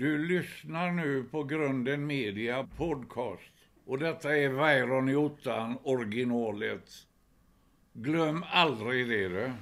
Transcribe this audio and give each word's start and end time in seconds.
Du 0.00 0.18
lyssnar 0.18 0.92
nu 0.92 1.24
på 1.24 1.44
Grunden 1.44 2.06
Media 2.06 2.68
Podcast. 2.76 3.52
Och 3.86 3.98
detta 3.98 4.36
är 4.36 4.48
Weiron 4.48 5.08
i 5.08 5.14
ottan, 5.14 5.78
originalet. 5.82 6.90
Glöm 7.92 8.44
aldrig 8.52 9.08
det 9.08 9.28
du. 9.28 9.52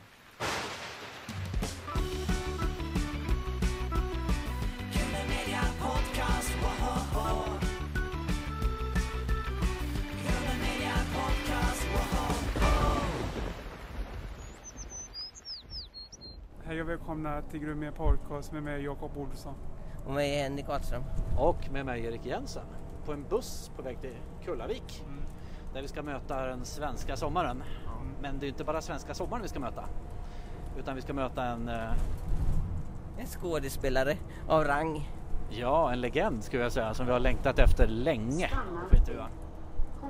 Hej 16.65 16.83
och 16.83 16.89
välkomna 16.89 17.43
till 17.43 17.61
Grummiga 17.61 17.93
Podcast 17.93 18.53
med 18.53 18.63
mig 18.63 18.85
Jakob 18.85 19.17
Olsson. 19.17 19.78
Och 20.09 20.15
mig 20.15 20.43
Henrik 20.43 20.69
Wahlström. 20.69 21.03
och 21.39 21.71
med 21.73 21.87
mig 21.87 22.05
Erik 22.05 22.27
Jensen 22.27 22.63
på 23.05 23.13
en 23.13 23.25
buss 23.29 23.71
på 23.77 23.83
väg 23.83 24.01
till 24.01 24.17
Kullavik 24.45 25.05
där 25.75 25.83
vi 25.83 25.89
ska 25.89 26.03
möta 26.03 26.47
den 26.47 26.65
svenska 26.65 27.17
sommaren. 27.17 27.63
Men 28.23 28.39
det 28.39 28.47
är 28.47 28.49
inte 28.49 28.65
bara 28.65 28.81
svenska 28.81 29.15
sommaren 29.15 29.43
vi 29.43 29.49
ska 29.49 29.61
möta 29.61 29.85
utan 30.79 30.95
vi 30.97 31.03
ska 31.03 31.13
möta 31.13 31.45
en, 31.45 31.69
eh, 31.69 31.91
En 33.19 33.27
skådespelare 33.27 34.17
av 34.49 34.65
rang. 34.65 35.11
ja, 35.51 35.93
en 35.93 36.01
legend 36.01 36.45
skulle 36.45 36.63
jag 36.63 36.73
säga 36.73 36.95
som 36.95 37.07
vi 37.07 37.13
har 37.13 37.21
längtat 37.21 37.59
efter 37.59 37.87
länge. 37.87 38.51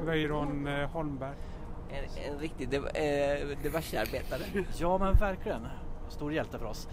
Weiron 0.04 0.66
eh, 0.66 0.90
Holmberg. 0.90 1.34
En, 1.90 2.32
en 2.32 2.38
riktig 2.38 2.74
eh, 2.74 2.82
diversearbetare. 3.62 4.64
Ja 4.78 4.98
men 4.98 5.14
verkligen, 5.14 5.66
stor 6.08 6.32
hjälte 6.32 6.58
för 6.58 6.66
oss. 6.66 6.88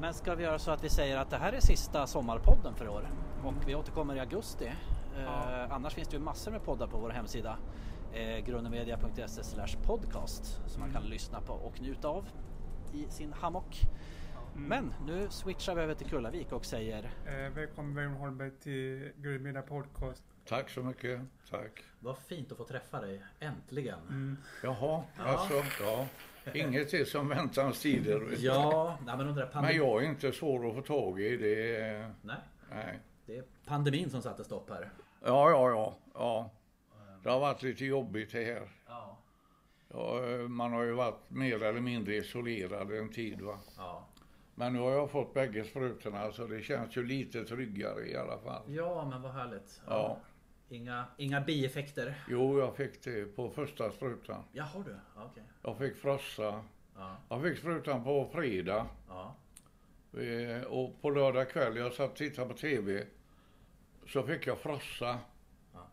Men 0.00 0.14
ska 0.14 0.34
vi 0.34 0.44
göra 0.44 0.58
så 0.58 0.70
att 0.70 0.84
vi 0.84 0.88
säger 0.88 1.16
att 1.16 1.30
det 1.30 1.36
här 1.36 1.52
är 1.52 1.60
sista 1.60 2.06
sommarpodden 2.06 2.74
för 2.74 2.88
år 2.88 3.10
och 3.44 3.54
vi 3.66 3.74
återkommer 3.74 4.16
i 4.16 4.20
augusti. 4.20 4.72
Eh, 5.18 5.72
annars 5.72 5.94
finns 5.94 6.08
det 6.08 6.16
ju 6.16 6.22
massor 6.22 6.50
med 6.50 6.64
poddar 6.64 6.86
på 6.86 6.98
vår 6.98 7.10
hemsida 7.10 7.58
eh, 8.12 8.38
grundemedia.se 8.38 9.44
slash 9.44 9.82
podcast 9.86 10.60
som 10.66 10.80
man 10.80 10.92
kan 10.92 11.02
lyssna 11.02 11.40
på 11.40 11.52
och 11.52 11.80
njuta 11.80 12.08
av 12.08 12.28
i 12.92 13.06
sin 13.10 13.32
hammock. 13.32 13.80
Men 14.54 14.94
nu 15.06 15.26
switchar 15.30 15.74
vi 15.74 15.82
över 15.82 15.94
till 15.94 16.06
Kullavik 16.06 16.52
och 16.52 16.64
säger 16.64 17.10
Eh, 17.26 17.54
välkommen 17.54 17.94
Weiron 17.94 18.14
Holmberg 18.14 18.50
till 18.50 19.12
Grummiga 19.16 19.62
Podcast. 19.62 20.22
Tack 20.44 20.70
så 20.70 20.82
mycket. 20.82 21.20
Tack. 21.50 21.84
Vad 22.00 22.18
fint 22.18 22.52
att 22.52 22.58
få 22.58 22.64
träffa 22.64 23.00
dig, 23.00 23.22
äntligen. 23.40 24.38
Jaha, 24.62 25.02
alltså, 25.18 25.54
ja. 25.80 26.06
Inget 26.56 26.94
är 26.94 27.04
som 27.04 27.28
väntans 27.28 27.80
tider. 27.80 28.22
Ja, 28.38 28.98
nej, 29.06 29.16
men 29.16 29.28
under 29.28 29.42
Men 29.42 29.52
pandemin. 29.52 29.76
jag 29.76 30.04
är 30.04 30.08
inte 30.08 30.32
svår 30.32 30.68
att 30.68 30.74
få 30.74 30.82
tag 30.82 31.20
i. 31.20 31.36
Det 31.36 31.76
är... 31.76 32.14
Nej, 32.22 32.36
Nej. 32.70 32.98
det 33.26 33.36
är 33.36 33.44
pandemin 33.66 34.10
som 34.10 34.22
satte 34.22 34.44
stopp 34.44 34.70
här. 34.70 34.90
Ja, 35.24 35.50
ja, 35.50 35.70
ja. 35.70 35.94
ja. 36.14 36.50
Det 37.22 37.30
har 37.30 37.40
varit 37.40 37.62
lite 37.62 37.84
jobbigt 37.84 38.32
det 38.32 38.44
här. 38.44 38.68
Ja, 38.86 39.18
Ja, 39.90 40.20
man 40.48 40.72
har 40.72 40.82
ju 40.82 40.92
varit 40.92 41.30
mer 41.30 41.62
eller 41.62 41.80
mindre 41.80 42.14
isolerad 42.14 42.92
en 42.92 43.08
tid. 43.12 43.40
Va? 43.40 43.58
ja. 43.76 44.08
Men 44.54 44.72
nu 44.72 44.78
har 44.78 44.90
jag 44.90 45.10
fått 45.10 45.34
bägge 45.34 45.64
sprutorna 45.64 46.32
så 46.32 46.46
det 46.46 46.62
känns 46.62 46.96
ju 46.96 47.04
lite 47.04 47.44
tryggare 47.44 48.08
i 48.08 48.16
alla 48.16 48.38
fall. 48.38 48.62
Ja, 48.66 49.04
men 49.10 49.22
vad 49.22 49.32
härligt. 49.32 49.80
Ja. 49.86 50.18
Inga, 50.70 51.04
inga 51.16 51.40
bieffekter. 51.40 52.14
Jo, 52.28 52.58
jag 52.58 52.76
fick 52.76 53.02
det 53.04 53.24
på 53.36 53.50
första 53.50 53.90
sprutan. 53.90 54.44
Ja, 54.52 54.64
har 54.64 54.84
du? 54.84 54.96
Okej. 55.16 55.42
Jag 55.62 55.78
fick 55.78 55.96
frossa. 55.96 56.64
Ja, 56.96 57.16
Jag 57.28 57.42
fick 57.42 57.58
sprutan 57.58 58.04
på 58.04 58.28
fredag. 58.32 58.86
ja. 59.08 59.34
Eh, 60.20 60.62
Och 60.62 61.00
på 61.02 61.10
lördag 61.10 61.50
kväll, 61.50 61.76
jag 61.76 61.92
satt 61.92 62.10
och 62.10 62.16
tittade 62.16 62.48
på 62.48 62.54
TV, 62.54 63.04
så 64.06 64.22
fick 64.22 64.46
jag 64.46 64.58
frossa. 64.58 65.18
Ja. 65.74 65.86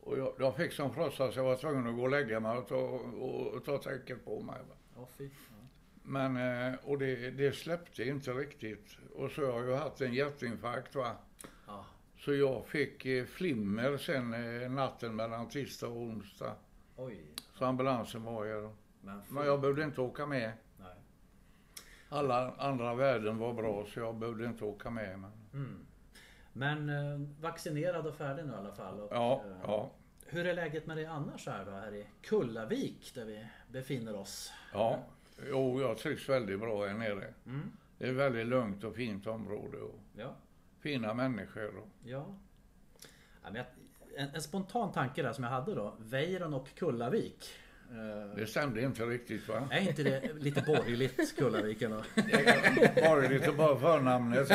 Och 0.00 0.18
jag, 0.18 0.34
jag 0.38 0.56
fick 0.56 0.72
sån 0.72 0.94
frossa 0.94 1.32
så 1.32 1.38
jag 1.38 1.44
var 1.44 1.56
tvungen 1.56 1.86
att 1.86 1.96
gå 1.96 2.02
och 2.02 2.10
lägga 2.10 2.40
mig 2.40 2.58
och 2.58 2.68
ta, 2.68 2.76
och, 2.76 3.46
och 3.46 3.64
ta 3.64 3.78
täcket 3.78 4.24
på 4.24 4.40
mig. 4.40 4.56
Åh, 4.96 5.08
fy. 5.18 5.30
Men, 6.02 6.36
eh, 6.36 6.78
och 6.84 6.98
det, 6.98 7.30
det 7.30 7.52
släppte 7.52 8.04
inte 8.04 8.30
riktigt. 8.32 8.96
Och 9.14 9.30
så 9.30 9.46
har 9.52 9.58
jag 9.60 9.68
ju 9.68 9.74
haft 9.74 10.00
en 10.00 10.14
hjärtinfarkt 10.14 10.94
va. 10.94 11.16
Ja. 11.66 11.84
Så 12.18 12.34
jag 12.34 12.66
fick 12.66 13.06
eh, 13.06 13.24
flimmer 13.24 13.96
sen 13.96 14.34
eh, 14.62 14.70
natten 14.70 15.16
mellan 15.16 15.48
tisdag 15.48 15.88
och 15.88 15.96
onsdag. 15.96 16.54
Oj. 16.96 17.20
Så 17.54 17.64
ambulansen 17.64 18.22
var 18.24 18.46
här. 18.46 18.70
Men, 19.00 19.22
Men 19.28 19.46
jag 19.46 19.60
behövde 19.60 19.84
inte 19.84 20.00
åka 20.00 20.26
med. 20.26 20.52
Nej. 20.78 20.94
Alla 22.08 22.54
andra 22.58 22.94
värden 22.94 23.38
var 23.38 23.52
bra 23.52 23.86
så 23.86 24.00
jag 24.00 24.16
behövde 24.16 24.44
inte 24.46 24.64
åka 24.64 24.90
med. 24.90 25.18
Men... 25.18 25.32
Mm. 25.52 25.86
Men 26.52 26.88
eh, 26.88 27.28
vaccinerad 27.40 28.06
och 28.06 28.14
färdig 28.14 28.44
nu 28.46 28.52
i 28.52 28.56
alla 28.56 28.72
fall. 28.72 29.00
Och, 29.00 29.08
Ja, 29.12 29.42
eh, 29.46 29.52
ja, 29.62 29.90
Hur 30.26 30.46
är 30.46 30.54
läget 30.54 30.86
med 30.86 30.96
dig 30.96 31.06
annars 31.06 31.46
här 31.46 31.64
då? 31.64 31.70
Här 31.70 31.94
i 31.94 32.06
Kullavik 32.22 33.12
där 33.14 33.24
vi 33.24 33.46
befinner 33.68 34.16
oss. 34.16 34.52
ja. 34.72 34.98
Jo, 35.48 35.80
jag 35.80 35.98
trivs 35.98 36.28
väldigt 36.28 36.60
bra 36.60 36.86
här 36.86 36.94
nere. 36.94 37.34
Mm. 37.46 37.72
Det 37.98 38.06
är 38.06 38.10
ett 38.10 38.16
väldigt 38.16 38.46
lugnt 38.46 38.84
och 38.84 38.94
fint 38.94 39.26
område 39.26 39.78
och 39.78 39.98
Ja. 40.16 40.34
Fina 40.80 41.14
människor. 41.14 41.76
Och... 41.76 41.88
Ja. 42.04 42.34
ja 43.42 43.48
jag, 43.54 43.64
en, 44.16 44.34
en 44.34 44.42
spontan 44.42 44.92
tanke 44.92 45.22
där 45.22 45.32
som 45.32 45.44
jag 45.44 45.50
hade 45.50 45.74
då. 45.74 45.96
Weiron 45.98 46.54
och 46.54 46.68
Kullavik. 46.74 47.48
Eh, 47.90 48.36
Det 48.36 48.46
stämde 48.46 48.82
inte 48.82 49.02
riktigt 49.04 49.48
va? 49.48 49.68
är 49.70 49.80
inte 49.80 50.02
det 50.02 50.32
lite 50.34 50.62
borgerligt 50.62 51.36
Kullavik 51.36 51.82
ändå? 51.82 52.02
Bara 53.02 53.20
lite 53.28 53.52
bara 53.52 53.78
förnamnet. 53.78 54.48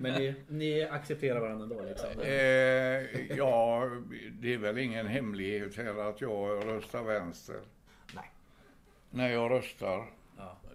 Men 0.00 0.12
ni, 0.12 0.34
ni 0.48 0.82
accepterar 0.82 1.40
varandra 1.40 1.62
ändå 1.62 1.82
liksom? 1.84 2.20
Eh, 2.20 3.36
ja, 3.36 3.90
det 4.32 4.54
är 4.54 4.58
väl 4.58 4.78
ingen 4.78 5.06
hemlighet 5.06 5.76
här 5.76 6.08
att 6.10 6.20
jag 6.20 6.66
röstar 6.68 7.02
vänster. 7.02 7.60
Nej. 8.14 8.30
När 9.10 9.28
jag 9.28 9.50
röstar. 9.50 10.06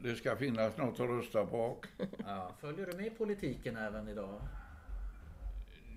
Det 0.02 0.16
ska 0.16 0.35
finnas 0.35 0.78
något 0.78 1.00
att 1.00 1.09
rösta 1.09 1.46
på. 1.46 1.78
Ja. 2.25 2.52
Följer 2.59 2.85
du 2.85 2.97
med 2.97 3.08
i 3.08 3.09
politiken 3.09 3.78
även 3.78 4.08
idag? 4.08 4.41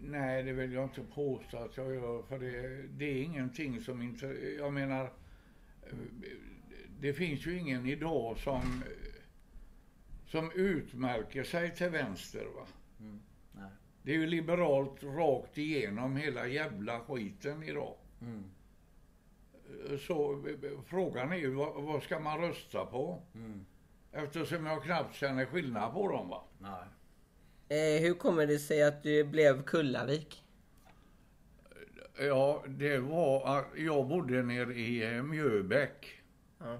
Nej, 0.03 0.43
det 0.43 0.53
vill 0.53 0.72
jag 0.72 0.84
inte 0.84 1.03
påstå 1.15 1.59
att 1.59 1.77
jag 1.77 1.94
gör. 1.94 2.22
För 2.22 2.39
det, 2.39 2.83
det 2.83 3.05
är 3.05 3.22
ingenting 3.22 3.81
som 3.81 4.03
inte... 4.03 4.27
Jag 4.59 4.72
menar, 4.72 5.12
det 7.00 7.12
finns 7.12 7.47
ju 7.47 7.59
ingen 7.59 7.87
idag 7.87 8.39
som, 8.39 8.83
som 10.27 10.53
utmärker 10.55 11.44
sig 11.44 11.75
till 11.75 11.89
vänster. 11.89 12.44
Va? 12.56 12.66
Nej. 13.53 13.71
Det 14.03 14.10
är 14.10 14.16
ju 14.16 14.27
liberalt 14.27 15.03
rakt 15.03 15.59
igenom 15.59 16.16
hela 16.16 16.47
jävla 16.47 17.00
skiten 17.00 17.62
idag. 17.62 17.94
Mm. 18.21 18.44
Så 19.99 20.44
frågan 20.87 21.33
är 21.33 21.37
ju 21.37 21.50
vad, 21.50 21.83
vad 21.83 22.03
ska 22.03 22.21
man 22.21 22.41
rösta 22.41 22.87
på? 22.87 23.22
Mm. 23.34 23.66
Eftersom 24.12 24.66
jag 24.66 24.82
knappt 24.82 25.15
känner 25.15 25.47
skillnad 25.47 25.93
på 25.93 26.09
dem. 26.09 26.28
Va? 26.28 26.44
Nej. 26.59 26.84
Eh, 27.69 28.03
hur 28.03 28.15
kommer 28.15 28.47
det 28.47 28.59
sig 28.59 28.82
att 28.82 29.03
du 29.03 29.25
blev 29.25 29.62
Kullavik? 29.62 30.44
Ja, 32.19 32.65
det 32.66 32.98
var 32.98 33.59
att 33.59 33.66
jag 33.76 34.09
bodde 34.09 34.43
nere 34.43 34.75
i 34.75 35.16
eh, 35.16 35.22
Mjöbäck. 35.22 36.22
Ja. 36.59 36.75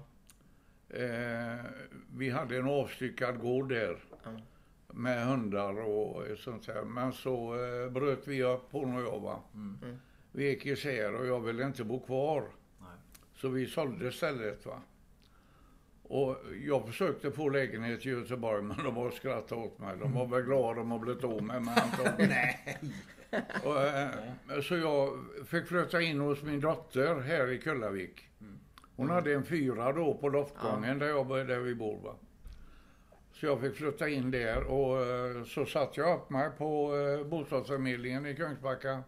Eh, 0.89 1.65
vi 2.13 2.29
hade 2.29 2.57
en 2.57 2.67
avstyckad 2.67 3.39
gård 3.39 3.69
där. 3.69 3.97
Ja. 4.23 4.29
Med 4.87 5.25
hundar 5.25 5.81
och 5.81 6.37
sånt 6.37 6.65
där. 6.65 6.83
Men 6.83 7.13
så 7.13 7.53
eh, 7.53 7.91
bröt 7.91 8.27
vi 8.27 8.43
upp 8.43 8.67
hon 8.71 8.95
och 8.95 9.01
jag 9.01 9.19
va. 9.19 9.39
Mm. 9.53 9.99
Vi 10.31 10.49
gick 10.49 10.65
isär 10.65 11.15
och 11.15 11.25
jag 11.25 11.39
ville 11.39 11.65
inte 11.65 11.83
bo 11.83 11.99
kvar. 11.99 12.43
Nej. 12.79 12.89
Så 13.35 13.49
vi 13.49 13.67
sålde 13.67 14.11
stället 14.11 14.65
va. 14.65 14.81
Och 16.11 16.37
jag 16.65 16.85
försökte 16.87 17.31
få 17.31 17.49
lägenhet 17.49 18.05
i 18.05 18.09
Göteborg 18.09 18.61
men 18.61 18.77
de 18.83 18.95
bara 18.95 19.11
skrattade 19.11 19.61
åt 19.61 19.79
mig. 19.79 19.97
De 19.97 20.13
var 20.13 20.27
väl 20.27 20.41
glada 20.41 20.73
de 20.73 20.91
har 20.91 20.99
blivit 20.99 21.23
av 21.23 21.43
med 21.43 21.61
mig. 21.61 21.75
Nej. 22.17 22.77
Och, 23.63 23.81
eh, 23.81 24.61
så 24.61 24.77
jag 24.77 25.19
fick 25.47 25.67
flytta 25.67 26.01
in 26.01 26.19
hos 26.19 26.43
min 26.43 26.59
dotter 26.59 27.19
här 27.19 27.51
i 27.51 27.57
Kullavik. 27.57 28.29
Hon 28.95 29.09
hade 29.09 29.33
en 29.33 29.43
fyra 29.43 29.93
då 29.93 30.13
på 30.13 30.29
loftgången 30.29 30.99
där, 30.99 31.07
jag, 31.07 31.47
där 31.47 31.59
vi 31.59 31.75
bor. 31.75 31.99
Va? 32.03 32.15
Så 33.33 33.45
jag 33.45 33.61
fick 33.61 33.75
flytta 33.75 34.09
in 34.09 34.31
där 34.31 34.63
och 34.63 35.05
eh, 35.05 35.43
så 35.43 35.65
satte 35.65 36.01
jag 36.01 36.17
upp 36.17 36.29
mig 36.29 36.49
på 36.57 36.95
eh, 36.97 37.27
bostadsförmedlingen 37.27 38.25
i 38.25 38.35
Kungsbacka. 38.35 39.03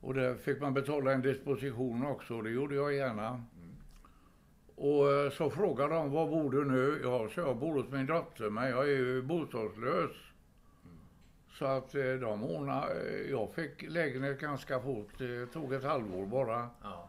Och 0.00 0.14
där 0.14 0.34
fick 0.34 0.60
man 0.60 0.74
betala 0.74 1.12
en 1.12 1.22
disposition 1.22 2.06
också, 2.06 2.42
det 2.42 2.50
gjorde 2.50 2.74
jag 2.74 2.94
gärna. 2.94 3.44
Och 4.76 5.12
eh, 5.12 5.30
så 5.30 5.50
frågade 5.50 5.94
de, 5.94 6.10
var 6.10 6.26
bor 6.26 6.50
du 6.50 6.64
nu? 6.64 7.00
Ja, 7.02 7.28
så 7.34 7.40
jag 7.40 7.56
bor 7.56 7.74
hos 7.74 7.92
min 7.92 8.06
dotter, 8.06 8.50
men 8.50 8.70
jag 8.70 8.84
är 8.84 8.96
ju 8.96 9.22
bostadslös. 9.22 10.10
Så 11.52 11.64
att 11.64 11.94
eh, 11.94 12.12
de 12.20 12.44
ordnade, 12.44 12.92
eh, 12.92 13.30
jag 13.30 13.52
fick 13.54 13.82
lägenhet 13.90 14.40
ganska 14.40 14.80
fort, 14.80 15.08
det 15.18 15.46
tog 15.46 15.72
ett 15.72 15.84
halvår 15.84 16.26
bara. 16.26 16.68
Ja. 16.82 17.08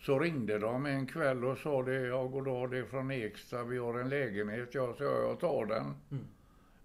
Så 0.00 0.18
ringde 0.18 0.58
de 0.58 0.86
en 0.86 1.06
kväll 1.06 1.44
och 1.44 1.58
sa 1.58 1.82
det, 1.82 2.06
ja 2.06 2.24
goddag 2.24 2.70
det 2.70 2.78
är 2.78 2.84
från 2.84 3.10
Eksta, 3.10 3.64
vi 3.64 3.78
har 3.78 3.98
en 3.98 4.08
lägenhet. 4.08 4.74
Jag 4.74 4.96
sa, 4.96 5.04
jag 5.04 5.40
tar 5.40 5.66
den. 5.66 5.94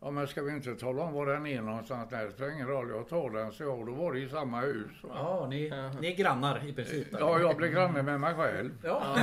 Ja, 0.03 0.11
men 0.11 0.27
ska 0.27 0.41
vi 0.41 0.51
inte 0.51 0.75
tala 0.75 1.01
om 1.01 1.13
var 1.13 1.25
den 1.25 1.45
är 1.45 1.61
någonstans? 1.61 2.11
Nej, 2.11 2.25
det 2.25 2.31
spelar 2.31 2.51
ingen 2.51 2.67
roll. 2.67 2.89
Jag 2.89 3.09
tar 3.09 3.29
den, 3.29 3.51
så 3.51 3.63
jag. 3.63 3.85
Då 3.85 3.93
var 3.93 4.13
det 4.13 4.19
i 4.19 4.29
samma 4.29 4.61
hus. 4.61 5.03
Va? 5.03 5.09
Ja, 5.13 5.47
ni, 5.49 5.71
ni 6.01 6.11
är 6.11 6.15
grannar 6.15 6.67
i 6.67 6.73
princip. 6.73 7.07
Ja, 7.19 7.39
jag 7.39 7.57
blev 7.57 7.71
granne 7.71 8.03
med 8.03 8.19
mig 8.19 8.33
själv. 8.33 8.71
Ja. 8.83 9.15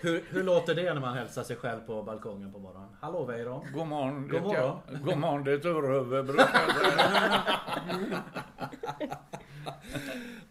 hur, 0.00 0.24
hur 0.28 0.42
låter 0.42 0.74
det 0.74 0.94
när 0.94 1.00
man 1.00 1.16
hälsar 1.16 1.42
sig 1.42 1.56
själv 1.56 1.80
på 1.80 2.02
balkongen 2.02 2.52
på 2.52 2.58
morgonen? 2.58 2.88
Hallå 3.00 3.24
Weiron. 3.24 3.66
God 3.74 3.86
morgon. 3.86 4.28
God 4.28 4.42
morgon. 4.42 4.80
God 5.04 5.18
morgon, 5.18 5.44
ditt 5.44 5.64
urhuvud. 5.64 6.40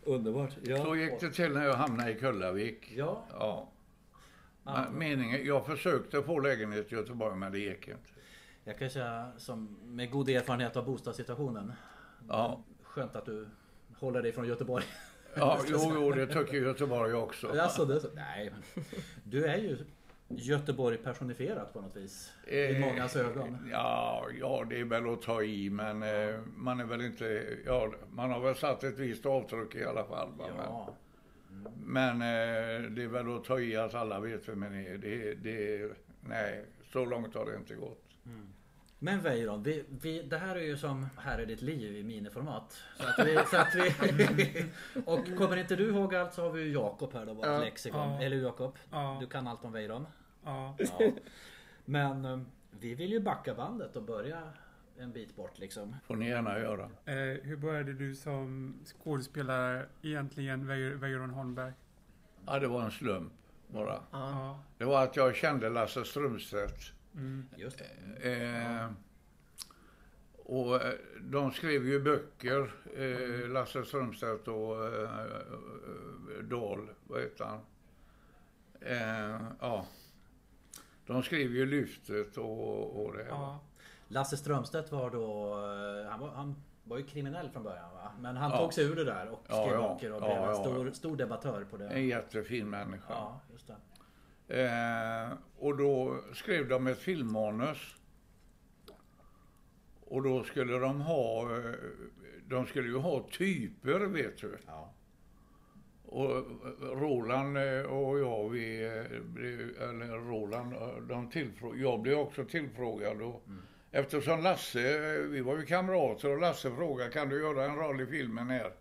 Underbart. 0.03 0.57
Ja. 0.61 0.83
Så 0.83 0.95
gick 0.95 1.19
det 1.19 1.29
till 1.29 1.51
när 1.53 1.65
jag 1.65 1.73
hamnade 1.73 2.11
i 2.11 2.15
Kullavik. 2.15 2.93
Ja. 2.95 3.23
Ja. 3.39 3.69
Men 4.65 4.93
Meningen, 4.93 5.45
jag 5.45 5.65
försökte 5.65 6.21
få 6.21 6.39
lägenhet 6.39 6.91
i 6.91 6.95
Göteborg, 6.95 7.35
men 7.35 7.51
det 7.51 7.59
gick 7.59 7.87
inte. 7.87 8.09
Jag 8.63 8.79
kan 8.79 8.89
säga 8.89 9.31
som 9.37 9.77
med 9.83 10.11
god 10.11 10.29
erfarenhet 10.29 10.75
av 10.75 10.85
bostadssituationen. 10.85 11.73
Ja, 12.29 12.63
Skönt 12.83 13.15
att 13.15 13.25
du 13.25 13.47
håller 13.99 14.21
dig 14.21 14.31
från 14.31 14.47
Göteborg. 14.47 14.85
ja 15.35 15.59
jo, 15.67 15.91
jo, 15.93 16.11
det 16.11 16.27
tycker 16.27 16.53
Göteborg 16.53 17.13
också. 17.13 17.59
Alltså, 17.61 17.85
det, 17.85 18.01
nej, 18.15 18.51
du 19.23 19.45
är 19.45 19.57
ju 19.57 19.77
Göteborg 20.27 20.97
personifierat 20.97 21.73
på 21.73 21.81
något 21.81 21.95
vis. 21.95 22.33
I 22.47 22.75
Eh, 22.75 22.79
mångas 22.79 23.15
ögon. 23.15 23.69
Ja, 23.71 24.25
ja, 24.39 24.65
det 24.69 24.79
är 24.79 24.85
väl 24.85 25.13
att 25.13 25.21
ta 25.21 25.43
i, 25.43 25.69
men 25.69 26.03
eh, 26.03 26.39
man 26.55 26.79
är 26.79 26.85
väl 26.85 27.01
inte... 27.01 27.43
Ja, 27.65 27.91
man 28.09 28.31
har 28.31 28.39
väl 28.39 28.55
satt 28.55 28.83
ett 28.83 28.97
visst 28.97 29.25
avtryck 29.25 29.75
i 29.75 29.85
alla 29.85 30.03
fall. 30.03 30.29
Va? 30.37 30.45
Ja. 30.57 30.93
Men, 31.85 32.21
eh, 32.21 32.89
det 32.91 33.03
är 33.03 33.07
väl 33.07 33.35
att 33.35 33.43
ta 33.43 33.59
i 33.59 33.75
att 33.75 33.93
alla 33.93 34.19
vet 34.19 34.49
vem 34.49 34.59
man 34.59 34.75
är. 34.75 34.97
Det, 34.97 35.33
det, 35.33 35.91
nej, 36.21 36.65
så 36.93 37.05
långt 37.05 37.35
har 37.35 37.45
det 37.45 37.55
inte 37.55 37.75
gått. 37.75 38.01
Men 38.99 39.21
Weiron, 39.21 39.63
vi, 39.63 39.83
vi, 40.01 40.21
det 40.23 40.37
här 40.37 40.55
är 40.55 40.61
ju 40.61 40.77
som 40.77 41.07
Här 41.17 41.39
är 41.39 41.45
ditt 41.45 41.61
liv 41.61 41.97
i 41.97 42.03
miniformat. 42.03 42.77
Så 42.97 43.03
att 43.07 43.27
vi, 43.27 43.39
så 43.51 43.57
att 43.57 43.75
vi, 43.75 44.65
och 45.05 45.37
kommer 45.37 45.57
inte 45.57 45.75
du 45.75 45.87
ihåg 45.87 46.15
allt 46.15 46.33
så 46.33 46.41
har 46.41 46.49
vi 46.51 46.61
ju 46.61 46.73
Jakob 46.73 47.13
här 47.13 47.25
då, 47.25 47.33
vårt 47.33 47.45
Ja. 47.45 47.59
lexikon. 47.59 47.99
Ja. 48.13 48.21
Eller 48.21 48.37
Jakob? 48.37 48.77
Ja. 48.91 49.17
Du 49.21 49.27
kan 49.27 49.47
allt 49.47 49.63
om 49.65 49.71
Weiron. 49.71 50.07
Ja. 50.43 50.75
Ja. 50.79 51.11
Men 51.85 52.25
eh, 52.25 52.39
vi 52.79 52.95
vill 52.95 53.11
ju 53.11 53.19
backa 53.19 53.53
bandet 53.55 53.95
och 53.95 54.03
börja 54.03 54.41
en 54.99 55.11
bit 55.11 55.35
bort 55.35 55.59
liksom. 55.59 55.95
får 56.03 56.15
ni 56.15 56.29
gärna 56.29 56.59
göra. 56.59 56.83
Eh, 57.05 57.15
hur 57.43 57.55
började 57.57 57.93
du 57.93 58.15
som 58.15 58.75
skådespelare 58.85 59.85
egentligen, 60.01 60.69
Wei- 60.69 60.95
Weiron 60.95 61.29
Holmberg? 61.29 61.73
Ja, 62.45 62.59
det 62.59 62.67
var 62.67 62.83
en 62.83 62.91
slump 62.91 63.33
bara. 63.67 63.99
Ja. 64.11 64.59
Det 64.77 64.85
var 64.85 65.03
att 65.03 65.15
jag 65.15 65.35
kände 65.35 65.69
Lasse 65.69 66.03
Strömstedt. 66.05 66.93
Mm. 67.15 67.45
Just 67.57 67.77
det. 68.21 68.33
Eh, 68.33 68.89
och 70.37 70.83
eh, 70.83 70.93
de 71.21 71.51
skrev 71.51 71.85
ju 71.87 71.99
böcker, 71.99 72.73
eh, 72.95 73.49
Lasse 73.49 73.85
Strömstedt 73.85 74.47
och 74.47 74.85
eh, 74.85 75.09
Dahl, 76.43 76.89
vad 77.07 77.21
heter 77.21 77.45
han? 77.45 77.59
Eh, 78.81 79.41
ja. 79.59 79.85
De 81.05 81.23
skrev 81.23 81.51
ju 81.55 81.65
Lyftet 81.65 82.37
och, 82.37 83.05
och 83.05 83.13
det. 83.13 83.25
Ja. 83.29 83.59
Lasse 84.07 84.37
Strömstedt 84.37 84.91
var 84.91 85.09
då, 85.09 85.53
eh, 86.03 86.09
han 86.11 86.19
var, 86.19 86.29
han 86.29 86.55
var 86.83 86.97
ju 86.97 87.03
kriminell 87.03 87.49
från 87.49 87.63
början 87.63 87.93
va? 87.93 88.11
Men 88.19 88.37
han 88.37 88.51
Ja. 88.51 88.57
tog 88.57 88.73
sig 88.73 88.83
ur 88.85 88.95
det 88.95 89.03
där 89.03 89.29
och 89.29 89.43
skrev 89.45 89.73
ja. 89.73 89.93
böcker 89.93 90.11
och 90.13 90.21
Ja, 90.21 90.25
blev 90.25 90.37
en 90.37 90.43
ja. 90.43 90.53
stor, 90.63 90.91
stor 90.91 91.17
debattör 91.17 91.63
på 91.71 91.77
det. 91.77 91.87
En 91.87 92.07
jättefin 92.07 92.69
människa. 92.69 93.05
Ja, 93.13 93.41
just 93.51 93.67
det. 94.47 94.65
Eh, 94.65 95.31
och 95.59 95.77
då 95.77 96.17
skrev 96.33 96.67
de 96.67 96.87
ett 96.87 96.97
filmmanus. 96.99 97.95
Och 100.07 100.23
då 100.23 100.43
skulle 100.43 100.77
de 100.79 101.01
ha, 101.01 101.57
eh, 101.57 101.71
de 102.47 102.65
skulle 102.65 102.87
ju 102.87 102.97
ha 102.97 103.27
typer 103.31 103.99
vet 103.99 104.37
du. 104.37 104.57
Ja. 104.67 104.91
Och 106.05 106.43
Roland 106.81 107.57
eh, 107.57 107.81
och 107.81 108.19
jag, 108.19 108.49
vi, 108.49 108.83
eller 109.79 110.29
Roland, 110.29 110.73
de 111.09 111.31
tillfrå- 111.31 111.75
jag 111.75 112.01
blev 112.01 112.17
också 112.17 112.45
tillfrågad. 112.45 113.21
Och 113.21 113.43
Eftersom 113.95 114.41
Lasse, 114.43 115.07
vi 115.31 115.41
var 115.41 115.57
ju 115.57 115.65
kamrater 115.65 116.31
och 116.33 116.39
Lasse 116.41 116.71
frågade 116.71 117.09
kan 117.11 117.29
du 117.29 117.39
göra 117.41 117.65
en 117.65 117.75
roll 117.75 118.01
i 118.01 118.05
filmen 118.05 118.49
här? 118.49 118.71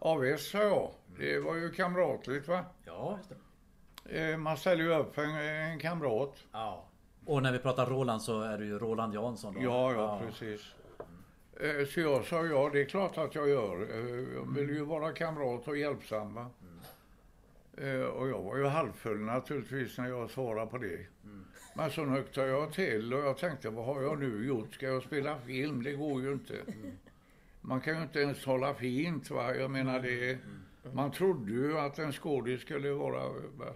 Ja, 0.00 0.14
visst, 0.16 0.50
sa 0.50 0.58
jag. 0.58 0.90
Det 1.18 1.38
var 1.40 1.54
ju 1.56 1.70
kamratligt 1.72 2.48
va. 2.48 2.64
Ja, 2.84 3.16
just 3.18 3.32
det. 4.04 4.30
Eh, 4.30 4.36
Man 4.36 4.56
ställer 4.56 4.84
ju 4.84 4.94
upp 4.94 5.14
för 5.14 5.22
en, 5.22 5.34
en 5.70 5.78
kamrat. 5.78 6.34
Ja. 6.52 6.84
Och 7.26 7.42
när 7.42 7.52
vi 7.52 7.58
pratar 7.58 7.86
Roland 7.86 8.22
så 8.22 8.40
är 8.40 8.58
det 8.58 8.64
ju 8.64 8.78
Roland 8.78 9.14
Jansson 9.14 9.54
då. 9.54 9.60
Ja, 9.62 9.92
ja, 9.92 10.20
precis. 10.26 10.74
Eh, 11.60 11.86
Så 11.86 12.00
jag 12.00 12.24
sa 12.24 12.46
ja, 12.46 12.70
det 12.72 12.80
är 12.80 12.84
klart 12.84 13.18
att 13.18 13.34
jag 13.34 13.48
gör. 13.48 13.82
Eh, 13.90 14.34
Jag 14.34 14.54
vill 14.54 14.68
ju 14.70 14.84
vara 14.84 15.12
kamrat 15.12 15.68
och 15.68 15.76
hjälpsam. 15.76 16.34
Va? 16.34 16.46
Eh, 17.76 18.00
Och 18.00 18.28
jag 18.28 18.42
var 18.42 18.56
ju 18.56 18.66
halvfull 18.66 19.20
naturligtvis 19.20 19.98
när 19.98 20.08
jag 20.08 20.30
svarade 20.30 20.66
på 20.70 20.78
det. 20.78 21.06
Men 21.74 21.90
så 21.90 22.04
nöktade 22.04 22.48
jag 22.48 22.72
till 22.72 23.14
och 23.14 23.20
jag 23.20 23.38
tänkte, 23.38 23.70
vad 23.70 23.84
har 23.84 24.02
jag 24.02 24.18
nu 24.18 24.46
gjort? 24.46 24.74
Ska 24.74 24.86
jag 24.86 25.02
spela 25.02 25.38
film? 25.38 25.82
Det 25.82 25.92
går 25.92 26.22
ju 26.22 26.32
inte. 26.32 26.54
Man 27.60 27.80
kan 27.80 27.96
ju 27.96 28.02
inte 28.02 28.20
ens 28.20 28.44
hålla 28.44 28.74
fint. 28.74 29.30
Va? 29.30 29.54
Jag 29.54 29.70
menar, 29.70 30.00
det, 30.00 30.38
man 30.92 31.12
trodde 31.12 31.52
ju 31.52 31.78
att 31.78 31.98
en 31.98 32.12
skådis 32.12 32.60
skulle 32.60 32.90
vara... 32.90 33.28
Va? 33.56 33.74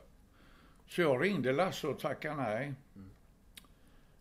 Så 0.86 1.00
jag 1.00 1.22
ringde 1.22 1.52
Lasse 1.52 1.86
och 1.86 1.98
tackade 1.98 2.36
nej. 2.36 2.74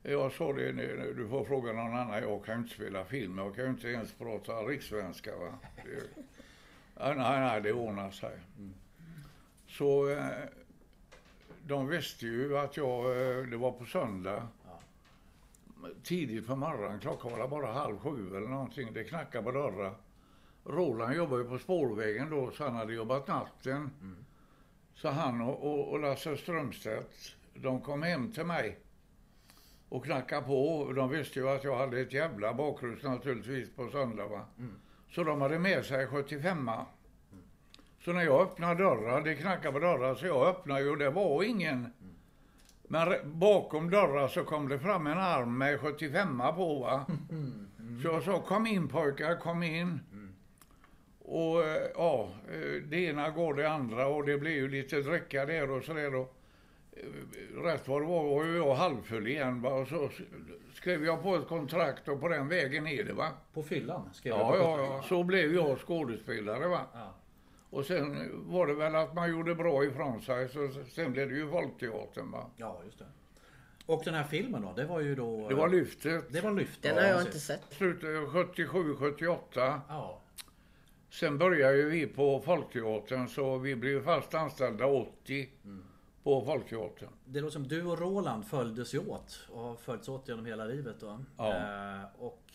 Jag 0.01 0.31
sa 0.31 0.53
det, 0.53 0.71
du 1.13 1.27
får 1.29 1.45
fråga 1.45 1.73
någon 1.73 1.95
annan, 1.95 2.21
jag 2.21 2.45
kan 2.45 2.55
ju 2.55 2.61
inte 2.61 2.75
spela 2.75 3.05
film, 3.05 3.37
jag 3.37 3.55
kan 3.55 3.63
ju 3.63 3.69
inte 3.69 3.87
ens 3.87 4.13
prata 4.13 4.53
rikssvenska. 4.53 5.35
Va? 5.35 5.59
Det, 5.75 6.23
nej, 7.15 7.39
nej, 7.39 7.61
det 7.61 7.73
ordnar 7.73 8.11
sig. 8.11 8.39
Så 9.67 10.09
eh, 10.09 10.27
de 11.67 11.87
visste 11.87 12.25
ju 12.25 12.57
att 12.57 12.77
jag, 12.77 13.05
eh, 13.05 13.43
det 13.43 13.57
var 13.57 13.71
på 13.71 13.85
söndag. 13.85 14.47
Tidigt 16.03 16.47
på 16.47 16.55
morgonen, 16.55 16.99
klockan 16.99 17.31
var 17.31 17.47
bara 17.47 17.71
halv 17.71 17.97
sju 17.97 18.37
eller 18.37 18.47
någonting, 18.47 18.93
det 18.93 19.03
knackade 19.03 19.43
på 19.43 19.51
dörrar. 19.51 19.95
Roland 20.65 21.15
jobbade 21.15 21.43
ju 21.43 21.49
på 21.49 21.59
spårvägen 21.59 22.29
då, 22.29 22.51
så 22.51 22.63
han 22.63 22.75
hade 22.75 22.93
jobbat 22.93 23.27
natten. 23.27 23.89
Så 24.93 25.09
han 25.09 25.41
och, 25.41 25.63
och, 25.63 25.91
och 25.91 25.99
Lasse 25.99 26.37
Strömstedt, 26.37 27.35
de 27.53 27.81
kom 27.81 28.03
hem 28.03 28.31
till 28.31 28.45
mig 28.45 28.79
och 29.89 30.05
knackade 30.05 30.47
på. 30.47 30.91
De 30.95 31.09
visste 31.09 31.39
ju 31.39 31.49
att 31.49 31.63
jag 31.63 31.77
hade 31.77 32.01
ett 32.01 32.13
jävla 32.13 32.53
bakrus 32.53 33.03
naturligtvis 33.03 33.75
på 33.75 33.89
söndag. 33.89 34.27
Va? 34.27 34.45
Så 35.11 35.23
de 35.23 35.41
hade 35.41 35.59
med 35.59 35.85
sig 35.85 36.07
75 36.07 36.69
Så 38.05 38.13
när 38.13 38.23
jag 38.23 38.41
öppnade 38.41 38.83
dörrar, 38.83 39.21
det 39.21 39.35
knackade 39.35 39.73
på 39.73 39.79
dörrar, 39.79 40.15
så 40.15 40.25
jag 40.25 40.47
öppnade 40.47 40.81
ju 40.81 40.89
och 40.89 40.97
det 40.97 41.09
var 41.09 41.43
ingen. 41.43 41.87
Men 42.87 43.13
bakom 43.39 43.89
dörrar 43.89 44.27
så 44.27 44.43
kom 44.43 44.69
det 44.69 44.79
fram 44.79 45.07
en 45.07 45.17
arm 45.17 45.57
med 45.57 45.79
75 45.79 46.37
på 46.55 46.79
va. 46.79 47.05
Så 48.01 48.07
jag 48.07 48.23
sa 48.23 48.41
kom 48.41 48.67
in 48.67 48.87
pojkar, 48.87 49.35
kom 49.35 49.63
in. 49.63 49.99
Och 51.25 51.63
eh, 51.63 51.81
ja, 51.95 52.29
eh, 52.53 52.81
det 52.89 52.97
ena 52.97 53.29
går 53.29 53.53
det 53.53 53.69
andra 53.69 54.07
och 54.07 54.25
det 54.25 54.37
blev 54.37 54.53
ju 54.53 54.67
lite 54.69 55.01
dricka 55.01 55.45
där 55.45 55.71
och 55.71 55.83
sådär. 55.83 56.15
Eh, 56.15 56.25
Rätt 57.63 57.87
vad 57.87 58.01
det 58.01 58.05
var 58.07 58.23
var 58.23 58.45
jag 58.45 58.75
halvfull 58.75 59.27
igen 59.27 59.61
va? 59.61 59.69
och 59.69 59.87
så 59.87 60.09
skrev 60.73 61.05
jag 61.05 61.23
på 61.23 61.35
ett 61.35 61.47
kontrakt 61.47 62.07
och 62.07 62.21
på 62.21 62.27
den 62.27 62.47
vägen 62.47 62.87
är 62.87 63.03
det 63.03 63.13
va. 63.13 63.27
På 63.53 63.63
fyllan 63.63 64.09
skrev 64.13 64.33
Ja, 64.33 64.55
jag. 64.57 64.79
ja, 64.79 64.83
ja. 64.85 65.03
Så 65.09 65.23
blev 65.23 65.53
jag 65.53 65.79
skådespelare 65.79 66.67
va. 66.67 66.81
Ja. 66.93 67.13
Och 67.73 67.85
sen 67.85 68.31
var 68.51 68.67
det 68.67 68.73
väl 68.73 68.95
att 68.95 69.13
man 69.13 69.31
gjorde 69.31 69.55
bra 69.55 69.83
ifrån 69.83 70.21
sig 70.21 70.49
så 70.49 70.69
sen 70.91 71.11
blev 71.11 71.29
det 71.29 71.35
ju 71.35 71.49
Folkteatern 71.49 72.31
va. 72.31 72.49
Ja, 72.55 72.81
just 72.85 72.99
det. 72.99 73.05
Och 73.85 74.01
den 74.05 74.13
här 74.13 74.23
filmen 74.23 74.61
då, 74.61 74.73
det 74.73 74.85
var 74.85 74.99
ju 74.99 75.15
då... 75.15 75.49
Det 75.49 75.55
var 75.55 75.69
Lyftet. 75.69 76.25
Det 76.29 76.41
var 76.41 76.51
Lyft. 76.51 76.81
Den 76.81 76.95
har 76.95 77.03
jag 77.03 77.21
inte 77.21 77.39
sett. 77.39 77.61
Slutet 77.69 78.29
77, 78.29 78.95
78. 78.95 79.81
Ja. 79.87 80.21
Sen 81.09 81.37
började 81.37 81.77
ju 81.77 81.89
vi 81.89 82.07
på 82.07 82.39
Folkteatern 82.39 83.27
så 83.27 83.57
vi 83.57 83.75
blev 83.75 84.03
fast 84.03 84.33
anställda 84.33 84.85
80 84.85 85.49
på 86.23 86.45
Folkteatern. 86.45 87.09
Det 87.25 87.41
låter 87.41 87.53
som 87.53 87.67
du 87.67 87.85
och 87.85 87.99
Roland 87.99 88.45
följdes 88.45 88.93
ju 88.93 88.99
åt 88.99 89.47
och 89.49 89.61
har 89.61 89.75
följts 89.75 90.09
åt 90.09 90.27
genom 90.27 90.45
hela 90.45 90.65
livet 90.65 90.95
då. 90.99 91.19
Ja. 91.37 91.53
Eh, 91.53 92.05
och 92.17 92.51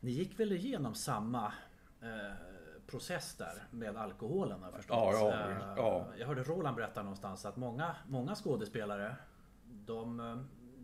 ni 0.00 0.10
gick 0.10 0.40
väl 0.40 0.52
igenom 0.52 0.94
samma 0.94 1.52
eh, 2.02 2.51
process 2.92 3.34
där 3.34 3.62
med 3.70 3.96
alkoholen 3.96 4.62
har 4.62 4.70
förstått. 4.72 4.96
Ja, 4.96 5.12
ja, 5.12 5.32
Eh, 5.50 5.56
ja. 5.76 6.06
Jag 6.18 6.26
hörde 6.26 6.42
Roland 6.42 6.76
berätta 6.76 7.02
någonstans 7.02 7.44
att 7.46 7.56
många, 7.56 7.96
många 8.08 8.34
skådespelare 8.34 9.16
de 9.86 10.20
eh, 10.20 10.36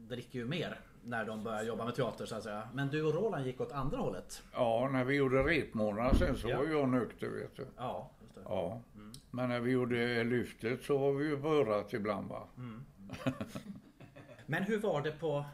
dricker 0.09 0.38
ju 0.38 0.45
mer 0.47 0.81
när 1.05 1.25
de 1.25 1.45
börjar 1.45 1.62
jobba 1.62 1.85
med 1.85 1.95
teater 1.95 2.27
så 2.27 2.35
att 2.35 2.43
säga. 2.43 2.69
Men 2.73 2.88
du 2.88 3.03
och 3.03 3.15
Roland 3.15 3.47
gick 3.47 3.61
åt 3.61 3.73
andra 3.73 3.99
hållet. 3.99 4.43
Ja, 4.53 4.88
när 4.93 5.05
vi 5.05 5.15
gjorde 5.17 5.43
repmånad 5.43 6.17
sen 6.17 6.37
så 6.37 6.49
Ja. 6.49 6.59
var 6.59 6.65
jag 6.67 6.88
nykter 6.88 7.29
vet 7.29 7.57
du. 7.57 7.67
Ja, 7.77 8.11
just 8.23 8.35
det. 8.35 8.41
Ja. 8.45 8.81
Men 9.31 9.49
när 9.49 9.61
vi 9.61 9.71
gjorde 9.71 10.25
Lyftet 10.25 10.83
så 10.83 10.99
var 10.99 11.12
vi 11.12 11.25
ju 11.29 11.43
på 11.43 11.49
örat 11.49 11.93
ibland 11.93 12.29
va. 12.29 12.43
Men 14.47 14.62
hur 14.62 14.79
var 14.79 15.00
det 15.03 15.11
på 15.12 15.45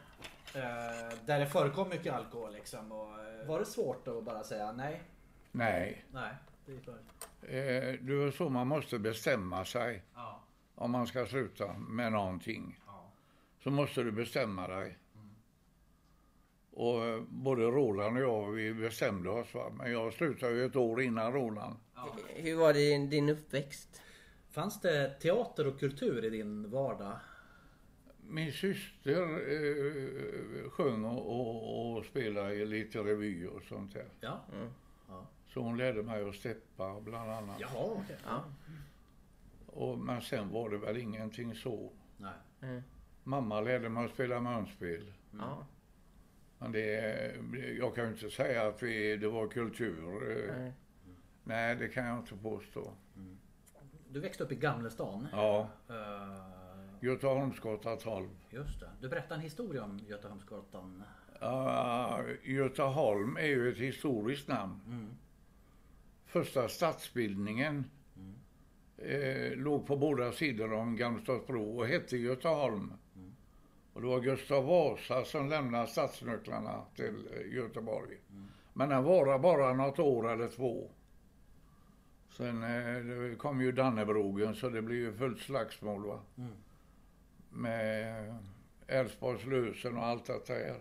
Eh, 0.55 1.17
där 1.25 1.39
det 1.39 1.45
förekom 1.45 1.89
mycket 1.89 2.13
alkohol 2.13 2.53
liksom. 2.53 2.91
Och, 2.91 3.07
eh, 3.19 3.47
var 3.47 3.59
det 3.59 3.65
svårt 3.65 4.07
att 4.07 4.23
bara 4.23 4.43
säga 4.43 4.71
nej? 4.71 5.01
Nej, 5.57 6.05
Nej. 6.11 6.33
Det 6.65 6.73
är 6.75 6.79
för... 6.79 6.91
eh, 7.41 7.99
det 8.01 8.13
är 8.13 8.31
så 8.31 8.49
man 8.49 8.67
måste 8.67 8.99
bestämma 8.99 9.65
sig. 9.65 10.03
Ja. 10.15 10.43
Om 10.75 10.91
man 10.91 11.07
ska 11.07 11.25
sluta 11.25 11.73
med 11.73 12.11
någonting. 12.11 12.79
Ja. 12.85 13.11
Så 13.63 13.69
måste 13.69 14.03
du 14.03 14.11
bestämma 14.11 14.67
dig. 14.67 14.97
Och 16.71 17.05
eh, 17.05 17.21
både 17.27 17.61
Roland 17.63 18.17
och 18.17 18.23
jag, 18.23 18.51
vi 18.51 18.73
bestämde 18.73 19.29
oss. 19.29 19.53
Va? 19.53 19.71
Men 19.77 19.91
jag 19.91 20.13
slutade 20.13 20.53
ju 20.53 20.65
ett 20.65 20.75
år 20.75 21.01
innan 21.01 21.33
Roland. 21.33 21.75
Hur 22.35 22.55
var 22.55 22.73
det 22.73 22.93
i 22.93 23.07
din 23.07 23.29
uppväxt? 23.29 24.01
Fanns 24.49 24.81
det 24.81 25.09
teater 25.09 25.67
och 25.67 25.79
kultur 25.79 26.25
i 26.25 26.29
din 26.29 26.69
vardag? 26.71 27.19
Min 28.21 28.51
syster 28.51 29.21
eh, 29.21 30.69
sjöng 30.69 31.05
och, 31.05 31.39
och, 31.39 31.97
och 31.97 32.05
spelade 32.05 32.53
i 32.53 32.65
lite 32.65 32.99
revy 32.99 33.47
och 33.47 33.63
sånt 33.63 33.93
där. 33.93 34.07
Ja. 34.19 34.45
Så 35.55 35.61
hon 35.61 35.77
lärde 35.77 36.03
mig 36.03 36.29
att 36.29 36.35
steppa 36.35 36.99
bland 37.01 37.31
annat. 37.31 37.59
Jaha, 37.59 37.71
okej. 38.03 38.17
Ja. 38.25 38.43
Och, 39.67 39.97
men 39.99 40.21
sen 40.21 40.49
var 40.49 40.69
det 40.69 40.77
väl 40.77 40.97
ingenting 40.97 41.55
så. 41.55 41.91
Nej. 42.17 42.33
Mm. 42.61 42.81
Mamma 43.23 43.61
lärde 43.61 43.89
mig 43.89 44.05
att 44.05 44.11
spela 44.11 44.39
munspel. 44.39 45.13
Ja. 45.31 45.65
Men 46.57 46.71
det, 46.71 47.35
jag 47.79 47.95
kan 47.95 48.03
ju 48.05 48.11
inte 48.11 48.29
säga 48.29 48.67
att 48.67 48.83
vi, 48.83 49.17
det 49.17 49.27
var 49.27 49.47
kultur. 49.47 50.31
eh, 50.31 50.57
Nej. 50.57 50.73
Nej, 51.43 51.75
det 51.75 51.87
kan 51.87 52.05
jag 52.05 52.19
inte 52.19 52.35
påstå. 52.35 52.93
Du 54.09 54.19
växte 54.19 54.43
upp 54.43 54.51
i 54.51 54.55
Gamlestan. 54.55 55.27
Ja, 55.31 55.69
Eh, 55.89 56.39
Göteholmsgatan 56.99 57.97
12. 57.97 58.29
just 58.49 58.79
det. 58.79 58.89
Du 59.01 59.09
berättade 59.09 59.35
en 59.35 59.41
historia 59.41 59.83
om 59.83 59.99
Göteholmsgatan. 60.07 61.03
Uh, 61.41 62.19
Göteholm 62.43 63.37
är 63.37 63.45
ju 63.47 63.71
ett 63.71 63.77
historiskt 63.77 64.47
namn. 64.47 64.79
Första 66.35 66.69
stadsbildningen 66.69 67.85
eh, 68.97 69.51
låg 69.57 69.87
på 69.87 69.97
båda 69.97 70.31
sidor 70.31 70.73
om 70.73 70.95
Gamlestadsbro 70.95 71.77
och 71.77 71.87
hette 71.87 72.17
Göteholm. 72.17 72.93
Och 73.93 74.01
det 74.01 74.07
var 74.07 74.19
Gustav 74.19 74.65
Vasa 74.65 75.25
som 75.25 75.49
lämnade 75.49 75.87
stadsnycklarna 75.87 76.85
till 76.95 77.27
eh, 77.33 77.53
Göteborg. 77.53 78.17
Men 78.73 78.89
den 78.89 79.03
varade 79.03 79.39
bara 79.39 79.73
något 79.73 79.99
år 79.99 80.31
eller 80.31 80.47
två. 80.47 80.91
Sen 82.29 82.63
eh, 82.63 83.29
det 83.29 83.35
kom 83.35 83.61
ju 83.61 83.71
Dannebrogen 83.71 84.55
så 84.55 84.69
det 84.69 84.81
blev 84.81 84.99
ju 84.99 85.13
fullt 85.13 85.39
slagsmål 85.39 86.05
va. 86.05 86.19
Med 87.49 88.35
Älvsborgs 88.87 89.45
lösen 89.45 89.97
och 89.97 90.05
allt 90.05 90.49
här. 90.49 90.79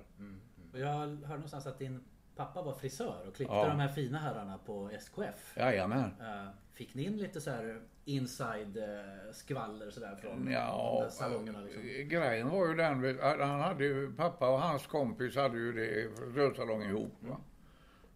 Och 0.72 0.78
jag 0.78 0.86
hörde 0.86 1.28
någonstans 1.28 1.66
att 1.66 1.78
din 1.78 2.04
pappa 2.36 2.62
var 2.62 2.72
frisör 2.72 3.24
och 3.28 3.34
klippte 3.36 3.54
Ja. 3.56 3.68
de 3.68 3.80
här 3.80 3.88
fina 3.88 4.18
herrarna 4.18 4.58
på 4.66 4.90
SKF. 4.92 5.54
Jajamän. 5.56 6.10
Eh, 6.20 6.48
Fick 6.72 6.94
ni 6.94 7.02
in 7.04 7.16
lite 7.16 7.40
så 7.40 7.50
här 7.50 7.80
inside 8.04 8.76
eh, 8.76 9.32
skvaller 9.32 9.90
sådär 9.90 10.16
från 10.16 10.48
Ja, 10.52 11.06
salongerna? 11.10 11.60
Liksom? 11.60 11.82
eh, 11.82 12.02
grejen 12.06 12.50
var 12.50 12.66
ju 12.68 12.74
den, 12.74 13.18
han 13.40 13.60
hade 13.60 13.84
ju, 13.84 14.12
pappa 14.12 14.48
och 14.50 14.60
hans 14.60 14.86
kompis 14.86 15.36
hade 15.36 15.58
ju 15.58 15.72
det 15.72 16.08
rörsalong 16.40 16.82
ihop 16.82 17.12
va. 17.20 17.36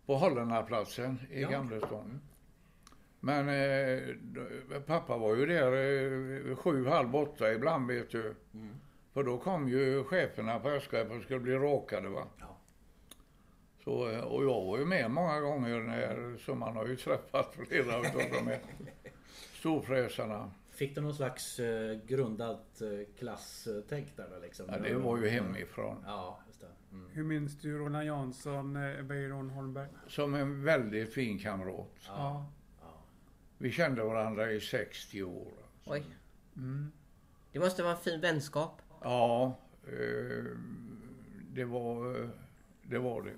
På 0.06 0.14
Holländarplatsen 0.16 1.18
i 1.30 1.42
Ja. 1.42 1.50
Gamlestan. 1.50 2.20
Men 3.20 3.48
eh, 3.48 4.80
pappa 4.86 5.16
var 5.16 5.36
ju 5.36 5.46
där 5.46 5.72
eh, 6.50 6.56
sju, 6.56 6.86
halv 6.86 7.16
åtta 7.16 7.52
ibland 7.52 7.86
vet 7.90 8.10
du. 8.10 8.34
För 9.12 9.22
då 9.24 9.38
kom 9.38 9.68
ju 9.68 10.04
cheferna 10.04 10.58
på 10.60 10.68
SKF 10.70 11.10
och 11.10 11.22
skulle 11.22 11.40
bli 11.40 11.54
råkade 11.54 12.08
va. 12.08 12.24
Ja. 13.88 14.20
Så, 14.20 14.26
och 14.26 14.44
jag 14.44 14.64
var 14.64 14.78
ju 14.78 14.84
med 14.84 15.10
många 15.10 15.40
gånger 15.40 15.80
när, 15.80 16.38
så 16.38 16.54
man 16.54 16.76
har 16.76 16.86
ju 16.86 16.96
träffat 16.96 17.54
flera 17.54 17.96
av 17.96 18.02
de 18.02 18.46
här 18.46 18.60
storfräsarna. 19.54 20.50
Fick 20.70 20.94
du 20.94 21.00
någon 21.00 21.14
slags 21.14 21.58
eh, 21.58 21.98
grundat 22.06 22.80
eh, 22.80 22.88
klasstänk 23.18 24.16
där 24.16 24.28
då 24.30 24.38
liksom? 24.42 24.66
Ja, 24.68 24.78
det 24.78 24.94
var 24.94 25.18
ju 25.18 25.28
hemifrån. 25.28 26.04
Ja, 26.06 26.40
just 26.46 26.60
det. 26.60 26.66
Mm. 26.92 27.10
Hur 27.12 27.24
minns 27.24 27.58
du 27.58 27.78
Roland 27.78 28.06
Jansson, 28.06 28.76
eh, 28.76 29.02
Weiron 29.02 29.50
Holmberg? 29.50 29.88
Som 30.08 30.34
en 30.34 30.64
väldigt 30.64 31.14
fin 31.14 31.38
kamrat. 31.38 31.94
Ja. 32.06 32.46
Vi 33.58 33.70
kände 33.70 34.02
varandra 34.02 34.52
i 34.52 34.60
60 34.60 35.22
år. 35.22 35.52
Oj. 35.84 36.04
Mm. 36.56 36.92
Det 37.52 37.58
måste 37.58 37.82
vara 37.82 37.92
en 37.92 38.00
fin 38.00 38.20
vänskap. 38.20 38.82
Ja, 39.02 39.58
eh, 39.86 40.44
det 41.52 41.64
var 41.64 42.20
eh, 42.20 42.28
det. 42.82 42.98
Var 42.98 43.22
det. 43.22 43.34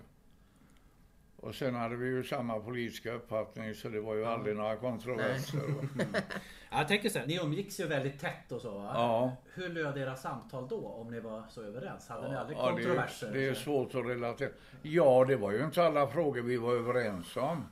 Och 1.42 1.54
sen 1.54 1.75
hade 1.75 1.97
vi 1.97 2.06
ju 2.06 2.25
samma 2.25 2.59
politiska 2.61 3.12
uppfattning 3.12 3.75
så 3.75 3.88
det 3.88 4.00
var 4.00 4.14
ju 4.14 4.25
aldrig 4.25 4.56
några 4.56 4.76
kontroverser. 4.76 5.61
Ja, 6.73 6.78
Jag 6.78 6.88
tänker 6.88 7.09
så 7.09 7.18
här, 7.18 7.26
ni 7.26 7.37
umgicks 7.42 7.80
ju 7.80 7.87
väldigt 7.87 8.20
tätt 8.20 8.52
och 8.52 8.61
så 8.61 8.70
va? 8.78 8.90
Ja. 8.94 9.37
Hur 9.54 9.68
löd 9.68 9.99
era 9.99 10.16
samtal 10.16 10.68
då 10.68 10.87
om 10.88 11.11
ni 11.11 11.20
var 11.20 11.42
så 11.49 11.62
överens? 11.62 12.09
Hade 12.09 12.28
ni 12.28 12.37
aldrig 12.37 12.59
Ja, 12.59 12.66
det, 12.66 12.82
kontroverser? 12.82 13.28
är- 13.28 13.32
det 13.32 13.49
är 13.49 13.54
Så- 13.54 13.61
svårt 13.61 13.94
att 13.94 14.06
relatera. 14.06 14.50
Ja, 14.82 15.25
det 15.28 15.37
var 15.37 15.52
ju 15.52 15.64
inte 15.64 15.85
alla 15.85 16.06
frågor 16.06 16.42
vi 16.42 16.56
var 16.56 16.73
överens 16.75 17.37
om. 17.37 17.64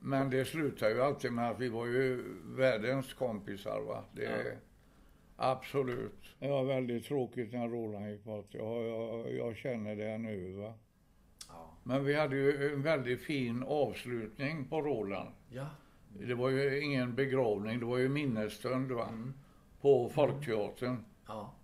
Men 0.00 0.30
det 0.30 0.44
slutade 0.44 0.92
ju 0.92 1.02
alltid 1.02 1.32
med 1.32 1.50
att 1.50 1.60
vi 1.60 1.68
var 1.68 1.86
ju 1.86 2.24
världens 2.44 3.14
kompisar. 3.14 3.80
Va? 3.80 4.04
Det, 4.12 4.56
Absolut. 5.36 6.34
Det 6.38 6.48
var 6.48 6.64
väldigt 6.64 7.04
tråkigt 7.04 7.52
när 7.52 7.68
Roland 7.68 8.10
gick 8.10 8.24
bort. 8.24 8.46
Jag, 8.50 8.82
jag, 8.86 9.32
jag 9.32 9.56
känner 9.56 9.96
det 9.96 10.18
nu. 10.18 10.52
Va? 10.52 10.74
Ja. 11.48 11.70
Men 11.82 12.04
vi 12.04 12.14
hade 12.14 12.36
ju 12.36 12.72
en 12.72 12.82
väldigt 12.82 13.20
fin 13.22 13.64
avslutning 13.66 14.64
på 14.68 14.82
Roland. 14.82 15.30
ja. 15.48 15.66
Det 16.20 16.34
var 16.34 16.50
ju 16.50 16.80
ingen 16.80 17.14
begravning, 17.14 17.80
det 17.80 17.86
var 17.86 17.98
ju 17.98 18.08
minnesstund 18.08 18.92
va? 18.92 19.08
på 19.80 20.08
Folkteatern. 20.08 21.04
Ja. 21.26 21.54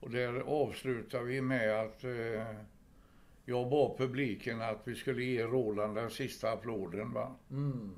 Och 0.00 0.10
där 0.10 0.40
avslutade 0.40 1.24
vi 1.24 1.40
med 1.40 1.80
att 1.80 2.04
eh, 2.04 2.56
jag 3.44 3.70
bad 3.70 3.98
publiken 3.98 4.60
att 4.60 4.80
vi 4.84 4.94
skulle 4.94 5.22
ge 5.22 5.42
Roland 5.42 5.94
den 5.94 6.10
sista 6.10 6.52
applåden. 6.52 7.12
Va? 7.12 7.34
Mm. 7.50 7.94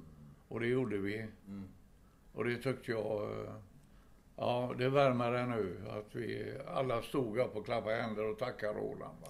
Och 0.49 0.61
det 0.61 0.67
gjorde 0.67 0.99
vi. 0.99 1.27
Och 2.33 2.45
det 2.45 2.57
tyckte 2.57 2.91
jag, 2.91 3.23
eh, 3.23 3.55
ja 4.37 4.75
det 4.79 4.89
värmer 4.89 5.47
nu 5.47 5.77
att 5.91 6.15
vi 6.15 6.59
alla 6.69 7.03
stod 7.03 7.39
upp 7.39 7.57
och 7.57 7.65
klappade 7.65 7.97
händer 7.97 8.31
och 8.31 8.39
tackade 8.39 8.79
Roland. 8.79 9.19
Va? 9.21 9.29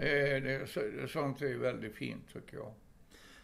Ja. 0.00 0.06
Eh, 0.06 0.42
det, 0.42 0.66
så- 0.70 1.08
sånt 1.08 1.42
är 1.42 1.56
väldigt 1.58 1.94
fint 1.94 2.32
tycker 2.32 2.56
jag. 2.56 2.72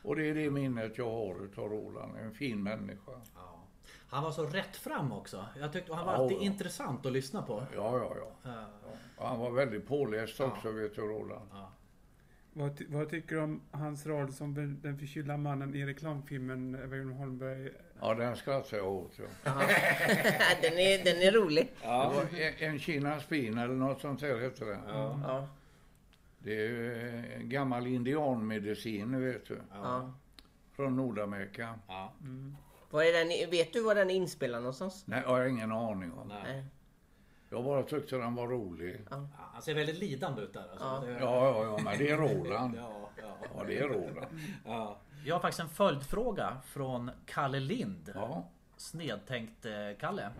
Och 0.02 0.16
det 0.16 0.30
är 0.30 0.34
det 0.34 0.50
minnet 0.50 0.98
jag 0.98 1.10
har 1.10 1.44
utav 1.44 1.68
Roland, 1.68 2.16
en 2.16 2.34
fin 2.34 2.62
människa. 2.62 3.12
Ja. 3.34 3.62
Han 4.08 4.22
var 4.24 4.30
så 4.30 4.46
rätt 4.46 4.76
fram 4.76 5.12
också. 5.12 5.46
Jag 5.60 5.72
tyckte 5.72 5.94
han 5.94 6.06
var 6.06 6.12
Ja, 6.12 6.18
alltid 6.18 6.36
ja. 6.38 6.42
intressant 6.42 7.06
att 7.06 7.12
lyssna 7.12 7.42
på. 7.42 7.66
Ja, 7.74 7.98
ja, 7.98 8.16
ja. 8.44 8.50
Eh, 8.50 8.64
Och 9.16 9.28
han 9.28 9.38
var 9.38 9.50
väldigt 9.50 9.88
påläst 9.88 10.40
också 10.40 10.70
vet 10.70 10.94
du 10.94 11.00
Roland. 11.02 11.48
Vad, 12.52 12.78
ty- 12.78 12.86
vad 12.88 13.10
tycker 13.10 13.36
du 13.36 13.42
om 13.42 13.60
hans 13.70 14.06
roll 14.06 14.32
som 14.32 14.54
den- 14.54 14.80
den 14.82 14.98
förkylda 14.98 15.36
mannen 15.36 15.74
i 15.74 15.86
reklamfilmen 15.86 16.90
Weiron 16.90 17.12
Holmberg? 17.12 17.70
Ja, 18.00 18.14
den 18.14 18.36
skrattar 18.36 18.76
jag 18.76 18.88
åt. 18.92 19.12
Ja. 19.18 19.24
Ja. 19.44 19.52
den, 20.62 20.72
är, 20.78 21.04
den 21.04 21.16
är 21.22 21.32
rolig. 21.32 21.72
Det 21.80 21.86
var 21.86 22.22
en, 22.38 22.54
en 22.72 22.78
Kina 22.78 23.20
spin 23.20 23.58
eller 23.58 23.74
något 23.74 24.00
sånt 24.00 24.20
där 24.20 24.38
hette 24.40 24.64
det. 24.64 24.78
Ja. 24.88 25.48
Det 26.46 26.66
är 26.66 27.36
en 27.36 27.48
gammal 27.48 27.86
indianmedicin, 27.86 29.24
vet 29.24 29.46
du. 29.46 29.60
Ja. 29.72 30.12
Från 30.76 30.96
Nordamerika. 30.96 31.74
Ja. 31.88 32.12
Mm. 32.20 32.56
Var 32.90 33.02
är 33.02 33.12
den, 33.12 33.50
vet 33.50 33.72
du 33.72 33.82
var 33.82 33.94
den 33.94 34.10
är 34.10 34.14
inspelad 34.14 34.60
någonstans? 34.62 35.04
Nej, 35.06 35.22
jag 35.22 35.28
har 35.28 35.44
ingen 35.46 35.72
aning 35.72 36.12
om. 36.12 36.28
Nej. 36.28 36.64
Jag 37.50 37.64
bara 37.64 37.82
tyckte 37.82 38.16
den 38.16 38.34
var 38.34 38.48
rolig. 38.48 39.00
Ja, 39.10 39.28
Han 39.52 39.62
ser 39.62 39.74
väldigt 39.74 39.98
lidande 39.98 40.42
ut 40.42 40.52
där. 40.52 40.68
Alltså. 40.70 40.84
Ja. 40.84 41.00
Det- 41.06 41.12
Ja, 41.12 41.18
ja, 41.20 41.64
ja, 41.64 41.78
men 41.84 41.98
det 41.98 42.10
är 42.10 42.16
Roland. 42.16 42.74
Ja, 42.78 43.10
ja. 43.22 43.36
Ja, 43.56 43.64
det 43.64 43.78
är 43.78 43.88
Roland. 43.88 44.40
Ja. 44.64 44.98
Jag 45.24 45.34
har 45.34 45.40
faktiskt 45.40 45.60
en 45.60 45.68
följdfråga 45.68 46.56
från 46.66 47.10
Kalle 47.26 47.60
Lind. 47.60 48.12
Ja. 48.14 48.48
Snedtänkt 48.76 49.66
eh, 49.66 49.72
Kalle. 50.00 50.30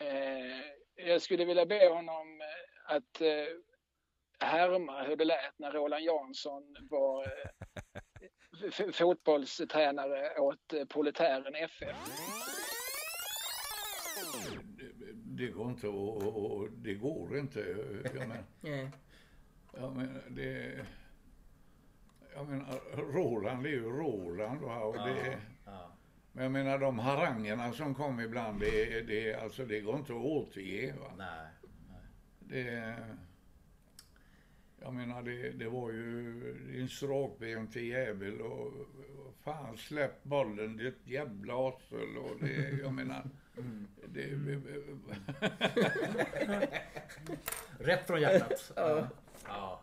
Eh, 0.00 1.06
jag 1.08 1.22
skulle 1.22 1.44
vilja 1.44 1.66
be 1.66 1.88
honom 1.88 2.40
eh, 2.40 2.47
att 2.88 3.20
eh, 3.20 4.46
härma 4.48 5.02
hur 5.02 5.16
det 5.16 5.24
lät 5.24 5.58
när 5.58 5.72
Roland 5.72 6.04
Jansson 6.04 6.76
var 6.90 7.24
eh, 7.24 8.90
fotbollstränare 8.92 10.38
åt 10.38 10.72
eh, 10.72 10.84
Proletären 10.84 11.54
FF. 11.54 11.96
Det, 14.78 15.12
det 15.14 15.46
går 15.46 15.68
inte 15.70 15.86
att... 15.88 15.94
och- 15.94 16.68
Det 16.70 16.94
går 16.94 17.38
inte. 17.38 17.60
Jag 18.04 18.14
menar, 18.14 18.44
jag 19.72 19.96
menar 19.96 20.22
det... 20.30 20.86
Jag 22.34 22.48
menar, 22.48 22.80
Roland 23.12 23.66
är 23.66 23.70
ju 23.70 23.84
Roland. 23.90 24.64
Och 24.64 24.94
det, 24.94 25.38
Ja. 25.66 25.92
men 26.32 26.42
jag 26.42 26.52
menar 26.52 26.78
de 26.78 26.98
harangerna 26.98 27.72
som 27.72 27.94
kom 27.94 28.20
ibland, 28.20 28.60
det, 28.60 29.00
det, 29.00 29.34
alltså, 29.34 29.64
det 29.64 29.80
går 29.80 29.96
inte 29.96 30.12
att 30.12 30.18
återge. 30.18 30.94
Va? 31.00 31.12
Nej. 31.18 31.46
Det, 32.48 32.96
jag 34.80 34.94
menar 34.94 35.22
det, 35.22 35.50
det 35.50 35.68
var 35.68 35.90
ju 35.90 36.54
din 36.72 36.88
stråkben 36.88 37.66
till 37.66 37.86
jävel 37.88 38.40
och 38.40 38.72
fan 39.44 39.76
släpp 39.76 40.24
bollen 40.24 40.76
ditt 40.76 40.98
jävla 41.04 41.68
arsel 41.68 42.16
och 42.16 42.36
det, 42.40 42.78
jag 42.82 42.92
menar. 42.92 43.30
Det, 44.06 44.28
Rätt 47.78 48.06
från 48.06 48.20
hjärtat. 48.20 48.72
ja. 48.76 49.08
Ja. 49.46 49.80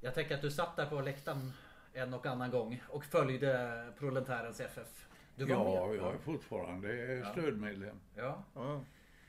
Jag 0.00 0.14
tänker 0.14 0.34
att 0.34 0.42
du 0.42 0.50
satt 0.50 0.76
där 0.76 0.86
på 0.86 1.00
läktaren 1.00 1.52
en 1.92 2.14
och 2.14 2.26
annan 2.26 2.50
gång 2.50 2.82
och 2.88 3.04
följde 3.04 3.92
Proletärens 3.98 4.60
FF. 4.60 5.08
Du 5.36 5.44
var 5.44 5.54
ja, 5.54 5.86
med. 5.86 5.96
jag 5.96 6.14
är 6.14 6.18
fortfarande 6.18 7.26
stödmedlem. 7.32 8.00
Ja. 8.14 8.44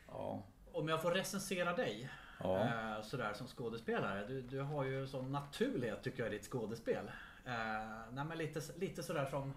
Ja. 0.07 0.43
Om 0.72 0.88
jag 0.88 1.01
får 1.01 1.12
recensera 1.12 1.75
dig 1.75 2.10
Ja. 2.44 2.60
eh, 2.63 3.01
sådär 3.04 3.34
som 3.34 3.48
skådespelare. 3.48 4.25
Du, 4.27 4.42
du 4.42 4.60
har 4.62 4.84
ju 4.84 5.08
sån 5.08 5.32
naturlighet 5.32 6.04
tycker 6.04 6.24
jag 6.24 6.34
i 6.34 6.38
ditt 6.38 6.46
skådespel. 6.51 7.06
Eh, 7.46 7.54
nej, 8.12 8.25
men 8.25 8.38
lite, 8.38 8.62
lite 8.80 9.04
sådär 9.04 9.25
som, 9.25 9.54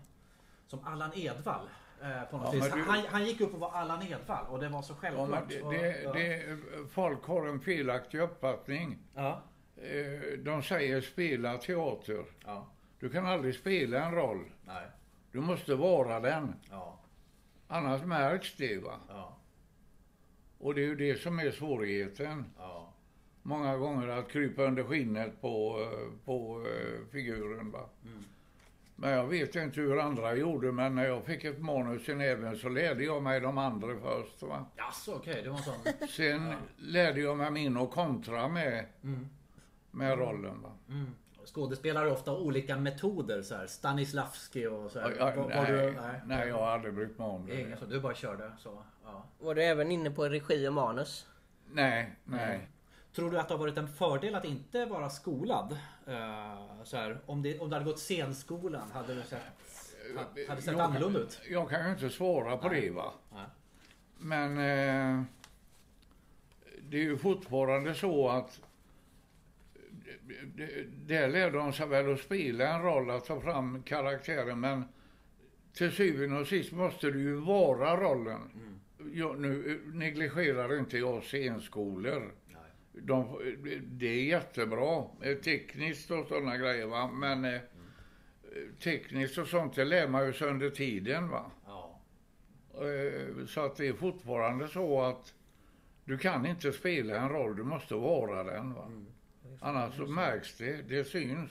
som 0.66 0.84
Allan 0.84 1.10
Edwall. 1.14 1.68
Eh, 2.02 2.08
Ja, 2.08 2.50
du- 2.74 2.82
han, 2.82 2.98
han 3.08 3.24
gick 3.24 3.40
upp 3.40 3.54
och 3.54 3.60
var 3.60 3.70
Allan 3.72 4.02
Edwall 4.02 4.46
och 4.46 4.58
det 4.60 4.68
var 4.68 4.82
så 4.82 4.92
Ja, 4.92 4.96
självklart. 5.00 5.30
men 5.48 5.70
det, 5.70 5.78
det, 5.78 6.02
ja. 6.02 6.12
det, 6.12 6.58
folk 6.90 7.24
har 7.24 7.46
en 7.46 7.60
felaktig 7.60 8.20
uppfattning. 8.20 8.98
Ja. 9.14 9.42
De 10.38 10.62
säger 10.62 11.00
spela 11.00 11.56
teater. 11.58 12.24
Ja. 12.46 12.66
Du 13.00 13.08
kan 13.10 13.26
aldrig 13.26 13.54
spela 13.54 14.04
en 14.04 14.14
roll. 14.14 14.44
Nej. 14.64 14.86
Du 15.32 15.40
måste 15.40 15.74
vara 15.74 16.20
den. 16.20 16.54
Ja. 16.70 16.98
Annars 17.68 18.02
märks 18.02 18.56
det. 18.56 18.78
Va? 18.84 18.98
Ja. 20.58 20.66
Och 20.66 20.74
det 20.74 20.80
är 20.80 20.86
ju 20.86 20.96
det 20.96 21.20
som 21.20 21.38
är 21.38 21.50
svårigheten. 21.50 22.44
Ja. 22.58 22.92
Många 23.42 23.76
gånger 23.76 24.08
att 24.08 24.28
krypa 24.28 24.62
under 24.62 24.84
skinnet 24.84 25.40
på, 25.40 25.86
på 26.24 26.66
eh, 26.66 27.10
figuren. 27.12 27.70
Va? 27.70 27.88
Men 29.00 29.10
jag 29.10 29.26
vet 29.26 29.56
inte 29.56 29.80
hur 29.80 29.98
andra 29.98 30.34
gjorde, 30.34 30.72
men 30.72 30.94
när 30.94 31.06
jag 31.06 31.24
fick 31.24 31.44
ett 31.44 31.60
manus 31.60 32.08
i 32.08 32.14
näven 32.14 32.56
så 32.56 32.68
lärde 32.68 33.04
jag 33.04 33.22
mig 33.22 33.40
de 33.40 33.58
andra 33.58 33.88
först. 34.00 34.42
Va? 34.42 34.66
Jaså 34.76 35.14
okej, 35.14 35.42
det 35.42 35.50
var 35.50 35.58
sån. 35.58 36.08
Sen 36.08 36.54
lärde 36.76 37.20
jag 37.20 37.36
mig 37.36 37.50
min 37.50 37.76
och 37.76 37.90
kontra 37.90 38.48
med, 38.48 38.86
med 39.90 40.18
rollen. 40.18 40.62
Va? 40.62 40.72
Mm. 40.88 41.10
Skådespelare 41.44 42.04
har 42.04 42.12
ofta 42.12 42.36
olika 42.36 42.76
metoder 42.76 43.42
så 43.42 43.54
här. 43.54 43.66
Stanislavski 43.66 44.66
och 44.66 44.90
så 44.90 45.00
här. 45.00 45.14
Ja, 45.18 45.32
var 45.36 45.48
nej, 45.48 45.72
du, 45.72 45.94
nej. 46.26 46.48
jag 46.48 46.54
har 46.54 46.66
aldrig 46.66 46.94
brytt 46.94 47.18
mig 47.18 47.28
om 47.28 47.46
det. 47.46 47.60
Ingen, 47.60 47.78
så 47.78 47.84
du 47.84 48.00
bara 48.00 48.14
körde 48.14 48.52
så. 48.58 48.82
Ja. 49.12 49.24
Var 49.38 49.54
du 49.54 49.62
även 49.64 49.90
inne 49.92 50.10
på 50.10 50.24
regi 50.28 50.68
och 50.68 50.72
manus? 50.72 51.26
Nej, 51.72 52.12
nej. 52.24 52.68
Tror 53.14 53.30
du 53.30 53.38
att 53.38 53.48
det 53.48 53.54
har 53.54 53.58
varit 53.58 53.78
en 53.78 53.88
fördel 53.88 54.34
att 54.34 54.44
inte 54.44 54.84
vara 54.86 55.10
skolad? 55.10 55.78
Eh, 56.06 56.82
så 56.84 56.96
här, 56.96 57.18
om, 57.26 57.42
det, 57.42 57.58
om 57.58 57.68
du 57.70 57.74
hade 57.74 57.84
gått 57.84 57.98
scenskolan, 57.98 58.90
hade 58.92 59.14
det 59.14 59.22
sett, 59.22 59.40
ha- 60.16 60.22
hade 60.22 60.54
det 60.56 60.62
sett 60.62 60.72
Jag- 60.72 60.80
annorlunda 60.80 61.18
ut? 61.18 61.40
Jag 61.50 61.70
kan 61.70 61.84
ju 61.86 61.90
inte 61.92 62.10
svara 62.10 62.56
på 62.56 62.68
det 62.68 62.90
va. 62.90 63.12
Nej. 63.32 63.44
Men 64.18 64.50
eh, 64.58 65.22
det 66.82 66.96
är 66.96 67.02
ju 67.02 67.18
fortfarande 67.18 67.94
så 67.94 68.28
att 68.28 68.60
det- 70.22 70.44
det- 70.66 70.84
där 71.14 71.28
lärde 71.28 71.58
de 71.58 71.72
sig 71.72 71.86
väl 71.88 72.12
att 72.12 72.20
spela 72.20 72.68
en 72.74 72.82
roll, 72.82 73.10
att 73.10 73.24
ta 73.24 73.40
fram 73.40 73.82
karaktären, 73.82 74.60
men 74.60 74.84
till 75.72 75.92
syvende 75.92 76.40
och 76.40 76.46
sist 76.46 76.72
måste 76.72 77.10
du 77.10 77.20
ju 77.20 77.34
vara 77.34 77.96
rollen. 77.96 78.40
Jag, 79.12 79.40
nu 79.40 79.70
eh, 79.72 79.94
negligerar 79.94 80.78
inte 80.78 80.98
jag 80.98 81.22
scenskolor. 81.24 82.32
De, 82.92 83.38
det 83.82 84.06
är 84.06 84.24
jättebra, 84.24 85.04
eh, 85.22 85.36
tekniskt 85.36 86.10
och 86.10 86.26
sådana 86.26 86.56
grejer 86.56 86.86
va, 86.86 87.10
men 87.12 87.44
eh, 87.44 87.60
tekniskt 88.82 89.38
och 89.38 89.46
sånt 89.48 89.74
det 89.74 89.84
lär 89.84 90.08
man 90.08 90.26
ju 90.26 90.32
sig 90.32 90.48
under 90.48 90.70
tiden 90.70 91.28
va. 91.28 91.50
Ja. 91.66 92.00
Eh, 92.74 93.46
Så 93.46 93.60
att 93.60 93.76
det 93.76 93.86
är 93.86 93.92
fortfarande 93.92 94.68
så 94.68 95.02
att 95.02 95.34
du 96.04 96.18
kan 96.18 96.46
inte 96.46 96.72
spela 96.72 97.16
en 97.16 97.28
roll, 97.28 97.56
du 97.56 97.62
måste 97.64 97.94
vara 97.94 98.44
den. 98.44 98.74
Va? 98.74 98.90
Annars 99.60 99.94
så 99.96 100.06
märks 100.06 100.56
det, 100.56 100.82
det 100.88 101.04
syns. 101.04 101.50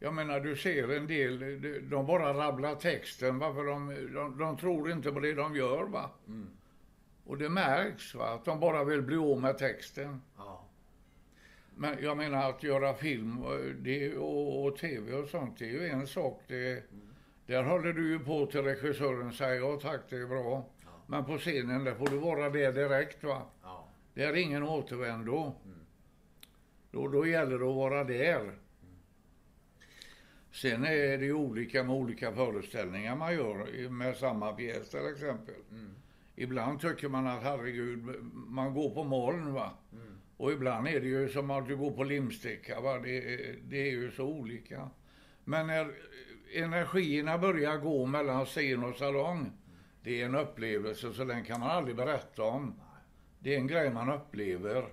Ja. 0.00 0.06
Jag 0.06 0.14
menar 0.14 0.40
du 0.40 0.56
ser 0.56 0.92
en 0.96 1.06
del, 1.06 1.60
de- 1.90 2.06
bara 2.06 2.34
rabblar 2.34 2.74
texten 2.74 3.38
va? 3.38 3.54
för 3.54 3.64
de, 3.64 3.88
de, 4.14 4.38
de 4.38 4.56
tror 4.56 4.90
inte 4.90 5.12
på 5.12 5.20
det 5.20 5.32
de 5.34 5.56
gör. 5.56 5.84
va. 5.84 6.10
Och 7.24 7.38
det 7.38 7.48
märks 7.48 8.14
va? 8.14 8.28
att 8.28 8.44
de 8.44 8.60
bara 8.60 8.84
vill 8.84 9.02
bli 9.02 9.16
av 9.16 9.40
med 9.40 9.58
texten. 9.58 10.22
Ja. 10.36 10.64
Men 11.76 11.96
jag 12.02 12.16
menar 12.16 12.50
att 12.50 12.62
göra 12.62 12.94
film 12.94 13.42
eh, 13.42 13.74
det, 13.78 14.16
och, 14.16 14.64
och 14.64 14.76
tv 14.76 15.12
och 15.12 15.28
sånt, 15.28 15.58
det 15.58 15.64
är 15.64 15.70
ju 15.70 15.86
en 15.88 16.06
sak. 16.06 16.42
Det, 16.46 16.82
Där 17.46 17.62
håller 17.62 17.92
du 17.92 18.08
ju 18.12 18.18
på 18.18 18.46
till 18.46 18.62
regissören 18.62 19.32
säger 19.32 19.60
ja 19.60 19.78
tack 19.82 20.00
det 20.10 20.16
är 20.16 20.26
bra. 20.26 20.64
Men 21.06 21.24
på 21.24 21.38
scenen 21.38 21.84
där 21.84 21.94
får 21.94 22.06
du 22.06 22.16
vara 22.18 22.50
det 22.50 22.72
direkt 22.72 23.24
va. 23.24 23.42
Ja. 23.62 23.88
Det 24.14 24.22
är 24.24 24.36
ingen 24.36 24.62
återvändo. 24.62 25.52
Då, 26.90 27.08
då 27.08 27.26
gäller 27.26 27.58
det 27.58 27.68
att 27.68 27.76
vara 27.76 28.04
där. 28.04 28.52
Sen 30.52 30.84
är 30.84 31.18
det 31.18 31.24
ju 31.24 31.34
olika 31.34 31.84
med 31.84 31.96
olika 31.96 32.32
föreställningar 32.32 33.16
man 33.16 33.34
gör 33.34 33.88
med 33.88 34.16
samma 34.16 34.52
pjäs 34.52 34.90
till 34.90 35.06
exempel. 35.12 35.54
Ibland 36.36 36.80
tycker 36.80 37.08
man 37.08 37.26
att 37.26 37.42
herregud, 37.42 38.04
man 38.32 38.74
går 38.74 38.90
på 38.94 39.04
moln 39.04 39.52
va. 39.52 39.70
Och 40.36 40.52
ibland 40.52 40.88
är 40.88 41.00
det 41.00 41.06
ju 41.06 41.28
som 41.28 41.50
att 41.50 41.68
du 41.68 41.76
går 41.76 41.90
på 41.90 42.04
limsticka 42.04 42.80
va. 42.80 42.98
Det, 42.98 43.20
det 43.62 43.76
är 43.76 43.90
ju 43.90 44.10
så 44.10 44.24
olika. 44.24 44.90
Men 45.44 45.66
när 45.66 45.94
energierna 46.54 47.38
börjar 47.38 47.76
gå 47.76 48.06
mellan 48.06 48.46
scen 48.46 48.84
och 48.84 48.96
salong. 48.96 49.52
Det 50.02 50.20
är 50.20 50.26
en 50.26 50.34
upplevelse 50.34 51.12
så 51.12 51.24
den 51.24 51.44
kan 51.44 51.60
man 51.60 51.70
aldrig 51.70 51.96
berätta 51.96 52.42
om. 52.42 52.80
Det 53.38 53.54
är 53.54 53.58
en 53.58 53.66
grej 53.66 53.90
man 53.90 54.12
upplever. 54.12 54.92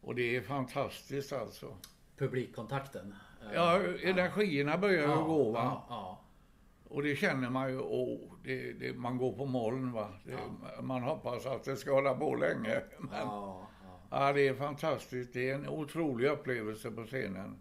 Och 0.00 0.14
det 0.14 0.36
är 0.36 0.40
fantastiskt 0.40 1.32
alltså. 1.32 1.76
Publikkontakten. 2.16 3.14
Ja, 3.54 3.80
energierna 4.02 4.78
börjar 4.78 5.16
ju 5.16 5.24
gå 5.24 5.50
va. 5.50 5.60
Ja, 5.62 5.86
ja. 5.88 6.18
Och 6.88 7.02
det 7.02 7.16
känner 7.16 7.50
man 7.50 7.70
ju, 7.70 7.78
åh, 7.80 8.18
det, 8.44 8.72
det, 8.72 8.92
man 8.92 9.18
går 9.18 9.32
på 9.32 9.44
moln 9.46 9.92
va. 9.92 10.08
Det, 10.24 10.38
Man 10.82 11.02
hoppas 11.02 11.46
att 11.46 11.64
det 11.64 11.76
ska 11.76 11.92
hålla 11.92 12.14
på 12.14 12.34
länge. 12.34 12.82
Men, 12.98 13.08
Ja, 13.12 13.68
ja. 14.10 14.26
ja, 14.26 14.32
det 14.32 14.48
är 14.48 14.54
fantastiskt. 14.54 15.32
Det 15.32 15.50
är 15.50 15.54
en 15.54 15.68
otrolig 15.68 16.28
upplevelse 16.28 16.90
på 16.90 17.04
scenen. 17.04 17.56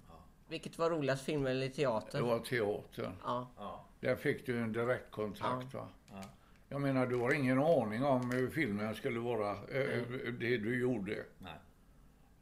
Vilket 0.47 0.77
var 0.77 0.89
roligast, 0.89 1.25
film 1.25 1.45
eller 1.45 1.69
teater? 1.69 2.17
Det 2.17 2.23
var 2.25 2.39
teatern. 2.39 3.13
Ja. 3.23 3.47
Ja. 3.57 3.85
Där 3.99 4.15
fick 4.15 4.45
du 4.45 4.57
en 4.59 4.73
direktkontakt 4.73 5.73
va. 5.73 5.87
Ja. 6.11 6.21
Jag 6.69 6.81
menar, 6.81 7.07
du 7.07 7.15
har 7.15 7.33
ingen 7.33 7.59
aning 7.59 8.03
om 8.03 8.31
hur 8.31 8.49
filmen 8.49 8.95
skulle 8.95 9.19
vara, 9.19 9.51
eh, 9.51 10.01
det 10.39 10.57
du 10.57 10.79
gjorde. 10.79 11.15
Nej. 11.37 11.53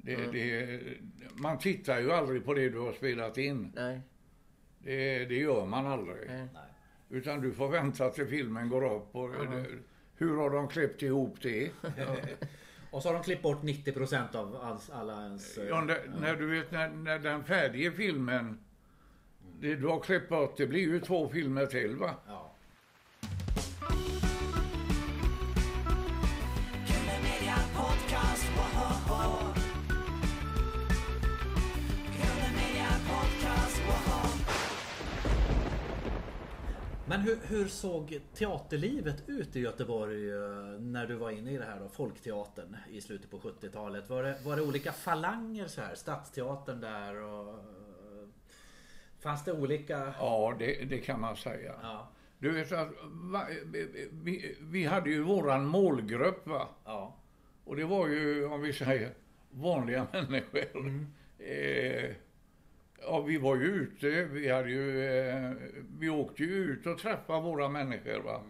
Det, 0.01 0.15
det, 0.31 0.79
man 1.35 1.57
tittar 1.59 1.99
ju 1.99 2.11
aldrig 2.11 2.45
på 2.45 2.53
det 2.53 2.69
du 2.69 2.79
har 2.79 2.93
spelat 2.93 3.37
in. 3.37 3.71
Nej. 3.75 4.01
Det, 4.79 5.25
det 5.25 5.35
gör 5.35 5.65
man 5.65 5.87
aldrig. 5.87 6.27
Nej. 6.27 6.47
Utan 7.09 7.41
du 7.41 7.51
får 7.53 7.69
vänta 7.69 8.09
till 8.09 8.27
filmen 8.27 8.69
går 8.69 8.95
upp. 8.95 9.15
Och 9.15 9.29
det, 9.29 9.65
hur 10.15 10.37
har 10.37 10.49
de 10.49 10.67
klippt 10.67 11.01
ihop 11.03 11.41
det? 11.41 11.71
Och 12.91 13.03
så 13.03 13.09
har 13.09 13.13
de 13.13 13.23
klippt 13.23 13.41
bort 13.41 13.63
90% 13.63 14.35
av 14.35 14.55
alls, 14.55 14.89
alla 14.89 15.23
ens... 15.25 15.57
eh, 15.57 15.67
Ja, 15.67 15.81
när, 15.81 16.07
när 16.21 16.35
du 16.35 16.47
vet 16.47 16.71
när, 16.71 16.89
när 16.89 17.19
den 17.19 17.43
färdiga 17.43 17.91
filmen, 17.91 18.59
det 19.59 19.75
du 19.75 19.87
har 19.87 19.99
klippt 19.99 20.29
bort, 20.29 20.57
det 20.57 20.67
blir 20.67 20.79
ju 20.81 20.99
två 20.99 21.29
filmer 21.29 21.65
till 21.65 21.95
va? 21.95 22.15
Ja. 22.27 22.48
Men 37.09 37.21
hur, 37.21 37.37
hur 37.47 37.67
såg 37.67 38.19
teaterlivet 38.33 39.23
ut 39.29 39.55
i 39.55 39.59
Göteborg 39.59 40.31
eh, 40.31 40.39
när 40.79 41.07
du 41.07 41.15
var 41.15 41.31
inne 41.31 41.51
i 41.51 41.57
det 41.57 41.63
här 41.65 41.79
då, 41.79 41.89
Folkteatern 41.89 42.77
i 42.91 43.01
slutet 43.01 43.31
på 43.31 43.39
70-talet? 43.39 44.09
Var 44.09 44.23
det, 44.23 44.37
var 44.45 44.55
det 44.55 44.61
olika 44.61 44.91
falanger 44.91 45.67
så 45.67 45.81
här? 45.81 45.95
Stadsteatern 45.95 46.81
där 46.81 47.21
och... 47.23 47.49
eh, 47.49 48.27
Fanns 49.19 49.45
det 49.45 49.53
olika... 49.53 50.13
Ja, 50.19 50.55
det, 50.59 50.85
det 50.89 50.97
kan 50.97 51.21
man 51.21 51.35
säga. 51.35 51.73
Ja. 51.81 52.09
Du 52.39 52.51
vet 52.51 52.71
att 52.71 52.89
vi, 54.11 54.57
vi 54.61 54.85
hade 54.85 55.09
ju 55.09 55.21
våran 55.23 55.65
målgrupp 55.65 56.47
va? 56.47 56.67
Ja. 56.85 57.15
Och 57.65 57.75
det 57.75 57.85
var 57.85 58.07
ju, 58.07 58.45
om 58.45 58.61
vi 58.61 58.73
säger, 58.73 59.13
vanliga 59.51 60.07
människor. 60.13 61.05
Eh, 61.39 62.11
ja, 63.01 63.21
vi 63.21 63.37
var 63.37 63.55
ju 63.55 63.65
ute, 63.65 64.23
vi 64.23 64.49
hade 64.49 64.69
ju, 64.69 65.05
eh, 65.05 65.51
vi 65.99 66.09
åkte 66.09 66.43
ju 66.43 66.55
ut 66.55 66.85
och 66.85 66.97
träffade 66.97 67.41
våra 67.41 67.69
människor 67.69 68.19
va. 68.19 68.41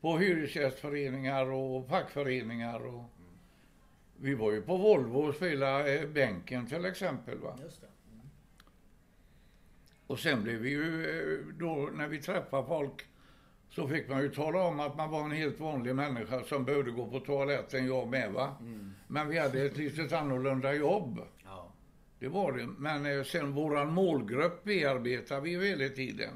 På 0.00 0.18
hyresgästföreningar 0.18 1.50
och 1.50 1.88
fackföreningar 1.88 2.86
och, 2.86 3.04
Vi 4.20 4.34
var 4.34 4.52
ju 4.52 4.62
på 4.62 4.76
Volvo 4.76 5.18
och 5.18 5.34
spelade 5.34 5.98
eh, 5.98 6.08
bänken 6.08 6.66
till 6.66 6.84
exempel. 6.84 7.38
Va? 7.38 7.58
Just 7.62 7.80
det. 7.80 7.86
Och 10.06 10.18
sen 10.18 10.42
blev 10.42 10.56
vi 10.56 10.70
ju, 10.70 11.04
eh, 11.04 11.54
då 11.58 11.90
när 11.94 12.08
vi 12.08 12.18
träffade 12.18 12.66
folk, 12.66 13.06
så 13.70 13.88
fick 13.88 14.08
man 14.08 14.22
ju 14.22 14.28
tala 14.28 14.62
om 14.62 14.80
att 14.80 14.96
man 14.96 15.10
var 15.10 15.24
en 15.24 15.30
helt 15.30 15.60
vanlig 15.60 15.94
människa 15.94 16.44
som 16.44 16.64
behövde 16.64 16.90
gå 16.90 17.06
på 17.06 17.20
toaletten, 17.20 17.86
jag 17.86 18.08
med 18.08 18.32
va. 18.32 18.56
Men 19.06 19.28
vi 19.28 19.38
hade 19.38 19.62
ett 19.62 19.76
litet 19.76 20.12
annorlunda 20.12 20.74
jobb. 20.74 21.20
Det 22.18 22.28
var 22.28 22.52
det. 22.52 22.66
Men 22.66 23.06
eh, 23.06 23.24
sen 23.24 23.52
våran 23.52 23.92
målgrupp 23.92 24.64
bearbetade 24.64 25.40
vi 25.40 25.50
ju 25.50 25.64
hela 25.64 25.88
tiden. 25.94 26.32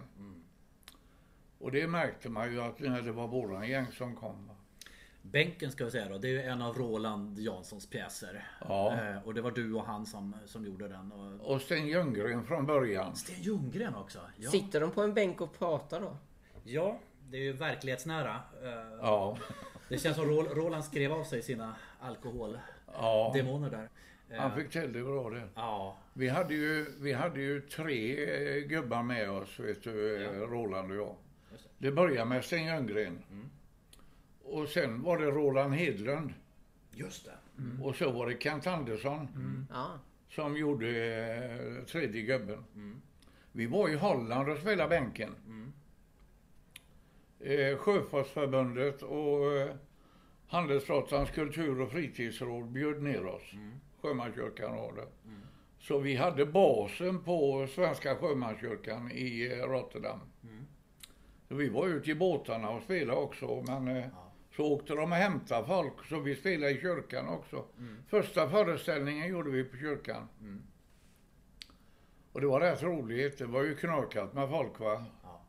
Och 1.58 1.72
det 1.72 1.86
märkte 1.86 2.28
man 2.28 2.52
ju 2.52 2.60
att 2.62 2.80
när 2.80 3.02
det 3.02 3.12
var 3.12 3.28
våran 3.28 3.68
gäng 3.68 3.86
som 3.92 4.16
kom. 4.16 4.50
Bänken 5.22 5.72
ska 5.72 5.84
vi 5.84 5.90
säga 5.90 6.08
då, 6.08 6.18
det 6.18 6.28
är 6.28 6.32
ju 6.32 6.42
en 6.42 6.62
av 6.62 6.78
Roland 6.78 7.38
Janssons 7.38 7.86
pjäser. 7.86 8.48
Ja. 8.60 8.92
Eh, 9.00 9.26
och 9.26 9.34
det 9.34 9.40
var 9.42 9.50
du 9.50 9.74
och 9.74 9.84
han 9.84 10.06
som, 10.06 10.36
som 10.46 10.66
gjorde 10.66 10.88
den. 10.88 11.12
Och... 11.12 11.52
Och 11.54 11.60
Sten 11.60 11.86
Ljunggren 11.86 12.44
från 12.44 12.66
början. 12.66 13.16
Sten 13.16 13.42
Ljunggren 13.42 13.94
också. 13.94 14.18
Ja. 14.36 14.50
Sitter 14.50 14.80
de 14.80 14.90
på 14.90 15.02
en 15.02 15.14
bänk 15.14 15.40
och 15.40 15.58
pratar 15.58 16.00
då? 16.00 16.16
ja, 16.64 16.98
det 17.30 17.36
är 17.36 17.42
ju 17.42 17.52
verklighetsnära. 17.52 18.34
Eh, 18.62 18.98
Ja. 19.00 19.36
Det 19.88 19.98
känns 19.98 20.16
som 20.16 20.24
Ro- 20.24 20.54
Roland 20.54 20.84
skrev 20.84 21.12
av 21.12 21.24
sig 21.24 21.42
sina 21.42 21.74
alkoholdemoner 22.00 23.70
ja. 23.72 23.78
där. 23.78 23.88
Eh, 24.32 24.40
Han 24.40 24.54
fick 24.54 24.70
till 24.70 24.92
det 24.92 25.02
bra 25.02 25.30
det. 25.30 25.48
Ja, 25.54 25.96
Vi 26.12 26.28
hade 26.28 26.54
ju, 26.54 26.86
vi 27.00 27.12
hade 27.12 27.40
ju 27.40 27.60
tre 27.60 28.24
eh, 28.58 28.64
gubbar 28.64 29.02
med 29.02 29.30
oss, 29.30 29.60
vet 29.60 29.82
du, 29.82 30.24
eh, 30.24 30.30
Roland 30.40 30.90
och 30.90 30.96
jag. 30.96 31.16
Det 31.78 31.92
började 31.92 32.28
med 32.28 32.44
Sten 32.44 32.64
Ljunggren. 32.66 33.18
Och 34.44 34.68
sen 34.68 35.02
var 35.02 35.18
det 35.18 35.24
Roland 35.26 35.74
Hedlund. 35.74 36.32
just 36.94 37.24
det. 37.24 37.32
Och 37.84 37.96
så 37.96 38.10
var 38.12 38.26
det 38.26 38.42
Kent 38.42 38.66
Andersson 38.66 39.28
Ja. 39.72 39.98
som 40.28 40.56
gjorde 40.56 40.88
eh, 40.88 41.84
tredje 41.84 42.22
gubben. 42.22 42.64
Vi 43.52 43.66
var 43.66 43.88
i 43.88 43.94
Holland 43.94 44.48
och 44.50 44.58
spelade 44.58 44.88
bänken. 44.88 45.34
Eh, 47.40 47.76
Sjöfartsförbundet 47.76 49.02
och 49.02 49.52
eh, 49.56 49.74
Handelsflottans 50.48 51.30
kultur 51.30 51.80
och 51.80 51.90
fritidsråd 51.92 52.66
bjöd 52.70 53.02
ner 53.02 53.26
oss. 53.26 53.52
Sjömanskyrkan 54.02 54.70
har 54.70 54.92
det. 54.92 55.06
Så 55.78 55.98
vi 55.98 56.16
hade 56.16 56.46
basen 56.46 57.24
på 57.24 57.66
Svenska 57.74 58.16
Sjömanskyrkan 58.16 59.10
i 59.12 59.52
eh, 59.52 59.66
Rotterdam. 59.66 60.18
Så 61.48 61.54
vi 61.54 61.68
var 61.68 61.86
ute 61.86 62.10
i 62.10 62.14
båtarna 62.14 62.70
och 62.70 62.82
spelade 62.82 63.20
också, 63.20 63.64
men 63.66 63.88
eh, 63.96 64.04
så 64.56 64.64
åkte 64.72 64.94
de 64.94 65.12
och 65.12 65.18
hämtade 65.18 65.66
folk, 65.66 66.06
så 66.08 66.20
vi 66.20 66.34
spelade 66.34 66.72
i 66.72 66.80
kyrkan 66.80 67.28
också. 67.28 67.64
Första 68.08 68.48
föreställningen 68.50 69.28
gjorde 69.28 69.50
vi 69.50 69.64
på 69.64 69.76
kyrkan. 69.76 70.28
Och 72.32 72.40
det 72.40 72.46
var 72.46 72.60
rätt 72.60 72.82
roligt, 72.82 73.38
det 73.38 73.46
var 73.46 73.62
ju 73.62 73.76
knökat 73.76 74.34
med 74.34 74.48
folk 74.48 74.80
va. 74.80 75.04
Ja. 75.22 75.44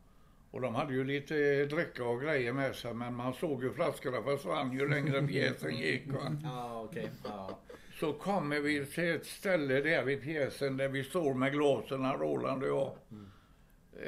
Och 0.50 0.60
de 0.60 0.74
hade 0.74 0.94
ju 0.94 1.04
lite 1.04 1.64
dricka 1.64 2.04
och 2.04 2.20
grejer 2.20 2.52
med 2.52 2.74
sig, 2.74 2.94
men 2.94 3.14
man 3.14 3.34
såg 3.34 3.62
ju 3.62 3.72
flaskorna 3.72 4.22
försvann 4.22 4.72
ju 4.72 4.88
längre 4.88 5.22
pjäsen 5.28 5.76
gick 5.76 6.12
va. 6.12 6.36
Ja, 6.42 6.82
okej. 6.82 7.10
Ja. 7.24 7.58
Så 8.04 8.12
kommer 8.12 8.60
vi 8.60 8.86
till 8.86 9.14
ett 9.14 9.26
ställe 9.26 9.80
där 9.80 10.04
vid 10.04 10.22
pjäsen 10.22 10.76
där 10.76 10.88
vi 10.88 11.04
står 11.04 11.34
med 11.34 11.52
glasen, 11.52 12.12
Roland 12.12 12.62
och 12.62 12.68
jag. 12.68 12.92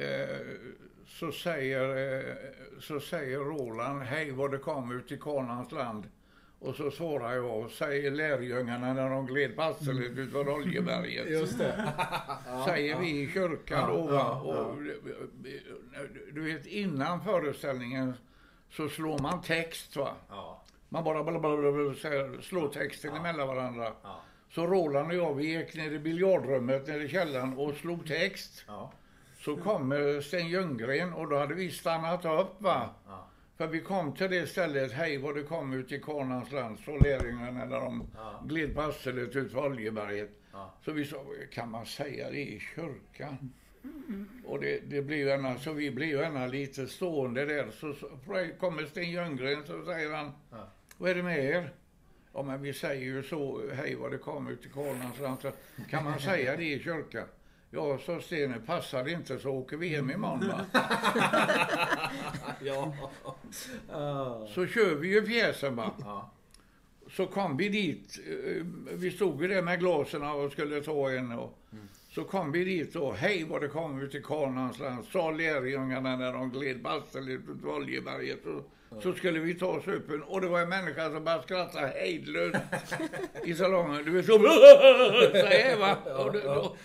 Eh, 0.02 0.36
så, 1.06 1.32
säger, 1.32 2.16
eh, 2.18 2.34
så 2.80 3.00
säger 3.00 3.38
Roland, 3.38 4.02
hej 4.02 4.30
vad 4.30 4.50
det 4.50 4.58
kom 4.58 4.98
ut 4.98 5.12
i 5.12 5.18
Kanans 5.18 5.72
land. 5.72 6.04
Och 6.58 6.74
så 6.74 6.90
svarar 6.90 7.34
jag, 7.34 7.70
säger 7.70 8.10
lärjungarna 8.10 8.92
när 8.92 9.10
de 9.10 9.26
gled 9.26 9.56
passeligt 9.56 10.18
utför 10.18 10.48
Oljeberget. 10.48 11.30
Just 11.30 11.58
det. 11.58 11.92
säger 12.66 13.00
vi 13.00 13.22
i 13.22 13.30
kyrkan 13.30 13.90
då 13.90 14.02
va. 14.02 14.40
Och, 14.40 14.76
du 16.32 16.40
vet 16.40 16.66
innan 16.66 17.24
föreställningen 17.24 18.14
så 18.70 18.88
slår 18.88 19.18
man 19.18 19.42
text 19.42 19.96
va. 19.96 20.14
Ja. 20.28 20.62
Man 20.88 21.04
bara 21.04 21.22
blablabla, 21.24 21.94
slår 22.42 22.68
texten 22.68 23.16
emellan 23.16 23.48
varandra. 23.48 23.92
Ja. 24.02 24.20
Så 24.50 24.66
Roland 24.66 25.08
och 25.10 25.14
jag, 25.16 25.34
vi 25.34 25.58
gick 25.58 25.74
ner 25.74 25.90
i 25.90 25.98
biljardrummet 25.98 26.86
nere 26.86 27.02
i 27.04 27.08
källaren 27.08 27.52
och 27.58 27.74
slog 27.74 28.06
text. 28.06 28.64
Ja. 28.66 28.92
Så 29.38 29.56
kommer 29.56 30.20
Sten 30.20 30.48
Ljunggren 30.48 31.12
och 31.12 31.28
då 31.28 31.36
hade 31.38 31.54
vi 31.54 31.70
stannat 31.70 32.24
upp 32.24 32.54
va. 32.62 32.90
Ja. 33.06 33.28
För 33.56 33.66
vi 33.66 33.80
kom 33.80 34.12
till 34.14 34.30
det 34.30 34.46
stället, 34.46 34.92
hej 34.92 35.18
vad 35.18 35.34
det 35.34 35.42
kom 35.42 35.72
ut 35.72 35.92
i 35.92 36.00
Kanans 36.00 36.52
land, 36.52 36.78
så 36.84 36.98
lärjungarna 36.98 37.64
när 37.64 37.80
de 37.80 38.06
Ja. 38.16 38.42
gled 38.46 38.74
passeligt 38.74 39.36
ut 39.36 39.52
för 39.52 39.66
Oljeberget. 39.66 40.30
Ja. 40.52 40.74
Så 40.84 40.92
vi 40.92 41.04
sa, 41.04 41.24
kan 41.52 41.70
man 41.70 41.86
säga 41.86 42.30
det 42.30 42.40
i 42.40 42.60
kyrkan? 42.74 43.52
Och 44.46 44.60
det, 44.60 44.80
det 44.90 45.02
blev 45.02 45.26
gärna, 45.26 45.58
så 45.58 45.72
vi 45.72 45.90
blev 45.90 46.08
gärna 46.08 46.46
lite 46.46 46.86
stående 46.86 47.44
där. 47.44 47.70
Så, 47.70 47.92
så 47.94 48.08
kommer 48.60 48.84
Sten 48.86 49.10
Ljunggren 49.10 49.62
så 49.66 49.84
säger 49.84 50.12
han, 50.14 50.32
Ja. 50.50 50.68
Vad 50.98 51.10
är 51.10 51.14
det 51.14 51.22
med 51.22 51.44
er? 51.44 51.72
Ja 52.32 52.42
men 52.42 52.62
vi 52.62 52.72
säger 52.72 53.04
ju 53.04 53.22
så, 53.22 53.62
hej 53.74 53.94
vad 53.94 54.10
det 54.10 54.18
kom 54.18 54.48
ut 54.48 54.66
i 54.66 54.68
Karlans 54.68 55.46
Kan 55.90 56.04
man 56.04 56.20
säga 56.20 56.56
det 56.56 56.64
i 56.64 56.82
kyrkan? 56.82 57.26
Ja, 57.70 57.98
så 57.98 58.20
Stene, 58.20 58.60
passar 58.66 59.04
det 59.04 59.10
inte 59.10 59.38
så 59.38 59.50
åker 59.50 59.76
vi 59.76 59.88
hem 59.88 60.10
imorgon 60.10 60.48
va? 60.48 60.66
Ja. 62.60 62.94
Så 64.54 64.66
kör 64.66 64.94
vi 64.94 65.08
ju 65.08 65.22
pjäsen 65.22 65.76
va. 65.76 65.92
Ja. 66.00 66.30
Så 67.10 67.26
kom 67.26 67.56
vi 67.56 67.68
dit, 67.68 68.18
eh, 68.26 68.66
vi 68.92 69.10
stod 69.10 69.42
ju 69.42 69.48
där 69.48 69.62
med 69.62 69.80
glasen 69.80 70.22
och 70.22 70.52
skulle 70.52 70.80
ta 70.80 71.10
en 71.10 71.32
och 71.32 71.58
så 72.10 72.24
kom 72.24 72.52
vi 72.52 72.64
dit 72.64 72.96
och 72.96 73.16
hej 73.16 73.44
vad 73.44 73.60
det 73.60 73.68
kom 73.68 74.00
ut 74.00 74.14
i 74.14 74.22
Kanans 74.22 74.78
land, 74.78 75.04
sa 75.04 75.30
lärjungarna 75.30 76.16
när 76.16 76.32
de 76.32 76.50
gled 76.50 76.82
passeligt 76.82 77.48
ut 77.48 77.62
på 77.62 77.68
Oljeberget. 77.68 78.46
Och, 78.46 78.70
så 79.02 79.12
skulle 79.14 79.40
vi 79.40 79.54
ta 79.54 79.82
supen 79.82 80.22
och 80.22 80.40
det 80.40 80.48
var 80.48 80.60
en 80.60 80.68
människa 80.68 81.10
som 81.10 81.24
bara 81.24 81.42
skrattade 81.42 81.86
hejdlöst 81.86 82.58
i 83.44 83.54
salongen. 83.54 84.04
Du 84.04 84.10
vet 84.10 84.26
så, 84.26 84.32
så 84.38 85.46
här 85.46 85.76
va. 85.76 85.96
Och, 86.24 86.32
det, 86.32 86.48
och, 86.48 86.76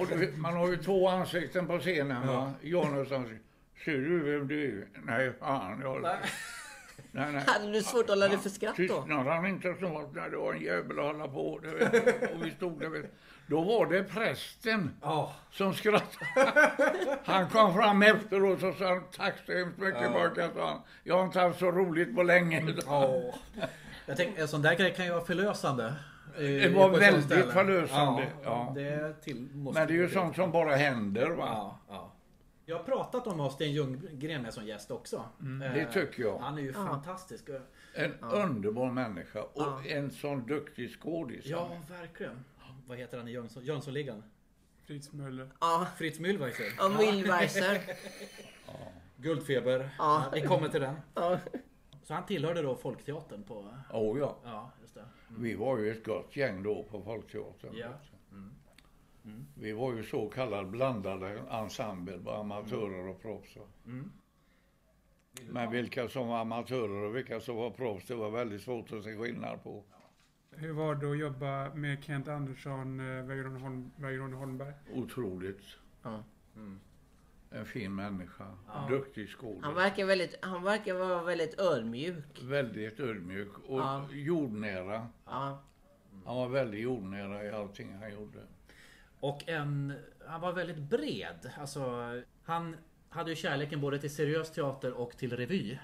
och 0.00 0.06
du 0.08 0.16
vet, 0.16 0.38
man 0.38 0.56
har 0.56 0.68
ju 0.68 0.76
två 0.76 1.08
ansikten 1.08 1.66
på 1.66 1.78
scenen 1.78 2.26
va. 2.26 2.52
Janus 2.62 3.12
ansikte. 3.12 3.44
Ser 3.84 3.98
du 3.98 4.18
vem 4.18 4.48
du 4.48 4.68
är? 4.68 4.86
Nej, 5.04 5.32
fan. 5.40 5.80
Jag, 5.80 6.02
nej, 6.02 7.32
nej. 7.32 7.44
Hade 7.46 7.72
du 7.72 7.82
svårt 7.82 8.02
att 8.02 8.08
hålla 8.08 8.28
dig 8.28 8.38
för 8.38 8.50
skratt 8.50 8.76
då? 8.76 8.82
Tystnade 8.82 9.30
han 9.30 9.46
inte 9.46 9.74
snart 9.78 10.14
när 10.14 10.30
det 10.30 10.36
var 10.36 10.54
en 10.54 10.60
jävel 10.60 10.98
att 10.98 11.04
hålla 11.04 11.28
på. 11.28 11.58
Det 11.58 12.32
och 12.34 12.46
vi 12.46 12.50
stod 12.50 12.80
där. 12.80 13.08
Då 13.50 13.60
var 13.64 13.86
det 13.86 14.02
prästen 14.04 14.90
Ja. 15.02 15.32
som 15.52 15.74
skrattade. 15.74 17.18
Han 17.24 17.48
kom 17.48 17.74
fram 17.74 18.02
efteråt 18.02 18.62
och 18.62 18.74
sa 18.74 19.00
tack 19.16 19.34
så 19.46 19.52
hemskt 19.52 19.78
mycket 19.78 20.02
Ja. 20.02 20.12
pojkar, 20.12 20.50
sa 20.54 20.66
han. 20.68 20.80
Jag 21.04 21.16
har 21.16 21.24
inte 21.24 21.40
haft 21.40 21.58
så 21.58 21.70
roligt 21.70 22.14
på 22.16 22.22
länge. 22.22 22.74
Ja. 22.86 23.22
Jag 24.06 24.16
tänker, 24.16 24.42
en 24.42 24.48
sån 24.48 24.62
där 24.62 24.74
grej 24.74 24.94
kan 24.94 25.04
ju 25.04 25.10
vara 25.12 25.24
förlösande. 25.24 25.84
eh, 26.36 26.40
Det 26.42 26.74
var 26.74 26.88
väldigt 26.90 27.52
förlösande, 27.52 28.22
Ja, 28.44 28.44
ja. 28.44 28.72
Det 28.74 29.14
till, 29.22 29.48
måste 29.54 29.80
Men 29.80 29.88
det 29.88 29.94
är 29.94 29.96
ju 30.02 30.08
sånt 30.08 30.36
som 30.36 30.50
bara 30.52 30.76
händer 30.76 31.30
va. 31.30 31.44
Ja, 31.46 31.78
ja. 31.88 32.12
Jag 32.66 32.76
har 32.76 32.84
pratat 32.84 33.26
om 33.26 33.40
att 33.40 33.52
Sten 33.52 33.72
Ljunggren 33.72 34.42
med 34.42 34.54
som 34.54 34.66
gäst 34.66 34.90
också. 34.90 35.16
Eh, 35.66 35.74
Det 35.74 35.84
tycker 35.92 36.22
jag. 36.22 36.38
Han 36.38 36.58
är 36.58 36.62
ju 36.62 36.72
Ja. 36.76 36.86
fantastisk. 36.86 37.48
En 37.94 38.14
underbar 38.20 38.90
människa 38.90 39.42
och 39.42 39.50
Ja. 39.62 39.82
en 39.86 40.10
sån 40.10 40.46
duktig 40.46 41.00
skådis. 41.00 41.44
Ja, 41.46 41.68
verkligen. 42.00 42.44
Vad 42.90 42.98
heter 42.98 43.18
han 43.18 43.28
i 43.28 43.32
Jönsson- 43.32 43.64
Jönssonligan? 43.64 44.22
Fritz 44.86 45.12
Möller. 45.12 45.50
Ja, 45.60 45.86
Fritz 45.96 46.18
Mühlweiser. 46.18 46.72
och 46.84 46.90
Mühlweiser. 46.90 47.80
Guldfeber. 49.16 49.90
Ja. 49.98 50.24
Vi 50.34 50.40
kommer 50.40 50.68
till 50.68 50.80
den. 50.80 50.96
Ja. 51.14 51.38
Så 52.02 52.14
han 52.14 52.26
tillhörde 52.26 52.62
då 52.62 52.76
Folkteatern 52.76 53.42
på... 53.42 53.54
Oh, 53.92 54.18
ja. 54.18 54.36
Ja, 54.44 54.70
just 54.80 54.94
det. 54.94 55.04
Vi 55.38 55.54
var 55.54 55.78
ju 55.78 55.90
ett 55.90 56.04
gott 56.04 56.36
gäng 56.36 56.62
då 56.62 56.82
på 56.82 57.02
Folkteatern. 57.02 57.76
Ja. 57.76 57.88
Vi 59.54 59.72
var 59.72 59.94
ju 59.94 60.02
så 60.02 60.28
kallad 60.28 60.70
blandade 60.70 61.38
ensemble, 61.50 62.18
bara 62.18 62.36
amatörer 62.38 63.08
och 63.08 63.22
proffs. 63.22 63.56
Mm. 63.86 64.12
Men 65.48 65.70
vilka 65.70 66.08
som 66.08 66.28
var 66.28 66.38
amatörer 66.38 67.04
och 67.04 67.16
vilka 67.16 67.40
som 67.40 67.56
var 67.56 67.70
proffs, 67.70 68.06
det 68.06 68.14
var 68.14 68.30
väldigt 68.30 68.62
svårt 68.62 68.92
att 68.92 69.04
se 69.04 69.16
skillnad 69.16 69.62
på. 69.62 69.84
Hur 70.56 70.72
var 70.72 70.94
det 70.94 71.10
att 71.10 71.18
jobba 71.18 71.74
med 71.74 72.04
Kent 72.04 72.28
Andersson, 72.28 73.00
eh, 73.00 73.24
Weiron 73.24 73.56
Holm, 73.56 73.90
Weiron 73.96 74.32
Holmberg? 74.32 74.74
Otroligt. 74.92 75.62
Ja. 76.02 76.24
En 77.52 77.66
fin 77.66 77.94
människa. 77.94 78.46
Ja. 78.66 78.86
Duktig 78.90 79.28
skådis. 79.28 79.62
Han 79.64 79.74
verkar, 79.74 80.04
väldigt, 80.04 80.34
han 80.44 80.62
verkar 80.62 80.94
vara 80.94 81.22
väldigt 81.22 81.60
ödmjuk. 81.60 82.42
Väldigt 82.42 83.00
ödmjuk 83.00 83.58
och 83.68 83.78
Ja. 83.80 84.08
jordnära. 84.12 85.08
Ja. 85.24 85.62
Han 86.24 86.36
var 86.36 86.48
väldigt 86.48 86.80
jordnära 86.80 87.44
i 87.44 87.50
allting 87.50 87.92
han 88.00 88.12
gjorde. 88.12 88.38
Och 89.20 89.48
en... 89.48 89.92
Han 90.26 90.40
var 90.40 90.52
väldigt 90.52 90.78
bred. 90.78 91.50
Alltså, 91.58 91.82
han 92.44 92.76
hade 93.08 93.30
ju 93.30 93.36
kärleken 93.36 93.80
både 93.80 93.98
till 93.98 94.14
seriös 94.14 94.50
teater 94.50 94.92
och 94.92 95.16
till 95.16 95.36
revy. 95.36 95.78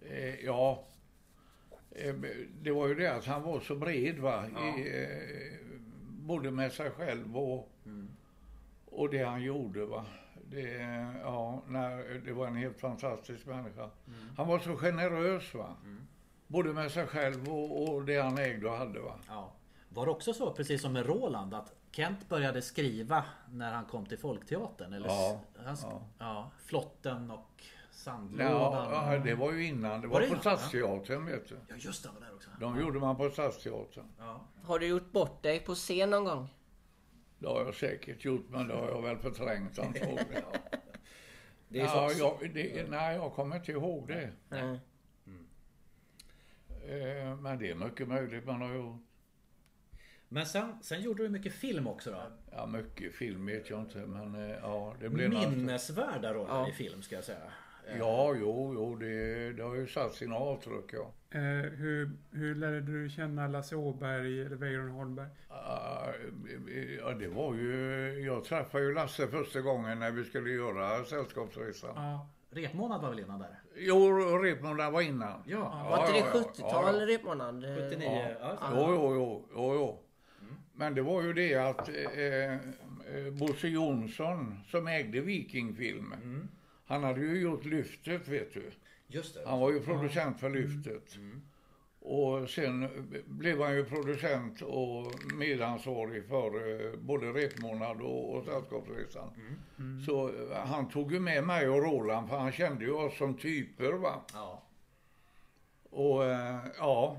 Eh, 0.00 0.44
ja, 0.44 0.84
Eh, 0.86 0.99
Det 2.62 2.70
var 2.72 2.88
ju 2.88 2.94
det 2.94 3.06
att 3.14 3.24
han 3.24 3.42
var 3.42 3.60
så 3.60 3.74
bred 3.74 4.18
va. 4.18 4.44
I, 4.78 5.02
eh, 5.02 5.08
både 6.08 6.50
med 6.50 6.72
sig 6.72 6.90
själv 6.90 7.36
och, 7.38 7.68
och 8.86 9.10
det 9.10 9.22
han 9.22 9.42
gjorde 9.42 9.84
va. 9.86 10.04
Det, 10.50 10.70
ja, 11.22 11.62
nej, 11.66 12.20
det 12.24 12.32
var 12.32 12.46
en 12.46 12.56
helt 12.56 12.80
fantastisk 12.80 13.46
människa. 13.46 13.90
Han 14.36 14.48
var 14.48 14.58
så 14.58 14.76
generös 14.76 15.54
va. 15.54 15.76
Både 16.46 16.72
med 16.72 16.90
sig 16.90 17.06
själv 17.06 17.48
och, 17.48 17.88
och 17.94 18.04
det 18.04 18.20
han 18.20 18.38
ägde 18.38 18.68
och 18.68 18.76
hade 18.76 19.00
va. 19.00 19.18
Ja. 19.28 19.52
Var 19.88 20.06
det 20.06 20.12
också 20.12 20.32
så, 20.32 20.52
precis 20.52 20.82
som 20.82 20.92
med 20.92 21.06
Roland, 21.06 21.54
att 21.54 21.72
Kent 21.92 22.28
började 22.28 22.62
skriva 22.62 23.24
när 23.50 23.72
han 23.72 23.84
kom 23.84 24.06
till 24.06 24.18
Folkteatern? 24.18 24.92
Eller 24.92 25.08
Ja, 25.08 25.40
han, 25.64 25.76
ja. 25.82 26.02
ja. 26.18 26.50
Flotten 26.64 27.30
och 27.30 27.64
Sandlådan. 28.00 28.52
Ja, 28.52 29.14
ja, 29.14 29.18
det 29.18 29.34
var 29.34 29.52
ju 29.52 29.66
innan. 29.66 30.00
Det 30.00 30.06
var, 30.06 30.14
Var 30.14 30.20
det 30.20 30.34
på? 30.34 30.40
Stadsteatern 30.40 31.26
vet 31.26 31.48
du. 31.48 31.56
Ja, 31.68 31.74
just 31.78 32.02
det, 32.02 32.08
var 32.14 32.20
där 32.20 32.34
också. 32.34 32.50
De 32.60 32.80
gjorde 32.80 32.98
man 33.00 33.16
på 33.16 33.30
Stadsteatern. 33.30 34.04
Ja. 34.18 34.44
Har 34.64 34.78
du 34.78 34.86
gjort 34.86 35.12
bort 35.12 35.42
dig 35.42 35.60
på 35.60 35.74
scen 35.74 36.10
någon 36.10 36.24
gång? 36.24 36.48
Det 37.38 37.46
har 37.48 37.64
jag 37.64 37.74
säkert 37.74 38.24
gjort, 38.24 38.46
men 38.48 38.68
det 38.68 38.74
har 38.74 38.88
jag 38.88 39.02
väl 39.02 39.18
förträngt 39.18 39.78
antagligen. 39.78 40.26
Det 41.68 41.80
är 41.80 41.84
Ja, 41.84 42.08
så, 42.10 42.18
jag, 42.18 42.54
det, 42.54 42.90
nej, 42.90 43.16
jag 43.16 43.32
kommer 43.32 43.56
inte 43.56 43.72
ihåg 43.72 44.08
det. 44.08 44.30
Nej. 44.48 44.80
Eh, 46.88 47.36
Men 47.36 47.58
det 47.58 47.70
är 47.70 47.74
mycket 47.74 48.08
möjligt 48.08 48.46
man 48.46 48.60
har 48.62 48.74
gjort. 48.74 49.02
Men 50.28 50.46
sen, 50.46 50.82
sen 50.82 51.02
gjorde 51.02 51.22
du 51.22 51.28
mycket 51.28 51.52
film 51.52 51.86
också 51.86 52.10
då? 52.10 52.22
Ja, 52.52 52.66
mycket 52.66 53.14
film 53.14 53.46
vet 53.46 53.70
jag 53.70 53.80
inte, 53.80 53.98
men 53.98 54.34
eh, 54.34 54.56
ja, 54.62 54.94
det 55.00 55.08
något. 55.08 55.50
Minnesvärda 55.50 56.34
roller 56.34 56.48
Ja. 56.54 56.68
i 56.68 56.72
film 56.72 57.02
ska 57.02 57.14
jag 57.14 57.24
säga. 57.24 57.52
Ja, 57.98 58.34
jo, 58.40 58.72
jo, 58.74 58.94
det, 58.96 59.52
det 59.52 59.62
har 59.62 59.74
ju 59.74 59.86
satt 59.86 60.14
sina 60.14 60.36
avtryck, 60.36 60.92
ja. 60.92 61.12
Eh, 61.30 61.40
hur, 61.70 62.10
hur 62.32 62.54
lärde 62.54 62.80
du 62.80 63.08
känna 63.10 63.48
Lasse 63.48 63.76
Åberg 63.76 64.40
eller 64.40 64.56
Weiron 64.56 64.90
Holmberg? 64.90 65.28
Ah, 65.48 66.06
Ja, 66.98 67.12
det 67.12 67.28
var 67.28 67.54
ju, 67.54 67.74
jag 68.26 68.44
träffade 68.44 68.84
ju 68.84 68.94
Lasse 68.94 69.28
första 69.28 69.60
gången 69.60 69.98
när 69.98 70.10
vi 70.10 70.24
skulle 70.24 70.50
göra 70.50 71.04
Sällskapsresan. 71.04 71.90
Ja. 71.96 72.28
Repmånad 72.50 73.02
var 73.02 73.08
väl 73.10 73.18
innan 73.20 73.38
där? 73.38 73.60
Jo, 73.76 74.08
Repmåndag 74.42 74.90
var 74.90 75.00
innan. 75.00 75.42
Ja. 75.46 75.86
Var 75.90 76.00
inte 76.00 76.12
det 76.12 76.18
ja, 76.18 76.26
ja. 76.34 76.40
70-tal 76.64 77.00
Ja, 77.00 77.06
repmånad? 77.06 77.64
79. 77.90 78.36
Ja. 78.40 78.58
Jo, 78.74 78.86
jo, 78.88 79.14
jo, 79.14 79.48
jo, 79.54 79.74
jo. 79.74 79.98
Men 80.74 80.94
det 80.94 81.02
var 81.02 81.22
ju 81.22 81.32
det 81.32 81.54
att 81.54 81.88
eh, 81.88 82.52
eh, 82.54 82.58
Bosse 83.32 83.68
Jonsson 83.68 84.60
som 84.66 84.86
ägde 84.88 85.20
Vikingfilm, 85.20 86.14
han 86.90 87.04
hade 87.04 87.20
ju 87.20 87.40
gjort 87.40 87.64
Lyftet 87.64 88.28
vet 88.28 88.54
du. 88.54 88.70
Just 89.06 89.34
det. 89.34 89.40
Han 89.46 89.60
var 89.60 89.70
ju 89.70 89.80
producent 89.80 90.40
för 90.40 90.50
Lyftet. 90.50 91.18
Och 92.00 92.50
sen 92.50 92.88
blev 93.26 93.62
han 93.62 93.76
ju 93.76 93.84
producent 93.84 94.62
och 94.62 95.12
medansvarig 95.34 96.24
för 96.28 96.46
eh, 96.46 96.96
både 96.98 97.26
Repmånad 97.26 98.02
och, 98.02 98.36
och 98.36 98.44
Sällskapsresan. 98.44 99.30
Så 100.06 100.28
eh, 100.28 100.56
han 100.66 100.88
tog 100.88 101.12
ju 101.12 101.20
med 101.20 101.44
mig 101.44 101.68
och 101.68 101.82
Roland 101.82 102.28
för 102.28 102.38
han 102.38 102.52
kände 102.52 102.84
ju 102.84 102.92
oss 102.92 103.18
som 103.18 103.34
typer 103.34 103.92
va. 103.92 104.24
Ja. 104.34 104.62
Och 105.90 106.24
eh, 106.24 106.58
ja. 106.78 107.16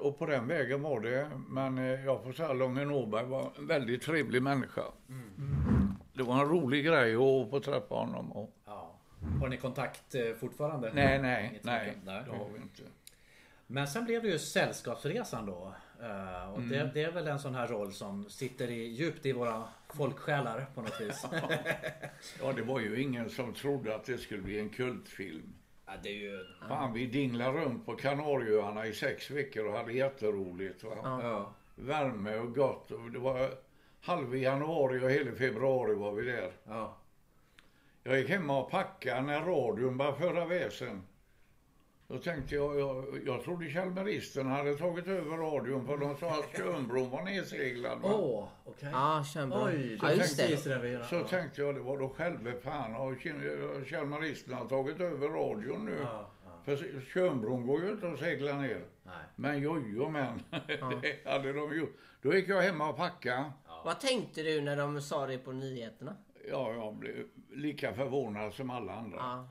Och 0.00 0.18
på 0.18 0.26
den 0.26 0.48
vägen 0.48 0.82
var 0.82 1.00
det. 1.00 1.30
Men 1.48 1.76
jag 1.76 2.22
får 2.22 2.32
säga 2.32 2.52
Långe 2.52 2.84
Norberg 2.84 3.26
var 3.26 3.52
en 3.58 3.66
väldigt 3.66 4.02
trevlig 4.02 4.42
människa. 4.42 4.82
Det 6.22 6.28
var 6.28 6.40
en 6.42 6.48
rolig 6.48 6.84
grej 6.84 7.14
att 7.14 7.50
få 7.50 7.60
träffa 7.60 7.94
honom. 7.94 8.32
Och, 8.32 8.50
ja. 8.66 8.92
Har 9.40 9.48
ni 9.48 9.56
kontakt 9.56 10.14
eh, 10.14 10.34
fortfarande? 10.34 10.90
nej, 10.94 11.18
nej, 11.22 11.48
Inget 11.50 11.64
nej, 11.64 11.96
nej. 12.04 12.22
det 12.26 12.30
har 12.36 12.48
vi 12.54 12.62
inte. 12.62 12.82
Men 13.66 13.86
sen 13.88 14.04
blev 14.04 14.22
det 14.22 14.28
ju 14.28 14.38
Sällskapsresan 14.38 15.46
då. 15.46 15.74
Eh, 16.02 16.52
Och 16.52 16.60
det, 16.62 16.90
det 16.94 17.02
är 17.02 17.12
väl 17.12 17.26
en 17.26 17.38
sån 17.38 17.54
här 17.54 17.66
roll 17.66 17.92
som 17.92 18.30
sitter 18.30 18.70
i, 18.70 18.84
djupt 18.86 19.26
i 19.26 19.32
våra 19.32 19.64
folksjälar 19.94 20.66
på 20.74 20.82
något 20.82 21.00
vis. 21.00 21.26
Ja, 22.42 22.52
det 22.52 22.62
var 22.62 22.80
ju 22.80 23.02
ingen 23.02 23.30
som 23.30 23.52
trodde 23.54 23.94
att 23.94 24.04
det 24.04 24.18
skulle 24.18 24.42
bli 24.42 24.60
en 24.60 24.68
kultfilm. 24.70 25.52
ja, 25.86 25.92
det 26.02 26.08
är 26.08 26.12
ju... 26.30 26.44
Fan, 26.68 26.92
vi 26.92 27.06
dinglade 27.06 27.58
runt 27.58 27.86
på 27.86 27.94
Kanarieöarna 27.96 28.86
i 28.86 28.92
sex 28.92 29.30
veckor 29.30 29.66
och 29.66 29.72
hade 29.78 29.92
jätteroligt. 29.92 30.84
Va? 30.84 30.92
Ja. 31.02 31.52
Värme 31.74 32.36
och 32.36 32.54
gott. 32.54 32.90
Och 32.90 33.10
det 33.10 33.18
var 33.18 33.50
halv 34.02 34.36
januari 34.36 35.04
och 35.06 35.10
hela 35.10 35.32
februari 35.32 35.94
var 35.94 36.12
vi 36.12 36.22
där. 36.30 36.52
Ja. 36.64 36.96
Jag 38.04 38.18
gick 38.18 38.28
hemma 38.28 38.58
och 38.60 38.70
packade 38.70 39.20
när 39.22 39.40
radion 39.40 39.96
började 39.96 40.16
föra 40.18 40.44
väsen. 40.46 41.02
Då 42.08 42.18
tänkte 42.18 42.54
jag, 42.54 42.80
jag, 42.80 43.04
jag 43.26 43.42
trodde 43.44 43.68
Chalmeristen 43.70 44.46
hade 44.46 44.74
tagit 44.74 45.06
över 45.06 45.36
radion 45.36 45.86
för 45.86 45.96
de 45.96 46.16
sa 46.16 46.30
att 46.38 46.56
Tjörnbron 46.56 47.10
var 47.10 47.22
nedseglad. 47.22 47.98
Åh, 48.02 48.48
okej. 48.64 48.88
Ja, 48.92 49.24
Tjörnbron. 49.24 49.68
Oj, 49.68 49.98
Ja, 50.02 50.12
just 50.12 50.36
det. 50.36 50.56
Så 51.08 51.14
Ja. 51.14 51.24
tänkte 51.28 51.62
jag, 51.62 51.74
det 51.74 51.80
var 51.80 51.98
då 51.98 52.08
själva 52.08 52.52
fan 52.62 52.92
har 52.92 53.12
Ch- 53.12 53.84
Chalmeristen 53.84 54.54
har 54.54 54.64
tagit 54.68 55.00
över 55.00 55.28
radion 55.28 55.84
nu. 55.84 55.96
Ja, 56.02 56.30
ja. 56.44 56.50
För 56.64 57.00
Tjörnbron 57.12 57.66
går 57.66 57.80
ju 57.82 57.90
inte 57.90 58.08
att 58.08 58.18
segla 58.18 58.52
ner. 58.60 58.84
Nej. 59.02 59.14
Men 59.36 59.60
jojo 59.60 60.08
men, 60.08 60.42
det 61.02 61.30
hade 61.30 61.52
de 61.52 61.76
gjort. 61.78 61.96
Då 62.22 62.34
gick 62.34 62.48
jag 62.48 62.62
hemma 62.62 62.88
och 62.90 62.96
packade. 62.96 63.52
Vad 63.84 64.00
tänkte 64.00 64.42
du 64.42 64.60
när 64.60 64.76
de 64.76 65.00
sa 65.02 65.26
det 65.26 65.38
på 65.38 65.52
nyheterna? 65.52 66.16
Ja, 66.50 66.72
jag 66.74 66.94
blev 66.94 67.26
lika 67.52 67.94
förvånad 67.94 68.54
som 68.54 68.70
alla 68.70 68.92
andra. 68.92 69.16
Ja. 69.18 69.48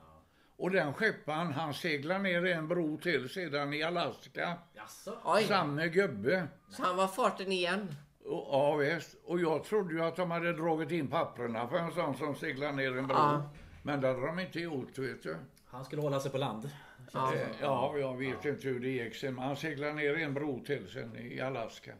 Och 0.58 0.72
den 0.72 0.94
skepparen, 0.94 1.54
han 1.54 1.74
seglar 1.74 2.20
ner 2.20 2.46
en 2.46 2.68
bro 2.68 2.98
till 2.98 3.30
sedan 3.30 3.74
i 3.74 3.84
Alaska. 3.84 4.58
Jaså? 4.74 5.18
Oj, 5.26 5.44
Samme 5.44 5.88
gubbe. 5.88 6.48
så 6.70 6.84
han 6.84 6.98
var 6.98 7.08
farten 7.08 7.52
igen. 7.52 7.96
Och, 8.26 8.48
ja, 8.52 8.76
visst. 8.76 9.16
Och 9.26 9.40
jag 9.40 9.64
trodde 9.64 9.94
ju 9.94 10.02
att 10.04 10.16
de 10.16 10.32
hade 10.32 10.54
dragit 10.54 10.92
in 10.92 11.08
papperna 11.08 11.68
för 11.68 11.78
en 11.78 11.92
sån 11.92 12.18
som 12.18 12.36
seglar 12.36 12.72
ner 12.72 12.98
en 12.98 13.08
bro. 13.08 13.16
Ja. 13.18 13.50
Men 13.84 14.02
det 14.02 14.08
hade 14.08 14.26
de 14.28 14.40
inte 14.40 14.60
gjort, 14.60 14.98
vet 14.98 15.24
du. 15.24 15.36
Han 15.66 15.86
skulle 15.86 16.02
hålla 16.02 16.20
sig 16.20 16.32
på 16.32 16.38
land. 16.38 16.70
Ja. 17.14 17.34
Eh, 17.36 17.48
Ja, 17.62 17.98
jag 17.98 18.18
vet 18.18 18.46
inte 18.46 18.68
hur 18.68 18.80
det 18.80 18.90
gick 18.90 19.16
sen. 19.16 19.36
Men 19.36 19.44
han 19.44 19.56
seglade 19.56 19.94
ner 19.94 20.18
en 20.18 20.34
bro 20.34 20.64
till 20.66 20.90
sen 20.90 21.16
i 21.18 21.42
Alaska. 21.42 21.92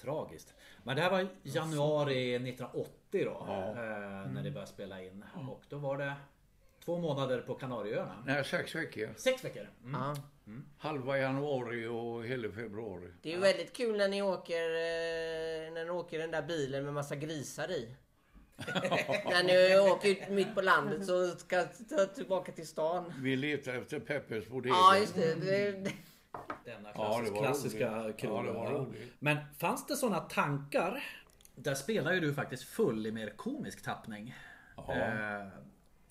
Tragiskt. 0.00 0.54
Men 0.88 0.96
det 0.96 1.02
här 1.02 1.10
var 1.10 1.26
januari 1.42 2.34
1980 2.34 2.90
då. 3.24 3.44
Ja. 3.46 3.68
Eh, 3.70 4.30
när 4.32 4.42
det 4.42 4.50
började 4.50 4.70
spela 4.70 5.02
in. 5.02 5.24
Och 5.48 5.62
då 5.68 5.78
var 5.78 5.98
det 5.98 6.14
två 6.84 6.98
månader 6.98 7.40
på 7.40 7.54
Kanarieöarna. 7.54 8.22
Nej, 8.26 8.44
sex 8.44 8.74
veckor. 8.74 9.14
Sex 9.16 9.44
veckor. 9.44 9.68
Mm. 9.84 10.00
Ja. 10.00 10.16
Halva 10.78 11.18
januari 11.18 11.86
och 11.86 12.24
hela 12.24 12.48
februari. 12.48 13.12
Det 13.22 13.28
är 13.28 13.34
ju 13.34 13.40
väldigt 13.40 13.72
kul 13.72 13.96
när 13.96 14.08
ni 14.08 14.22
åker, 14.22 14.64
eh, 14.64 15.72
när 15.72 15.84
ni 15.84 15.90
åker 15.90 16.18
den 16.18 16.30
där 16.30 16.42
bilen 16.42 16.84
med 16.84 16.94
massa 16.94 17.16
grisar 17.16 17.70
i. 17.70 17.94
när 19.24 19.42
ni 19.42 19.90
åker 19.90 20.08
ut 20.08 20.28
mitt 20.28 20.54
på 20.54 20.60
landet 20.60 21.06
så 21.06 21.28
ska 21.28 21.64
ta 21.64 22.06
tillbaka 22.06 22.52
till 22.52 22.66
stan. 22.66 23.12
Vi 23.18 23.36
letade 23.36 23.78
efter 23.78 24.00
Peppers 24.00 24.46
bodega. 24.48 24.74
Ja, 24.74 24.98
just 24.98 25.14
det. 25.14 25.92
Denna 26.64 26.88
Ja, 26.94 26.94
klassisk, 26.94 27.32
var 27.32 27.42
klassiska 27.42 28.12
kul. 28.18 28.30
Ja. 28.54 28.86
Men 29.18 29.36
fanns 29.58 29.86
det 29.86 29.96
sådana 29.96 30.20
tankar? 30.20 31.04
Där 31.54 31.74
spelar 31.74 32.12
ju 32.12 32.20
du 32.20 32.34
faktiskt 32.34 32.64
full 32.64 33.06
i 33.06 33.12
mer 33.12 33.30
komisk 33.30 33.82
tappning. 33.82 34.34
Ja. 34.76 34.94
Eh, 34.94 35.46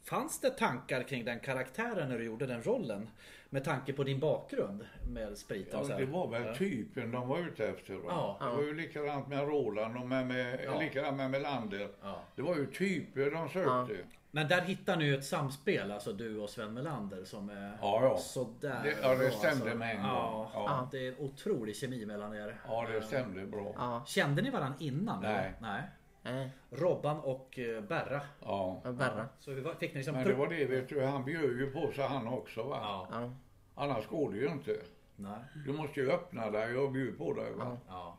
fanns 0.04 0.40
det 0.42 0.50
tankar 0.50 1.04
kring 1.04 1.26
den 1.26 1.40
karaktären 1.40 2.10
när 2.10 2.18
du 2.18 2.26
gjorde 2.26 2.46
den 2.46 2.64
rollen? 2.64 3.10
Med 3.50 3.64
tanke 3.64 3.94
på 3.94 4.04
din 4.04 4.20
bakgrund 4.20 4.86
med 5.10 5.38
sprit 5.38 5.74
och 5.74 5.80
Ja, 5.80 5.84
så 5.86 5.92
här. 5.94 6.00
det 6.00 6.06
var 6.06 6.28
väl 6.28 6.46
Ja. 6.46 6.56
typen 6.56 7.12
de 7.12 7.28
var 7.28 7.40
ute 7.40 7.68
efter. 7.68 7.94
Va? 7.94 8.38
Ja. 8.40 8.46
Det 8.46 8.56
var 8.56 8.64
ju 8.64 8.74
likadant 8.74 9.28
med 9.28 9.40
Roland 9.48 9.98
och 9.98 10.08
med, 10.08 10.28
med, 10.28 10.60
Ja. 10.66 10.80
likadant 10.80 11.18
med 11.18 11.32
Melander. 11.32 11.90
Ja. 12.02 12.22
Det 12.36 12.42
var 12.42 12.56
ju 12.56 12.66
typer 12.72 13.32
de 13.32 13.50
sökte. 13.50 13.98
Men 14.38 14.48
där 14.48 14.62
hittar 14.62 14.98
ni 14.98 15.06
ju 15.06 15.16
ett 15.16 15.26
samspel, 15.26 15.92
alltså 15.92 16.14
du 16.14 16.40
och 16.40 16.50
Sven 16.50 16.74
Melander 16.74 17.26
som 17.26 17.50
är 17.50 17.78
Ja, 17.82 18.04
ja. 18.04 18.18
sådär 18.18 18.80
Det- 18.84 18.96
ja, 19.02 19.10
det 19.10 19.18
bra, 19.18 19.30
stämde 19.30 19.64
alltså. 19.64 19.78
med 19.78 19.96
en 19.96 20.02
ja, 20.06 20.50
gång. 20.54 20.64
Ja. 20.66 20.88
Det 20.92 21.08
är 21.08 21.12
en 21.12 21.20
otrolig 21.20 21.76
kemi 21.76 22.06
mellan 22.06 22.36
er. 22.36 22.62
Ja, 22.68 22.88
det 22.92 23.02
stämde 23.02 23.46
bra. 23.46 23.74
Ja, 23.78 24.04
Kände 24.08 24.42
ni 24.42 24.50
varandra 24.50 24.78
innan? 24.80 25.22
Nej. 25.22 25.54
Nej. 25.62 25.82
nej. 26.22 26.50
Robban 26.70 27.20
och 27.20 27.60
eh, 27.60 27.82
Berra. 27.84 28.22
Ja. 28.42 28.82
Ja, 28.84 28.92
Berra. 28.92 29.26
Så 29.40 29.56
fick 29.80 29.94
ni 29.94 29.98
liksom... 29.98 30.16
Men 30.16 30.28
det 30.28 30.34
var 30.34 30.48
det, 30.48 30.66
vet 30.66 30.90
du, 30.90 31.06
han 31.06 31.26
bjöd 31.26 31.60
ju 31.60 31.72
på 31.72 31.92
sig 31.92 32.08
han 32.08 32.28
också. 32.28 32.64
Va? 32.64 32.78
Ja. 32.82 33.08
Ja. 33.12 33.36
Annars 33.84 34.08
går 34.08 34.32
det 34.32 34.38
ju 34.38 34.48
inte. 34.48 34.78
Nej. 35.16 35.40
Du 35.66 35.74
måste 35.74 36.00
ju 36.00 36.12
öppna 36.12 36.52
dig 36.52 36.78
och 36.78 36.92
bjuda 36.92 37.18
på 37.18 37.34
dig. 37.34 37.54
Va? 37.54 37.78
Ja. 37.88 38.18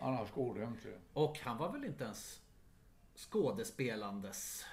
Annars 0.00 0.30
går 0.30 0.54
det 0.54 0.64
inte. 0.64 0.88
Och 1.12 1.38
han 1.42 1.58
var 1.58 1.72
väl 1.72 1.84
inte 1.84 2.04
ens 2.04 2.40
skådespelandes 3.16 4.66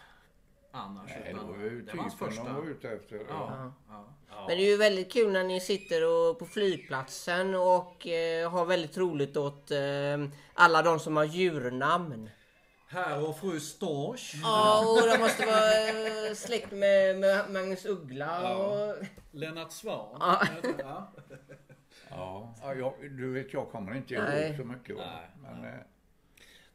annars? 0.71 1.09
Nej, 1.09 1.21
det 1.25 1.29
utan 1.31 1.47
var 1.47 1.57
ju 1.57 1.81
det 1.81 1.93
var 1.93 2.01
hans 2.01 2.13
typen 2.13 2.27
första. 2.27 2.43
de 2.43 2.55
var 2.55 2.63
ute 2.71 2.89
efter. 2.89 3.15
Ja. 3.29 3.73
Ja. 3.89 4.05
Ja. 4.29 4.45
Men 4.47 4.57
det 4.57 4.63
är 4.63 4.71
ju 4.71 4.77
väldigt 4.77 5.13
kul 5.13 5.31
när 5.31 5.43
ni 5.43 5.59
sitter 5.59 6.05
och, 6.07 6.39
på 6.39 6.45
flygplatsen 6.45 7.55
och 7.55 8.07
eh, 8.07 8.51
har 8.51 8.65
väldigt 8.65 8.97
roligt 8.97 9.37
åt 9.37 9.71
eh, 9.71 9.77
alla 10.53 10.81
de 10.81 10.99
som 10.99 11.17
har 11.17 11.23
djurnamn. 11.25 12.29
Herr 12.89 13.29
och 13.29 13.37
fru 13.39 13.59
Storch. 13.59 14.33
Ja, 14.43 14.79
och 15.01 15.09
de 15.11 15.17
måste 15.23 15.45
vara 15.45 15.87
eh, 16.27 16.33
släkt 16.35 16.71
med, 16.71 17.19
med 17.19 17.49
Magnus 17.51 17.85
Uggla 17.85 18.39
Ja. 18.43 18.55
och... 18.55 18.95
Lennart 19.31 19.71
Swahn. 19.71 20.17
Ja. 20.19 20.41
Ja. 20.79 21.11
Ja, 22.09 22.53
ja 22.61 22.73
jag, 22.73 22.93
du 23.17 23.33
vet 23.33 23.53
jag 23.53 23.71
kommer 23.71 23.95
inte 23.97 24.13
ihåg 24.13 24.23
Nej. 24.23 24.57
så 24.57 24.63
mycket. 24.63 24.97
Nej, 24.97 25.29
Men 25.41 25.65
eh, 25.65 25.79
Du 25.79 25.96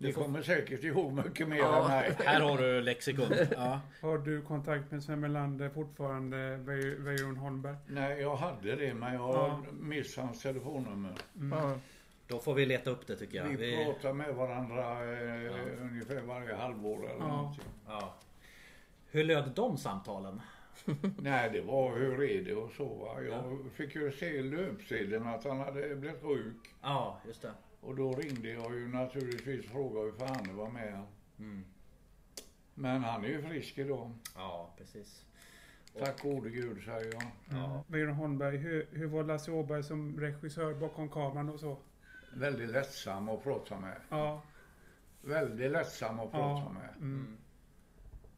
ni 0.03 0.13
får- 0.13 0.23
kommer 0.23 0.43
säkert 0.43 0.85
ihåg 0.85 1.13
mycket 1.13 1.49
mer 1.49 1.57
Ja. 1.57 1.83
än 1.83 1.89
mig. 1.89 2.17
Här 2.27 2.41
har 2.41 2.59
du 2.59 2.81
lexikon. 2.81 3.27
Ja. 3.51 3.81
Har 4.01 4.19
du 4.19 4.43
kontakt 4.43 4.91
med 4.91 5.03
Sven 5.03 5.21
Melander 5.21 5.69
fortfarande, 5.69 6.37
Wei- 6.57 6.99
Weiron 7.03 7.37
Holmberg? 7.37 7.77
Nej, 7.87 8.21
jag 8.21 8.37
hade 8.37 8.77
det 8.77 8.95
men 8.95 9.15
jag 9.15 9.21
har 9.21 9.49
Ja. 9.49 9.63
mist 9.81 10.17
hans 10.19 10.43
telefonnummer. 10.43 11.13
Ja. 11.51 11.75
Då 12.27 12.39
får 12.39 12.55
vi 12.55 12.67
leta 12.67 12.91
upp 12.91 13.07
det 13.07 13.17
tycker 13.17 13.39
jag. 13.39 13.45
Vi 13.45 13.57
Vi, 13.57 13.85
pratar 13.85 14.13
med 14.13 14.35
varandra 14.35 14.83
eh, 15.13 15.53
ungefär 15.81 16.21
varje 16.23 16.55
halvår 16.55 17.11
eller 17.11 17.19
Ja. 17.21 17.27
någonting. 17.37 17.65
ja. 17.89 18.15
Hur 19.11 19.25
löd 19.25 19.53
de 19.55 19.79
samtalen? 19.79 20.41
Nej, 21.19 21.51
det 21.53 21.61
var 21.61 21.97
hur 21.97 22.23
är 22.23 22.43
det 22.45 22.55
och 22.55 22.73
så 22.77 22.85
va. 22.85 23.23
Jag 23.23 23.59
fick 23.75 23.95
ju 23.95 24.13
se 24.13 24.27
i 24.27 24.43
löpsedeln 24.43 25.27
att 25.27 25.45
han 25.45 25.59
hade 25.61 25.97
blivit 25.97 26.23
sjuk. 26.23 26.57
Ja, 26.83 27.21
just 27.27 27.43
det. 27.43 27.51
Och 27.83 27.97
då 27.97 28.13
ringde 28.13 28.49
jag 28.49 28.75
ju 28.75 28.89
naturligtvis 28.89 29.65
och 29.65 29.71
frågade 29.71 30.05
hur 30.07 30.13
fan 30.13 30.45
det 30.47 30.53
var 30.53 30.71
med. 30.71 31.03
Mm. 31.39 31.65
Men 32.75 33.03
han 33.05 33.25
är 33.25 33.29
ju 33.29 33.43
frisk 33.43 33.79
idag. 33.79 34.11
Ja, 34.35 34.75
precis. 34.79 35.25
Tack 35.99 36.23
gode 36.23 36.51
gud 36.51 36.83
säger 36.85 37.13
jag. 37.13 37.23
Ja. 37.51 37.85
Weiron 37.87 38.15
Holmberg, 38.15 38.57
hur, 38.57 38.87
hur 38.91 39.07
var 39.07 39.25
Lasse 39.25 39.53
Åberg 39.53 39.83
som 39.83 40.21
regissör 40.21 40.75
bakom 40.75 41.09
kameran 41.09 41.49
och 41.49 41.61
så? 41.61 41.77
Väldigt 42.37 42.69
lättsam 42.71 43.29
att 43.29 43.43
prata 43.43 43.81
med. 43.81 43.97
Ja. 44.09 44.43
Väldigt 45.23 45.71
lättsam 45.71 46.21
att 46.21 46.31
prata 46.31 46.63
Ja. 46.63 46.73
med. 46.73 46.95
Mm. 47.01 47.37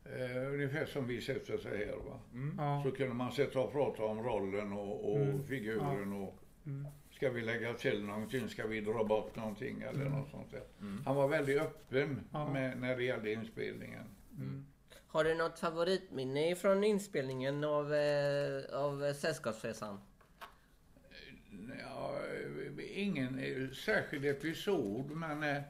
Eh, 0.04 0.52
ungefär 0.52 0.86
som 0.86 1.06
vi 1.06 1.20
sätter 1.20 1.58
sig 1.58 1.86
här 1.86 1.96
va. 1.96 2.20
Ja. 2.58 2.82
Så 2.84 2.96
kunde 2.96 3.14
man 3.14 3.32
sitta 3.32 3.60
och 3.60 3.72
prata 3.72 4.04
om 4.04 4.22
rollen 4.22 4.72
och, 4.72 5.12
och 5.12 5.20
Mm. 5.20 5.46
figuren 5.46 6.12
och 6.12 6.38
Mm. 6.66 6.86
Ska 7.16 7.30
vi 7.30 7.42
lägga 7.42 7.74
till 7.74 8.04
någonting, 8.04 8.48
ska 8.48 8.66
vi 8.66 8.80
dra 8.80 9.04
bort 9.04 9.36
någonting 9.36 9.82
eller 9.82 10.00
Mm. 10.06 10.12
något 10.12 10.30
sånt 10.30 10.50
där. 10.50 10.62
Mm. 10.80 11.02
Han 11.06 11.16
var 11.16 11.28
väldigt 11.28 11.60
öppen 11.60 12.20
Ja. 12.32 12.48
med, 12.52 12.80
när 12.80 12.96
det 12.96 13.04
gällde 13.04 13.32
inspelningen. 13.32 14.04
Mm. 14.38 14.66
Har 15.06 15.24
du 15.24 15.34
något 15.34 15.58
favoritminne 15.58 16.56
från 16.56 16.84
inspelningen 16.84 17.64
av, 17.64 17.94
eh, 17.94 18.64
av 18.74 19.12
Sällskapsresan? 19.12 20.00
Ja, 21.80 22.18
ingen 22.94 23.38
eh, 23.38 23.70
särskild 23.70 24.24
episod 24.26 25.10
men 25.10 25.42
eh, 25.42 25.62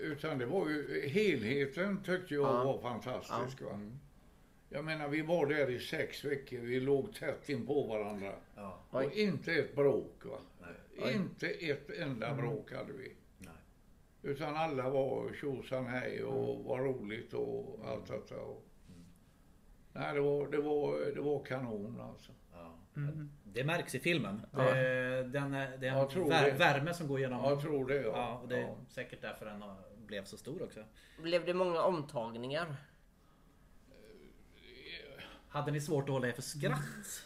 utan 0.00 0.38
det 0.38 0.46
var 0.46 0.68
ju 0.68 1.08
helheten 1.08 2.02
tyckte 2.02 2.34
jag 2.34 2.42
Ja. 2.44 2.64
var 2.64 2.78
fantastisk. 2.82 3.62
Ja. 3.62 3.78
Jag 4.74 4.84
menar 4.84 5.08
vi 5.08 5.22
var 5.22 5.46
där 5.46 5.70
i 5.70 5.78
sex 5.78 6.24
veckor, 6.24 6.58
vi 6.58 6.80
låg 6.80 7.14
tätt 7.14 7.48
in 7.48 7.66
på 7.66 7.82
varandra. 7.86 8.32
Ja. 8.56 8.78
Oj. 8.92 9.06
Och 9.06 9.12
inte 9.12 9.52
ett 9.54 9.74
bråk. 9.76 10.24
Va? 10.24 10.38
Nej. 10.96 11.14
Inte 11.14 11.48
ett 11.48 11.90
enda 11.90 12.34
bråk 12.34 12.72
hade 12.72 12.92
vi. 12.92 13.12
Nej. 13.38 13.52
Utan 14.22 14.56
alla 14.56 14.90
var 14.90 15.32
tjosan 15.40 15.86
hej 15.86 16.24
och 16.24 16.64
var 16.64 16.78
roligt 16.78 17.34
och 17.34 17.80
allt 17.86 18.06
detta. 18.06 18.40
Och... 18.40 18.64
Nej, 19.92 20.14
det 20.14 20.20
var, 20.20 20.48
det, 20.50 20.58
var, 20.58 20.98
det 21.14 21.20
var 21.20 21.44
kanon 21.44 22.00
alltså. 22.00 22.32
Ja. 22.52 22.74
Mm. 22.96 23.30
Det 23.44 23.64
märks 23.64 23.94
i 23.94 24.00
filmen. 24.00 24.40
Ja. 24.52 24.74
Den, 25.22 25.54
är- 25.54 25.76
det 25.78 25.86
är 25.88 25.96
Jag 25.98 26.10
tror 26.10 26.22
en 26.22 26.28
vär, 26.28 26.44
det. 26.44 26.58
värme 26.58 26.94
som 26.94 27.08
går 27.08 27.18
igenom. 27.18 27.44
Jag 27.44 27.60
tror 27.60 27.86
det. 27.88 27.94
Ja. 28.02 28.02
Ja, 28.02 28.38
och 28.42 28.48
det 28.48 28.56
är 28.56 28.60
Ja. 28.60 28.76
säkert 28.88 29.22
därför 29.22 29.46
den 29.46 29.62
har- 29.62 29.76
blev 30.06 30.24
så 30.24 30.36
stor 30.36 30.62
också. 30.62 30.80
Blev 31.22 31.46
det 31.46 31.54
många 31.54 31.82
omtagningar? 31.82 32.76
Hade 35.54 35.72
ni 35.72 35.80
svårt 35.80 36.04
att 36.04 36.10
hålla 36.10 36.28
er 36.28 36.32
för 36.32 36.42
skratt? 36.42 37.22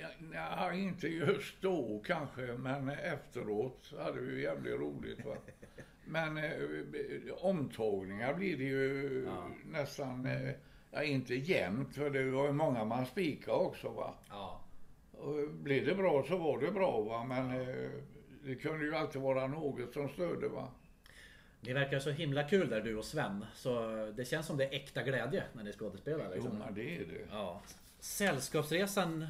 Ja, 0.00 0.08
ja, 0.32 0.72
inte 0.72 1.08
just 1.08 1.60
då 1.62 2.02
kanske, 2.06 2.42
men 2.42 2.88
efteråt 2.88 3.92
hade 3.98 4.20
vi 4.20 4.42
jävligt 4.42 4.80
roligt. 4.80 5.24
Va? 5.24 5.36
Men 6.04 6.36
eh, 6.36 6.52
omtagningar 7.40 8.34
blir 8.34 8.56
det 8.56 8.64
ju 8.64 9.24
Ja. 9.26 9.46
nästan, 9.72 10.26
eh, 10.26 10.50
ja 10.90 11.02
inte 11.02 11.34
jämnt 11.34 11.94
för 11.94 12.10
det 12.10 12.30
var 12.30 12.46
ju 12.46 12.52
många 12.52 12.84
man 12.84 13.06
spikade 13.06 13.56
också 13.58 13.88
va. 13.88 14.14
Ja. 14.28 14.60
Och 15.12 15.50
blev 15.50 15.86
det 15.86 15.94
bra 15.94 16.24
så 16.28 16.36
var 16.38 16.58
det 16.60 16.70
bra 16.70 17.00
va, 17.00 17.24
men 17.24 17.50
eh, 17.60 17.90
det 18.44 18.54
kunde 18.54 18.84
ju 18.84 18.94
alltid 18.94 19.22
vara 19.22 19.46
något 19.46 19.92
som 19.92 20.08
störde 20.08 20.48
va. 20.48 20.68
Ni 21.66 21.72
verkar 21.72 21.98
så 21.98 22.10
himla 22.10 22.42
kul 22.42 22.68
där 22.70 22.80
du 22.80 22.96
och 22.96 23.04
Sven. 23.04 23.44
Så 23.54 23.90
det 24.16 24.24
känns 24.24 24.46
som 24.46 24.56
det 24.56 24.64
är 24.64 24.72
äkta 24.74 25.02
glädje 25.02 25.44
när 25.52 25.62
ni 25.64 25.72
skådespelar. 25.72 26.24
Jo 26.28 26.34
Liksom. 26.34 26.58
men 26.58 26.74
det 26.74 26.96
är 26.96 27.04
det. 27.04 27.26
Ja. 27.30 27.60
Sällskapsresan 28.00 29.26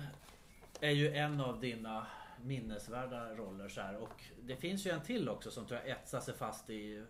är 0.81 0.91
ju 0.91 1.15
en 1.17 1.41
av 1.41 1.61
dina 1.61 2.07
minnesvärda 2.43 3.35
roller 3.35 3.69
så 3.69 3.81
här. 3.81 3.97
Och 3.97 4.23
det 4.43 4.57
finns 4.57 4.87
ju 4.87 4.91
en 4.91 5.01
till 5.01 5.29
också 5.29 5.51
som 5.51 5.67
tror 5.67 5.81
jag 5.81 5.89
etsar 5.99 6.21
sig 6.21 6.35
fast 6.35 6.71
i 6.71 6.97
eh, 6.97 7.03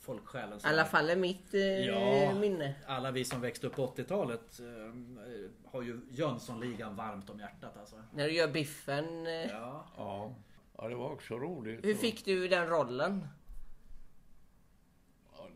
folksjälen. 0.00 0.58
I 0.58 0.60
alla 0.64 0.84
fall 0.84 1.10
är 1.10 1.16
mitt 1.16 1.54
eh, 1.54 1.60
Ja. 1.60 2.34
minne. 2.34 2.74
Alla 2.86 3.10
vi 3.10 3.24
som 3.24 3.40
växte 3.40 3.66
upp 3.66 3.76
på 3.76 3.86
80-talet 3.86 4.60
eh, 4.60 5.70
har 5.70 5.82
ju 5.82 6.00
Jönssonligan 6.10 6.96
varmt 6.96 7.30
om 7.30 7.40
hjärtat 7.40 7.76
alltså. 7.76 7.96
När 8.14 8.26
du 8.28 8.34
gör 8.34 8.48
Biffen. 8.48 9.26
Eh, 9.26 9.32
Ja. 9.32 9.86
Ja, 9.96 10.34
ja 10.78 10.88
det 10.88 10.94
var 10.94 11.10
också 11.10 11.34
roligt. 11.38 11.84
hur 11.84 11.94
fick 11.94 12.24
du 12.24 12.48
den 12.48 12.68
rollen? 12.68 13.26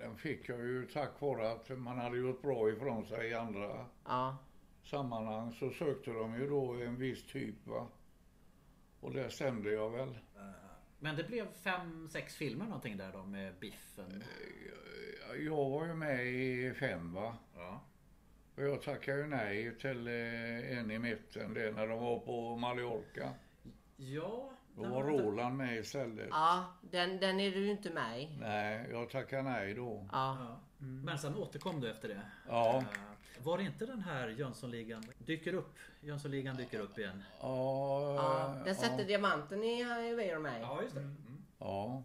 Den 0.03 0.17
fick 0.17 0.49
jag 0.49 0.59
ju 0.59 0.87
tack 0.87 1.21
vare 1.21 1.53
att 1.53 1.79
man 1.79 1.99
hade 1.99 2.19
gjort 2.19 2.43
bra 2.43 2.71
ifrån 2.71 3.07
sig 3.07 3.29
i 3.31 3.35
andra 3.35 3.87
Ja. 4.05 4.37
sammanhang 4.85 5.53
så 5.53 5.71
sökte 5.71 6.11
de 6.11 6.35
ju 6.35 6.49
då 6.49 6.73
en 6.73 6.97
viss 6.97 7.27
typ 7.27 7.67
va. 7.67 7.89
Och 9.01 9.13
det 9.13 9.31
stämde 9.31 9.73
jag 9.73 9.91
väl. 9.91 10.19
Men 10.99 11.17
det 11.17 11.25
blev 11.25 11.53
fem, 11.53 12.09
sex 12.09 12.37
filmer 12.37 12.65
någonting 12.65 12.97
där 12.97 13.13
då 13.13 13.23
med 13.25 13.55
Biffen. 13.61 14.23
Jag 15.39 15.71
var 15.71 15.87
ju 15.87 15.95
med 15.95 16.27
i 16.27 16.75
fem 16.75 17.13
va. 17.13 17.37
Ja. 17.57 17.81
Och 18.57 18.63
jag 18.63 18.83
tackade 18.83 19.19
ju 19.19 19.27
nej 19.27 19.79
till 19.79 20.07
eh, 20.09 20.79
en 20.79 20.91
i 20.91 20.99
mitten 20.99 21.55
det 21.55 21.71
när 21.73 21.87
de 21.87 22.01
var 22.01 22.19
på 22.19 22.57
Mallorca. 22.57 23.31
Ja. 23.97 24.53
Då 24.77 24.83
var. 24.85 25.03
Roland 25.03 25.57
med 25.57 25.79
istället. 25.79 26.29
Ja, 26.31 26.65
den, 26.81 27.21
den 27.21 27.41
är 27.41 27.51
du 27.51 27.71
inte 27.71 27.91
med 27.91 28.23
i. 28.23 28.29
Nej, 28.41 28.89
jag 28.91 29.11
tackade 29.11 29.43
nej 29.43 29.75
då. 29.75 30.07
Ja. 30.13 30.37
Ja. 30.41 30.61
Men 30.79 31.19
sen 31.19 31.37
återkom 31.37 31.81
du 31.81 31.91
efter 31.91 32.09
det. 32.09 32.21
Ja. 32.49 32.77
Eh, 32.79 32.85
Var 33.45 33.59
det 33.59 33.65
inte 33.65 33.87
den 33.87 34.01
här 34.01 34.29
Jönssonligan 34.29 35.05
dyker 35.19 35.55
upp? 35.55 35.75
Jönssonligan 36.01 36.57
dyker 36.57 36.81
upp 36.81 36.99
igen. 36.99 37.23
Ja, 37.41 38.15
ja. 38.15 38.55
Den 38.65 38.75
sätter 38.75 38.99
ja, 38.99 39.05
diamanten 39.05 39.65
i 39.65 39.81
i 40.11 40.15
Weiron 40.15 40.43
med. 40.43 40.63
Ja, 40.63 40.83
just 40.83 40.95
det. 40.95 41.01
Mm. 41.01 41.45
ja. 41.59 42.03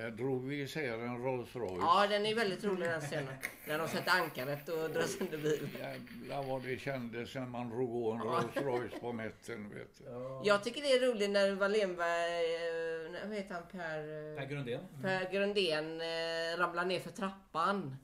Där 0.00 0.10
drog 0.10 0.46
vi 0.46 0.60
isär 0.62 0.98
en 0.98 1.22
Rolls 1.24 1.56
Royce. 1.56 1.78
Ja, 1.80 2.06
den 2.10 2.26
är 2.26 2.34
väldigt 2.34 2.64
rolig 2.64 2.88
den 2.88 3.00
scenen. 3.00 3.34
När 3.68 3.78
de 3.78 3.88
sätter 3.88 4.10
ankaret 4.10 4.68
och 4.68 4.90
drar 4.90 5.02
sönder 5.02 5.38
bilen. 5.38 5.70
Jävlar 5.78 6.42
vad 6.42 6.62
det 6.62 6.80
kändes 6.80 7.34
när 7.34 7.46
man 7.46 7.70
drog 7.70 8.04
på 8.04 8.12
en 8.12 8.20
Rolls 8.20 8.56
Royce 8.56 9.00
på 9.00 9.12
vet 9.12 9.44
du. 9.44 10.04
Jag 10.44 10.64
tycker 10.64 10.82
det 10.82 10.92
är 10.92 11.12
roligt 11.12 11.30
när 11.30 11.54
Wallenberg, 11.54 12.54
eh, 12.54 13.28
vad 13.28 13.36
heter 13.36 13.54
han, 13.54 13.62
Per, 13.72 14.36
Per 14.36 14.42
eh, 14.42 14.48
Grundén. 14.48 14.80
per 15.02 15.32
Grundén 15.32 16.00
eh, 16.00 16.58
ramlar 16.58 16.84
ner 16.84 17.00
för 17.00 17.10
trappan. 17.10 17.96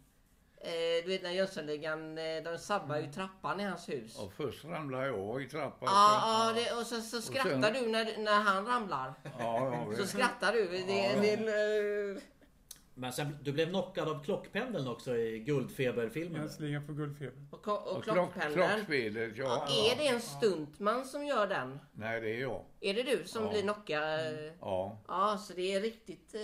Eh, 0.61 1.05
du 1.05 1.09
vet 1.09 1.23
när 1.23 1.31
Jönssonligan, 1.31 2.19
eh, 2.19 2.43
de 2.45 2.59
sabbar 2.59 2.97
ju 2.97 3.13
trappan 3.13 3.61
i 3.61 3.65
hans 3.65 3.89
hus. 3.89 4.19
Och 4.19 4.33
först 4.33 4.65
ramlade 4.65 5.07
jag 5.07 5.43
i 5.43 5.49
trappan. 5.49 5.89
Ja, 5.93 6.23
ja 6.23 6.53
det, 6.63 6.81
och 6.81 6.87
så, 6.87 7.01
så 7.01 7.23
skrattar 7.23 7.51
sen- 7.63 7.73
du 7.83 7.89
när, 7.89 8.19
när 8.19 8.41
han 8.41 8.67
ramlar. 8.67 9.15
ja, 9.39 9.87
Så 9.97 10.07
skrattar 10.07 10.53
du. 10.53 10.69
Det, 10.69 10.77
Ja. 10.79 11.21
det, 11.21 11.33
eh, 12.17 12.23
Men 12.99 13.13
sen, 13.13 13.39
du 13.43 13.53
blev 13.53 13.69
knockad 13.69 14.09
av 14.09 14.25
klockpendeln 14.25 14.89
också 14.89 15.17
i 15.17 15.39
Guldfeberfilmen. 15.39 16.41
Jönssonligan 16.41 16.87
för 16.87 16.93
guldfeber. 16.93 17.43
och, 17.51 17.69
och 17.69 17.97
Och 17.97 18.03
klock, 18.05 18.15
klockpendeln. 18.17 18.69
klockspelet, 18.69 19.33
ja. 19.37 19.67
Ja, 19.69 19.93
är 19.93 19.97
det 19.99 20.07
en 20.09 20.21
stuntman 20.21 21.05
som 21.05 21.27
gör 21.27 21.47
den? 21.47 21.81
Nej, 21.93 22.21
det 22.21 22.31
är 22.37 22.41
jag. 22.41 22.65
Är 22.81 22.95
det 22.95 23.03
du 23.03 23.25
som 23.27 23.45
Ja. 23.45 23.51
blir 23.51 23.63
knockad? 23.63 24.03
Ja, 24.61 24.99
Ja, 25.09 25.39
så 25.39 25.53
det 25.53 25.75
är 25.75 25.81
riktigt... 25.81 26.35
Eh, 26.35 26.41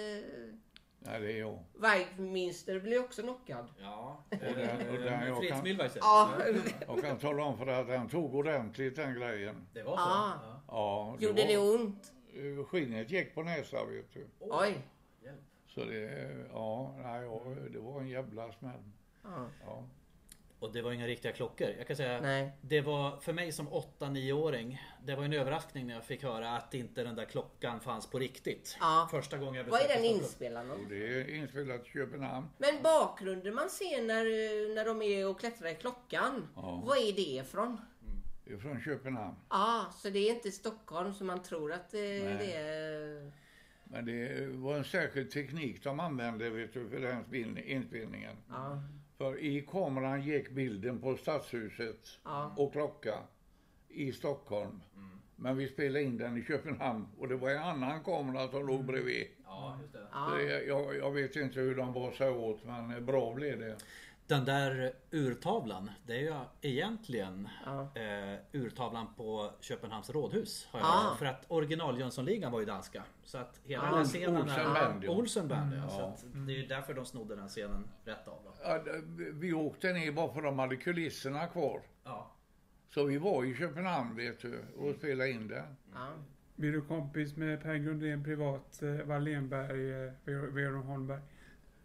nej, 1.05 1.21
det 1.21 1.33
är 1.33 1.39
jag. 1.39 1.59
Weidminster 1.75 2.81
blir 2.81 3.01
också 3.01 3.23
knockad. 3.23 3.69
Ja. 3.81 4.25
Och 4.31 4.37
den- 4.39 4.89
och 4.91 4.97
den 4.99 5.27
jag 5.27 5.39
Fritz 5.39 5.53
kan-. 5.53 5.63
Ja. 6.01 6.31
Jag 6.87 7.03
kan 7.03 7.19
tala 7.19 7.45
om 7.45 7.59
för 7.59 7.67
dig 7.67 7.75
att 7.75 7.87
den 7.87 8.09
tog 8.09 8.35
ordentligt 8.35 8.97
den 8.97 9.15
grejen. 9.15 9.67
Det 9.73 9.83
var 9.83 9.97
så? 9.97 10.03
Ah. 10.03 10.33
Ja. 10.69 11.17
Gjorde 11.21 11.43
det 11.47 11.59
ont? 11.59 12.13
Skinnet 12.69 13.11
gick 13.11 13.35
på 13.35 13.43
näsan 13.43 13.91
vet 13.91 14.13
du. 14.13 14.27
Oj. 14.41 14.79
Så 15.69 15.85
det, 15.85 16.29
ja, 16.53 16.95
nej, 17.03 17.29
det 17.73 17.79
var 17.79 18.01
en 18.01 18.09
jävla 18.09 18.53
smäll. 18.53 18.83
Ja. 19.65 19.85
Och 20.63 20.73
det 20.73 20.83
var 20.83 20.93
inga 20.93 21.07
riktiga 21.07 21.33
klockor. 21.33 21.69
Jag 21.79 21.87
kan 21.87 21.97
säga 21.97 22.21
Nej. 22.21 22.53
Det 22.61 22.81
var 22.81 23.17
för 23.21 23.33
mig 23.33 23.53
som 23.53 23.69
8-9-åring 23.69 24.83
Det 25.05 25.15
var 25.17 25.25
en 25.25 25.33
överraskning 25.33 25.87
när 25.87 25.95
jag 25.95 26.05
fick 26.05 26.23
höra 26.23 26.51
att 26.57 26.75
inte 26.75 27.05
den 27.05 27.15
där 27.15 27.25
klockan 27.25 27.81
fanns 27.81 28.07
på 28.11 28.19
riktigt. 28.19 28.77
Ja. 28.81 29.09
Första 29.11 29.39
gången 29.39 29.55
jag 29.55 29.65
Vad 29.65 29.81
är 29.81 29.89
den 29.89 30.05
inspelad 30.05 30.71
Och 30.71 30.77
om? 30.77 30.87
det 30.89 31.07
är 31.21 31.35
inspelat 31.35 31.87
i 31.87 31.91
Köpenhamn. 31.91 32.49
Men 32.59 32.83
bakgrunden 32.83 33.55
man 33.55 33.71
ser 33.71 34.03
när, 34.03 34.25
när 34.75 34.85
de 34.85 35.03
är 35.03 35.29
och 35.29 35.41
klättrar 35.41 35.69
i 35.69 35.75
klockan. 35.75 36.49
Ja. 36.57 36.83
Vad 36.87 36.99
är 36.99 37.13
det 37.13 37.21
ifrån? 37.21 37.81
Det 38.45 38.53
är 38.53 38.59
från 38.59 38.81
Köpenhamn. 38.83 39.37
Ja, 39.51 39.87
så 39.97 40.11
det 40.11 40.19
är 40.19 40.31
inte 40.35 40.51
Stockholm 40.51 41.15
som 41.15 41.27
man 41.27 41.43
tror 41.43 41.73
att 41.73 41.91
det, 41.91 42.25
Nej. 42.25 42.37
det 42.39 42.53
är. 42.57 43.33
Men 43.85 44.05
det 44.07 44.47
var 44.49 44.77
en 44.77 44.85
särskild 44.85 45.31
teknik 45.31 45.85
de 45.85 46.01
använde 46.01 46.51
vet 46.51 46.75
du, 46.75 46.89
för 46.89 47.01
den 47.01 47.25
spel- 47.25 47.59
inspelningen. 47.59 48.37
Ja, 48.49 48.83
För 49.19 49.39
i 49.39 49.61
kameran 49.71 50.23
gick 50.23 50.51
bilden 50.51 51.01
på 51.01 51.17
stadshuset 51.17 52.19
Ja. 52.25 52.55
och 52.57 52.73
klocka 52.73 53.15
i 53.89 54.13
Stockholm. 54.13 54.81
Men 55.37 55.57
vi 55.57 55.69
spelade 55.69 56.03
in 56.05 56.19
den 56.19 56.37
i 56.37 56.45
Köpenhamn 56.45 57.07
och 57.19 57.29
det 57.29 57.37
var 57.37 57.51
en 57.51 57.63
annan 57.63 58.05
kamera 58.05 58.49
som 58.49 58.67
låg 58.67 58.85
bredvid. 58.85 59.27
Ja, 59.45 59.79
just 59.83 59.93
det. 59.93 60.07
ja. 60.13 60.41
Jag, 60.41 60.97
jag 60.97 61.11
vet 61.11 61.37
inte 61.37 61.61
hur 61.61 61.75
de 61.77 61.93
var 61.93 62.13
sig 62.13 62.31
åt 62.31 62.65
men 62.65 63.07
bra 63.07 63.35
blev 63.35 63.59
det. 63.59 63.77
Den 64.33 64.45
där 64.45 64.93
urtavlan, 65.11 65.91
det 66.07 66.13
är 66.13 66.19
ju 66.21 66.35
egentligen 66.71 67.49
Ja. 67.67 67.89
eh, 68.01 68.39
urtavlan 68.53 69.07
på 69.17 69.51
Köpenhamns 69.61 70.11
rådhus. 70.11 70.69
Har 70.71 70.81
jag 70.81 70.87
Ah. 70.89 70.91
hört. 71.09 71.19
För 71.19 71.27
att 71.27 71.45
original 71.49 71.99
Jönssonligan 72.01 72.53
var 72.53 72.61
ju 72.61 72.67
danska. 72.67 73.03
Så 73.25 73.39
att 73.39 73.61
hela 73.65 73.83
Ah. 73.91 73.97
den 73.97 74.05
scenen 74.05 74.37
Olsen 75.09 75.45
är... 75.45 75.49
Band, 75.49 75.75
ja. 75.77 75.89
Så 75.89 76.01
att 76.03 76.25
det 76.47 76.53
är 76.53 76.57
ju 76.57 76.67
därför 76.67 76.95
de 76.95 77.07
snodde 77.07 77.37
den 77.37 77.49
scenen 77.49 77.85
rätt 78.05 78.29
av. 78.29 78.39
Då. 78.45 78.53
Ja, 78.65 78.83
vi 79.33 79.53
åkte 79.53 79.93
ner 79.93 80.13
bara 80.13 80.33
för 80.33 80.39
att 80.39 80.45
de 80.45 80.59
hade 80.59 80.77
kulisserna 80.77 81.47
kvar. 81.47 81.81
Ja. 82.05 82.31
Så 82.89 83.05
vi 83.05 83.19
var 83.19 83.45
i 83.45 83.55
Köpenhamn 83.55 84.17
vet 84.17 84.41
du 84.41 84.65
och 84.79 84.95
spelade 84.95 85.31
in 85.31 85.49
den. 85.49 85.77
ja. 85.95 86.09
Blir 86.57 86.73
du 86.73 86.81
kompis 86.83 87.37
med 87.37 87.63
Per 87.63 87.75
Grundén 87.75 88.25
privat, 88.25 88.83
eh, 88.83 89.07
Wallenberg, 89.07 90.05
eh, 90.07 90.13
Weiron 90.53 90.83
Holmberg? 90.83 91.21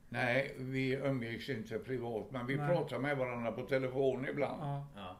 Nej, 0.09 0.55
vi 0.57 0.93
umgicks 0.93 1.49
inte 1.49 1.79
privat 1.79 2.31
men 2.31 2.47
vi 2.47 2.55
Nej. 2.55 2.67
pratade 2.67 3.01
med 3.01 3.17
varandra 3.17 3.51
på 3.51 3.61
telefon 3.61 4.27
ibland. 4.29 4.61
Ja. 4.61 4.87
Ja. 4.95 5.17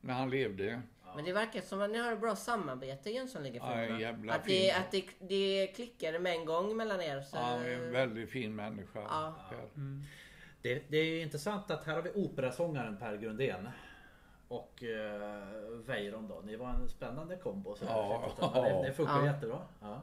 När 0.00 0.14
han 0.14 0.30
levde. 0.30 0.82
Men 1.16 1.24
det 1.24 1.32
verkar 1.32 1.60
som 1.60 1.82
att 1.82 1.90
ni 1.90 1.98
har 1.98 2.12
ett 2.12 2.20
bra 2.20 2.36
samarbete 2.36 3.10
i 3.10 3.12
Ja, 3.12 3.18
Jönssonligan-filmerna. 3.18 4.34
Att, 4.34 4.44
det, 4.44 4.72
att 4.72 4.90
det, 4.90 5.04
det 5.18 5.66
klickade 5.66 6.18
med 6.18 6.32
en 6.32 6.44
gång 6.44 6.76
mellan 6.76 7.00
er. 7.00 7.20
Så... 7.20 7.36
Ja, 7.36 7.42
han 7.42 7.62
är 7.62 7.70
en 7.70 7.92
väldigt 7.92 8.30
fin 8.30 8.54
människa. 8.54 9.00
Ja. 9.00 9.34
Per. 9.50 9.68
Det, 10.62 10.82
det 10.88 10.98
är 10.98 11.04
ju 11.04 11.22
intressant 11.22 11.70
att 11.70 11.84
här 11.84 11.94
har 11.94 12.02
vi 12.02 12.10
operasångaren 12.10 12.96
Per 12.96 13.16
Grundén. 13.16 13.68
Och 14.50 14.82
eh, 14.82 15.42
Weiron 15.86 16.28
då. 16.28 16.40
Ni 16.44 16.56
var 16.56 16.68
en 16.68 16.88
spännande 16.88 17.36
kombo. 17.36 17.74
Så 17.74 17.84
Ja. 17.84 18.32
Men 18.54 18.62
det, 18.62 18.88
det 18.88 18.92
funkar 18.92 19.18
Ja. 19.18 19.26
jättebra. 19.26 19.60
Ja. 19.80 20.02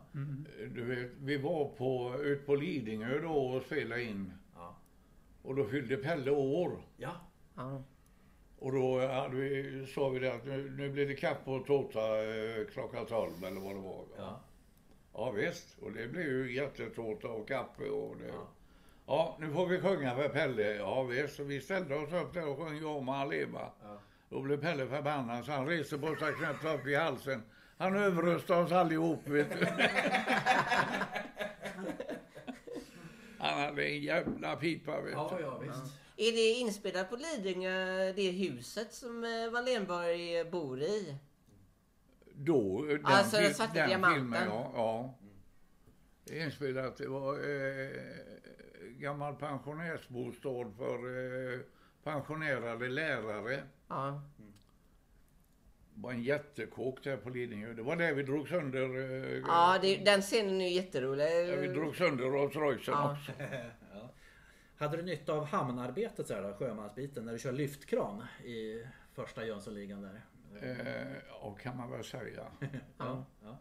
Du 0.76 0.84
vet, 0.84 1.12
vi 1.20 1.38
var 1.38 1.66
på, 1.66 2.16
ut 2.24 2.46
på 2.46 2.56
Lidingö 2.56 3.20
då 3.20 3.34
och 3.34 3.62
spelade 3.64 4.04
in. 4.04 4.34
Ja. 4.56 4.76
Och 5.42 5.56
då 5.56 5.66
fyllde 5.66 5.98
Pelle 5.98 6.32
år. 6.32 6.72
ja. 6.98 7.12
Ja. 7.56 7.84
Och 8.60 8.72
då 8.72 9.08
hade 9.08 9.36
vi, 9.36 9.86
sa 9.96 10.10
vi 10.10 10.20
det 10.20 10.34
att 10.36 10.46
nu, 10.46 10.70
nu 10.78 10.90
blir 10.90 11.08
det 11.08 11.16
kaffe 11.16 11.52
och 11.52 11.66
tårta 11.66 12.24
eh, 12.24 12.66
klockan 12.74 13.06
12 13.06 13.44
eller 13.46 13.62
vad 13.62 13.76
det 13.76 13.82
var. 13.82 14.04
Ja. 14.18 14.40
Ja 15.14 15.32
visst, 15.32 15.78
och 15.82 15.92
det 15.92 16.08
blev 16.08 16.26
ju 16.26 16.56
jättetårta 16.56 17.28
och 17.28 17.48
kaffe 17.48 17.90
och 17.90 18.18
det. 18.18 18.28
Ja. 18.28 18.48
Ja. 19.08 19.38
nu 19.40 19.52
får 19.52 19.66
vi 19.68 19.80
sjunga 19.82 20.16
för 20.16 20.30
Pelle. 20.30 20.76
Ja 20.76 21.04
visst, 21.04 21.36
så 21.36 21.44
vi 21.44 21.62
ställde 21.62 21.96
oss 21.96 22.14
upp 22.14 22.34
där 22.34 22.48
och 22.50 22.58
sjöng 22.58 22.82
Ja 22.82 23.00
må 23.00 23.12
han 23.12 23.30
leva. 23.30 23.72
Ja. 23.84 23.98
Då 24.30 24.42
blev 24.42 24.62
Pelle 24.62 24.88
förbannad 24.88 25.46
så 25.46 25.52
han 25.52 25.68
reste 25.68 25.98
på 25.98 26.16
sig 26.16 26.34
knäppt 26.34 26.66
upp 26.66 26.88
i 26.88 26.96
halsen. 26.96 27.44
Han 27.78 27.96
överröstade 27.96 28.64
oss 28.64 28.72
allihop 28.72 29.28
vet 29.28 29.60
du. 29.60 29.68
Han 33.40 33.60
hade 33.62 33.86
en 33.90 34.02
jävla 34.02 34.56
pipa 34.56 35.02
vet 35.02 35.14
Ja, 35.14 35.34
du. 35.38 35.44
ja 35.44 35.58
visst. 35.58 35.94
Är 36.18 36.32
det 36.32 36.50
inspelat 36.60 37.10
på 37.10 37.16
Lidingö, 37.16 38.14
det 38.16 38.32
huset 38.32 38.94
som 38.94 39.24
eh, 39.24 39.50
Wallenberg 39.52 40.50
bor 40.52 40.82
i? 40.82 41.16
Då, 42.34 42.86
den, 42.86 43.06
Alltså, 43.06 43.38
den 43.38 43.54
svarta 43.54 43.74
den 43.74 43.90
diamanten. 43.90 44.16
filmen 44.22 44.44
ja. 44.50 44.72
ja. 44.76 45.14
Det 46.24 46.40
är 46.42 46.46
inspelat, 46.46 46.98
det 46.98 47.08
var 47.08 47.34
eh, 47.34 47.90
gammal 48.98 49.36
pensionärsbostad 49.36 50.72
för 50.78 50.96
eh, 51.54 51.60
pensionerade 52.04 52.88
lärare. 52.90 53.64
Ja. 53.88 54.22
Det 55.96 56.02
var 56.04 56.12
en 56.12 56.24
jättekåk 56.24 57.04
där 57.04 57.18
på 57.18 57.30
Lidingö. 57.30 57.74
Det 57.74 57.82
var 57.84 57.96
där 57.96 58.14
vi 58.14 58.24
drog 58.24 58.48
sönder, 58.48 58.82
eh, 58.98 59.40
Ja, 59.48 59.80
det, 59.82 59.98
den 59.98 60.22
scenen 60.22 60.62
är 60.62 60.70
jätterolig. 60.70 61.26
där 61.26 61.58
vi 61.58 61.68
drog 61.68 61.96
sönder 61.96 62.24
Rolls 62.26 62.56
Roycen 62.56 62.94
Ja. 62.94 63.12
också. 63.12 63.32
Ja. 63.94 64.10
Hade 64.78 64.98
du 64.98 65.04
nytta 65.04 65.34
av 65.34 65.46
hamnarbetet 65.46 66.28
så 66.28 66.34
här, 66.34 66.42
då, 66.42 66.54
sjömansbiten 66.54 67.26
när 67.26 67.34
du 67.34 67.40
kör 67.40 67.52
lyftkran 67.52 68.24
i 68.44 68.84
första 69.14 69.46
Jönssonligan 69.46 70.02
där? 70.02 70.22
Eh, 70.62 71.14
ja, 71.30 71.52
kan 71.62 71.78
man 71.78 71.92
väl 71.92 72.04
säga. 72.04 72.44
Ja. 72.98 73.26
ja. 73.44 73.58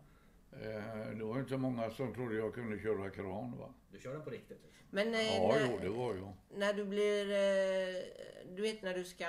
Eh, 0.63 1.17
det 1.19 1.25
var 1.25 1.39
inte 1.39 1.57
många 1.57 1.91
som 1.91 2.15
trodde 2.15 2.35
jag 2.37 2.55
kunde 2.55 2.79
köra 2.79 3.11
kran 3.11 3.59
va. 3.59 3.75
Du 3.93 3.99
kör 4.01 4.13
den 4.13 4.23
på 4.23 4.31
riktigt? 4.31 4.61
Liksom. 4.65 4.87
Men 4.91 5.15
eh, 5.15 5.37
Ja, 5.37 5.49
när, 5.49 5.69
jo, 5.71 5.79
det 5.83 5.89
var 5.89 6.15
jag. 6.15 6.33
när 6.55 6.73
du 6.75 6.85
blir... 6.85 7.31
Eh, 7.31 8.03
du 8.57 8.63
vet 8.63 8.83
när 8.83 8.95
du 8.95 9.05
ska 9.05 9.27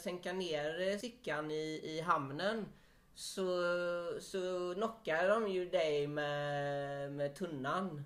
sänka 0.00 0.32
ner 0.32 0.98
Sickan 0.98 1.50
i, 1.50 1.80
i 1.84 2.00
hamnen. 2.00 2.66
Så, 3.14 3.42
så 4.20 4.74
knockar 4.74 5.28
de 5.28 5.48
ju 5.48 5.68
dig 5.68 6.06
med, 6.06 7.12
med 7.12 7.34
tunnan. 7.34 8.02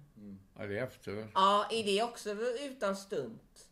Ja, 0.59 0.66
det 0.66 0.78
är 0.78 0.82
efter. 0.84 1.28
Ja, 1.34 1.66
är 1.70 1.84
det 1.84 2.03
också 2.03 2.30
utan 2.70 2.96
stunt? 2.96 3.68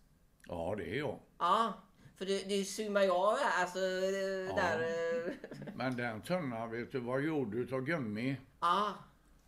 Ja, 0.48 0.74
det 0.78 0.84
är 0.94 0.98
jag. 0.98 1.18
Ja, 1.38 1.72
för 2.16 2.26
det, 2.26 2.48
det 2.48 2.64
zoomar 2.64 3.02
ju 3.02 3.10
av 3.10 3.36
här. 3.38 3.62
Alltså, 3.62 3.78
Ja. 3.78 4.56
där... 4.56 4.80
eh, 5.26 5.32
Men 5.76 5.96
den 5.96 6.22
tunnan, 6.22 6.70
vet 6.70 6.92
du, 6.92 7.00
var 7.00 7.18
gjord 7.18 7.54
utav 7.54 7.80
gummi. 7.84 8.36
Ja, 8.60 8.94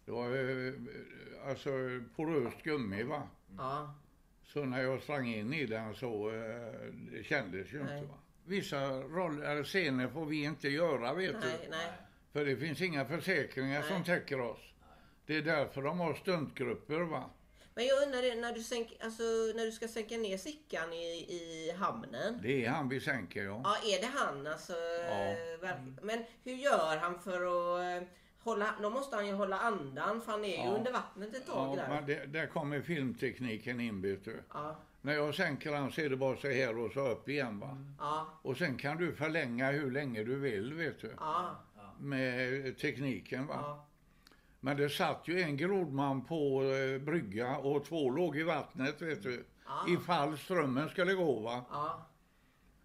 Det 0.04 0.12
var 0.12 0.26
eh, 0.26 0.72
alltså 1.48 1.70
poröst 2.16 2.62
gummi 2.62 3.02
va. 3.02 3.28
ja. 3.58 3.94
Så 4.44 4.64
när 4.64 4.82
jag 4.82 5.02
sprang 5.02 5.28
in 5.28 5.52
i 5.52 5.66
den 5.66 5.94
så 5.94 6.30
eh, 6.30 6.92
det 7.12 7.24
kändes 7.24 7.72
ju 7.72 7.84
Nej. 7.84 7.98
inte 7.98 8.08
va. 8.08 8.18
Vissa 8.44 8.86
roller, 8.90 9.42
eller 9.50 9.64
scener 9.64 10.08
får 10.08 10.26
vi 10.26 10.44
inte 10.44 10.68
göra 10.68 11.14
vet 11.14 11.36
Nej, 11.40 11.58
du. 11.64 11.70
nej. 11.70 11.92
För 12.32 12.44
det 12.44 12.56
finns 12.56 12.80
inga 12.80 13.04
försäkringar 13.04 13.82
som 13.82 14.04
täcker 14.04 14.40
oss. 14.40 14.58
Det 15.26 15.36
är 15.36 15.42
därför 15.42 15.82
de 15.82 16.00
har 16.00 16.14
stuntgrupper 16.14 17.00
va. 17.00 17.30
Men 17.74 17.86
jag 17.86 18.02
undrar 18.02 18.22
det, 18.22 18.34
när 18.34 18.52
du, 18.52 18.62
sänk, 18.62 18.96
alltså, 19.00 19.22
när 19.22 19.64
du 19.64 19.72
ska 19.72 19.88
sänka 19.88 20.16
ner 20.16 20.36
Sickan 20.36 20.92
i, 20.92 21.06
i 21.32 21.74
hamnen. 21.78 22.38
Det 22.42 22.64
är 22.64 22.70
han 22.70 22.88
vi 22.88 23.00
sänker 23.00 23.44
ja. 23.44 23.60
Ja, 23.64 23.76
är 23.96 24.00
det 24.00 24.06
han 24.18 24.46
alltså? 24.46 24.72
Ja. 25.08 25.74
Men 26.02 26.24
hur 26.44 26.54
gör 26.54 26.96
han 26.96 27.20
för 27.20 27.40
att 27.40 28.02
eh, 28.02 28.08
hålla... 28.44 28.74
Då 28.82 28.90
måste 28.90 29.16
han 29.16 29.26
ju 29.26 29.32
hålla 29.32 29.58
andan 29.58 30.20
för 30.20 30.32
han 30.32 30.44
är 30.44 30.48
ju 30.48 30.54
Ja. 30.70 30.76
under 30.76 30.92
vattnet 30.92 31.34
ett 31.34 31.46
tag 31.46 31.78
Ja, 31.78 31.82
där. 31.82 31.88
men 31.88 32.06
det, 32.06 32.26
där 32.26 32.46
kommer 32.46 32.80
filmtekniken 32.80 33.80
in 33.80 34.02
vet 34.02 34.24
du. 34.24 34.40
Ja, 34.52 34.76
När 35.02 35.12
jag 35.14 35.34
sänker 35.34 35.72
han 35.74 35.92
så 35.92 36.00
är 36.00 36.10
det 36.10 36.16
bara 36.16 36.36
så 36.36 36.48
här 36.48 36.78
och 36.78 36.92
så 36.92 37.00
upp 37.08 37.28
igen 37.28 37.60
va. 37.60 37.76
ja, 37.98 38.26
Och 38.42 38.56
sen 38.56 38.76
kan 38.76 38.96
du 38.96 39.12
förlänga 39.14 39.70
hur 39.70 39.90
länge 39.90 40.24
du 40.24 40.36
vill 40.38 40.74
vet 40.74 41.00
du. 41.00 41.12
ja, 41.20 41.56
Med 41.98 42.78
tekniken 42.78 43.46
va. 43.46 43.54
ja. 43.62 43.86
Men 44.62 44.76
det 44.76 44.88
satt 44.90 45.28
ju 45.28 45.40
en 45.42 45.56
grodman 45.56 46.24
på 46.24 46.62
eh, 46.64 46.98
brygga 47.00 47.56
och 47.56 47.84
två 47.84 48.10
låg 48.10 48.36
i 48.36 48.42
vattnet 48.42 49.02
vet 49.02 49.22
du. 49.22 49.44
Ja. 49.66 49.84
Ifall 49.88 50.38
strömmen 50.38 50.88
skulle 50.88 51.14
gå 51.14 51.40
va. 51.40 51.64
ja, 51.70 52.06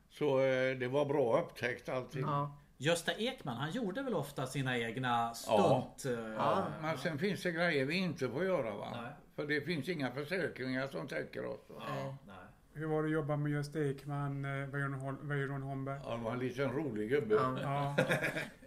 Så 0.10 0.40
eh, 0.40 0.78
det 0.78 0.88
var 0.88 1.06
bra 1.06 1.42
upptäckt 1.42 1.90
allting. 1.90 2.22
ja. 2.22 2.52
Gösta 2.78 3.12
Ekman, 3.14 3.58
han 3.58 3.72
gjorde 3.72 4.02
väl 4.04 4.14
ofta 4.14 4.48
sina 4.48 4.78
egna 4.78 5.34
Ja. 5.48 5.92
stunt... 5.94 6.18
eh, 6.18 6.34
Ja, 6.34 6.66
men 6.82 6.98
sen 6.98 7.18
finns 7.20 7.44
det 7.44 7.52
grejer 7.52 7.86
vi 7.86 7.96
inte 7.96 8.30
får 8.30 8.44
göra 8.46 8.76
va. 8.76 9.02
Nej. 9.02 9.12
För 9.36 9.48
det 9.48 9.62
finns 9.62 9.90
inga 9.90 10.12
försäkringar 10.12 10.88
som 10.88 11.08
täcker 11.08 11.46
oss. 11.46 11.60
Va? 11.70 11.84
ja, 11.88 12.18
nej. 12.28 12.36
Hur 12.74 12.86
var 12.88 13.02
det 13.04 13.08
att 13.08 13.14
jobba 13.14 13.36
med 13.38 13.52
Gösta 13.52 13.80
Ekman, 13.80 14.46
eh, 14.46 14.52
Weiron 14.68 15.18
Weiron 15.28 15.62
Holmberg? 15.62 16.00
Ja, 16.04 16.12
det 16.16 16.24
var 16.24 16.32
en 16.34 16.40
liten 16.40 16.72
rolig 16.72 17.10
gubbe. 17.10 17.36
Ja. 17.36 17.60
Ja. 17.62 17.96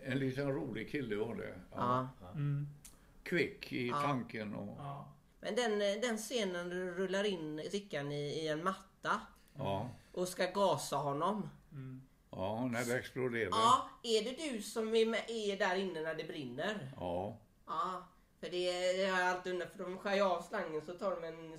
En 0.05 0.19
liten 0.19 0.49
rolig 0.53 0.91
kille 0.91 1.17
var 1.17 1.35
det. 1.35 1.55
Ja. 1.75 2.09
ja. 2.21 2.31
Mm. 2.31 2.69
Kvick 3.23 3.73
i 3.73 3.89
Ja. 3.89 4.01
tanken 4.03 4.55
och... 4.55 4.77
ja. 4.79 5.09
Men 5.41 5.55
den, 5.55 5.73
eh, 5.73 6.01
den 6.09 6.17
scenen 6.17 6.69
du 6.69 6.91
rullar 6.95 7.25
in 7.25 7.63
Sickan 7.71 8.13
i, 8.13 8.21
i 8.45 8.49
en 8.49 8.65
matta 8.65 9.21
Ja. 9.55 9.89
och 10.13 10.29
ska 10.29 10.47
gasa 10.51 10.97
honom. 10.97 11.51
Mm. 11.73 12.03
Ja, 12.39 12.69
när 12.73 12.85
det 12.85 12.99
exploderar. 12.99 13.49
Ja, 13.51 13.89
är 14.03 14.25
det 14.25 14.53
du 14.53 14.63
som 14.63 14.95
är, 14.95 15.07
med, 15.07 15.25
är 15.29 15.57
där 15.57 15.77
inne 15.77 16.03
när 16.03 16.15
det 16.15 16.25
brinner? 16.25 16.93
Ja. 16.97 17.37
Ja, 17.67 18.09
för 18.41 18.51
det, 18.51 18.93
det 18.97 19.07
har 19.07 19.21
jag 19.21 19.29
alltid 19.29 19.53
undrat. 19.53 19.73
För 19.77 19.85
de 19.85 19.99
skär 19.99 20.15
ju 20.15 20.23
av 20.23 20.43
slangen 20.43 20.83
så 20.83 20.93
tar 20.93 21.11
de 21.11 21.25
en 21.25 21.59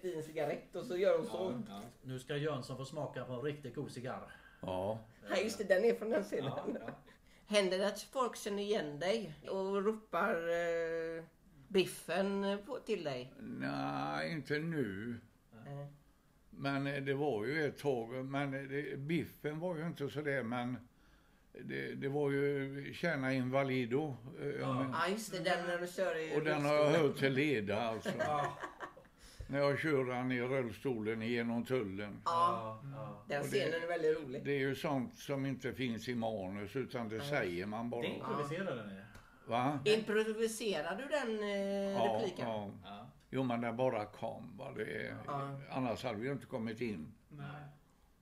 fin 0.00 0.22
cigarett 0.22 0.76
och 0.76 0.86
så 0.86 0.96
gör 0.96 1.18
de 1.18 1.26
så. 1.26 1.62
Ja. 1.68 1.82
Nu 2.02 2.18
ska 2.18 2.36
Jönsson 2.36 2.76
få 2.76 2.84
smaka 2.84 3.24
på 3.24 3.32
en 3.32 3.40
riktigt 3.40 3.74
god 3.74 3.90
cigarr. 3.90 4.36
Ja. 4.60 4.98
Ja, 5.30 5.36
just 5.36 5.58
det, 5.58 5.64
den 5.64 5.84
är 5.84 5.94
från 5.94 6.10
den 6.10 6.24
sidan. 6.24 6.52
Ja, 6.66 6.80
ja. 6.86 6.92
Händer 7.46 7.78
det 7.78 7.86
att 7.86 8.00
folk 8.00 8.36
känner 8.36 8.62
igen 8.62 8.98
dig 8.98 9.34
och 9.48 9.84
ropar 9.84 10.48
eh, 10.48 11.24
Biffen 11.68 12.58
på, 12.66 12.78
till 12.78 13.04
dig? 13.04 13.32
Nej, 13.38 14.32
inte 14.32 14.58
nu. 14.58 15.20
Eh, 15.52 15.86
Men 16.58 16.86
eh, 16.86 17.02
det 17.02 17.14
var 17.14 17.44
ju 17.44 17.66
ett 17.66 17.78
tag. 17.78 18.24
Men 18.24 18.54
eh, 18.54 18.60
det, 18.62 18.96
biffen 18.98 19.58
var 19.60 19.76
ju 19.76 19.86
inte 19.86 20.08
så 20.08 20.20
det, 20.20 20.42
men 20.42 20.76
det, 21.52 21.94
det 21.94 22.08
var 22.08 22.30
ju 22.30 22.90
Tjäna 22.94 23.32
Invalido. 23.32 24.16
eh, 24.40 24.74
men- 24.74 24.90
Ja, 24.92 25.08
just 25.08 25.32
det, 25.32 25.38
den 25.38 25.66
när 25.66 25.78
du 25.78 25.86
kör 25.86 26.18
i 26.18 26.36
Och 26.40 26.44
den 26.44 26.64
har 26.64 26.74
jag 26.74 26.90
hört 26.90 27.16
till 27.18 27.32
leda 27.32 27.80
alltså. 27.82 28.10
När 29.48 29.58
jag 29.58 29.78
kör 29.78 30.12
han 30.12 30.32
i 30.32 30.40
rullstolen 30.40 31.22
genom 31.22 31.64
tullen. 31.64 32.20
Ja, 32.24 32.80
Ja. 32.96 33.24
den 33.28 33.40
Och 33.40 33.46
det- 33.46 33.50
scenen 33.52 33.82
är 33.82 33.86
väldigt 33.88 34.18
rolig. 34.18 34.44
Det 34.44 34.52
är 34.52 34.58
ju 34.58 34.74
sånt 34.74 35.14
som 35.14 35.46
inte 35.46 35.72
finns 35.72 36.08
i 36.08 36.14
manus 36.14 36.76
utan 36.76 37.08
det 37.08 37.20
säger 37.20 37.66
man 37.66 37.90
bara. 37.90 38.02
Det 38.02 38.08
improviserade 38.08 38.86
ni? 38.86 39.00
Va? 39.46 39.78
Improviserar 39.84 40.96
du 40.96 41.08
den 41.08 41.42
eh, 41.42 41.92
Ja, 41.92 42.18
repliken? 42.20 42.48
ja. 42.48 42.70
Jo 43.36 43.42
men 43.42 43.60
den 43.60 43.76
bara 43.76 44.04
kom. 44.06 44.56
Va? 44.56 44.72
Det, 44.76 44.82
är- 45.06 45.16
Ja. 45.26 45.50
Annars 45.70 46.04
hade 46.04 46.18
vi 46.18 46.30
inte 46.30 46.46
kommit 46.46 46.80
in. 46.80 47.12
Nej. 47.28 47.46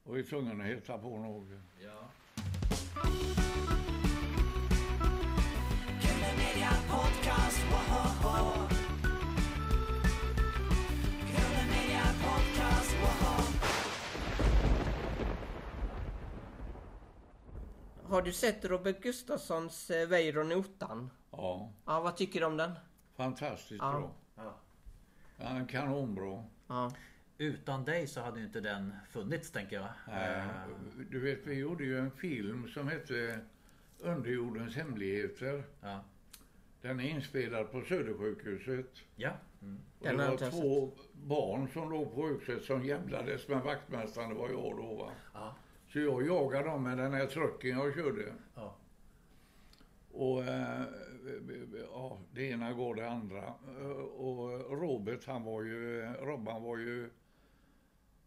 Och 0.04 0.16
vi 0.16 0.20
är 0.20 0.24
tvungna 0.24 0.64
att 0.64 0.70
hitta 0.70 0.98
på 0.98 1.18
något. 1.18 1.48
Ja. 1.84 2.08
Har 18.08 18.22
du 18.22 18.32
sett 18.32 18.64
Robert 18.64 19.00
Gustafssons 19.02 19.90
eh, 19.90 20.08
Weiron 20.08 20.52
ottan? 20.52 21.10
Ja, 21.30 21.72
Ja, 21.86 22.00
vad 22.00 22.16
tycker 22.16 22.40
du 22.40 22.46
om 22.46 22.56
den? 22.56 22.72
fantastiskt 23.16 23.82
Ja. 23.82 23.92
bra. 23.92 24.10
Ja. 25.36 25.44
Ja, 25.44 25.56
en 25.56 25.66
kanonbra. 25.66 26.44
Ja. 26.66 26.92
Utan 27.38 27.84
dig 27.84 28.06
så 28.06 28.20
hade 28.20 28.38
ju 28.40 28.46
inte 28.46 28.60
den 28.60 28.92
funnits 29.10 29.50
tänker 29.50 29.76
jag. 29.76 29.88
Eh, 30.38 30.46
Du 31.10 31.20
vet, 31.20 31.46
vi 31.46 31.54
gjorde 31.54 31.84
ju 31.84 31.98
en 31.98 32.10
film 32.10 32.68
som 32.68 32.88
hette 32.88 33.38
Underjordens 33.98 34.76
hemligheter. 34.76 35.64
Ja. 35.80 36.04
Den 36.82 37.00
är 37.00 37.04
inspelad 37.08 37.70
på 37.72 37.82
Södersjukhuset. 37.82 38.90
Ja. 39.16 39.30
Mm. 39.62 39.78
Och 39.98 40.06
det 40.06 40.16
var 40.16 40.50
två 40.50 40.90
barn 41.12 41.68
som 41.72 41.90
låg 41.90 42.14
på 42.14 42.22
sjukhuset 42.22 42.64
som 42.64 42.84
jämlades 42.84 43.48
med 43.48 43.62
vaktmästaren, 43.62 44.28
det 44.28 44.34
var 44.34 44.48
jag 44.48 44.76
då 44.76 44.94
va. 44.94 45.12
Ja. 45.34 45.54
Så 45.88 45.98
jag 46.00 46.26
jagade 46.26 46.68
dem 46.68 46.82
med 46.82 46.98
den 46.98 47.12
här 47.12 47.26
trucken 47.26 47.70
jag 47.70 47.94
körde. 47.94 48.32
Ja. 48.54 48.76
Och 50.12 50.44
eh, 50.44 50.82
ja, 51.92 52.18
det 52.32 52.50
ena 52.50 52.72
går 52.72 52.94
det 52.94 53.10
andra. 53.10 53.54
Och 54.16 54.80
Robert 54.80 55.26
han 55.26 55.44
var 55.44 55.62
ju, 55.62 56.02
Robban 56.20 56.62
var 56.62 56.76
ju, 56.76 57.04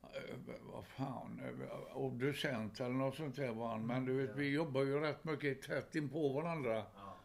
eh, 0.02 0.36
vad 0.62 0.86
fan, 0.86 1.42
eh, 1.44 1.98
obducent 1.98 2.80
eller 2.80 2.96
något 2.96 3.16
sånt 3.16 3.36
där 3.36 3.54
var 3.54 3.68
han. 3.68 3.86
Men 3.86 4.06
du 4.06 4.14
vet, 4.14 4.36
vi 4.36 4.50
jobbar 4.50 4.84
ju 4.84 5.00
rätt 5.00 5.24
mycket 5.24 5.62
tätt 5.62 5.96
in 5.96 6.10
på 6.10 6.30
varandra. 6.30 6.76
Ja. 6.96 7.18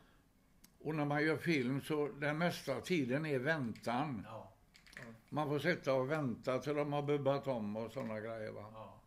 Och 0.81 0.95
när 0.95 1.05
man 1.05 1.25
gör 1.25 1.37
film 1.37 1.81
så 1.81 2.09
den 2.09 2.39
mesta 2.39 2.81
tiden 2.81 3.27
är 3.27 3.39
väntan. 3.39 4.27
Ja. 4.29 4.53
Man 5.29 5.49
får 5.49 5.59
sitta 5.59 5.95
och 5.95 6.11
vänta 6.11 6.59
till 6.59 6.75
de 6.75 6.93
har 6.93 7.03
bubbat 7.03 7.47
om 7.47 7.77
och 7.77 7.93
sådana 7.93 8.21
grejer 8.21 8.53
va. 8.53 8.67
Ja. 8.75 8.99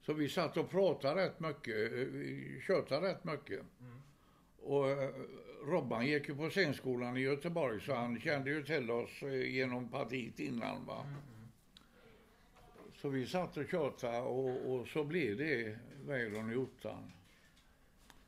Så 0.00 0.12
vi 0.12 0.28
satt 0.28 0.56
och 0.56 0.70
pratade 0.70 1.24
rätt 1.24 1.40
mycket, 1.40 1.92
eh, 1.92 1.98
vi 1.98 2.62
tjötade 2.66 3.08
rätt 3.08 3.24
mycket. 3.24 3.60
Och 4.64 4.90
eh, 4.90 5.10
Robban 5.66 6.06
gick 6.06 6.28
ju 6.28 6.36
på 6.36 6.50
scenskolan 6.50 7.16
i 7.16 7.20
Göteborg 7.20 7.80
så 7.80 7.94
han 7.94 8.20
kände 8.20 8.50
ju 8.50 8.62
till 8.62 8.90
oss 8.90 9.22
eh, 9.22 9.50
genom 9.54 9.88
partiet 9.88 10.38
innan 10.40 10.84
va. 10.86 11.04
Så 12.96 13.08
vi 13.08 13.26
satt 13.26 13.56
och 13.56 13.66
tjötade 13.68 14.20
och, 14.20 14.72
och 14.74 14.86
så 14.88 15.04
blev 15.04 15.36
det 15.38 15.78
Weiron 16.06 16.52
i 16.52 16.56
ottan. 16.56 17.12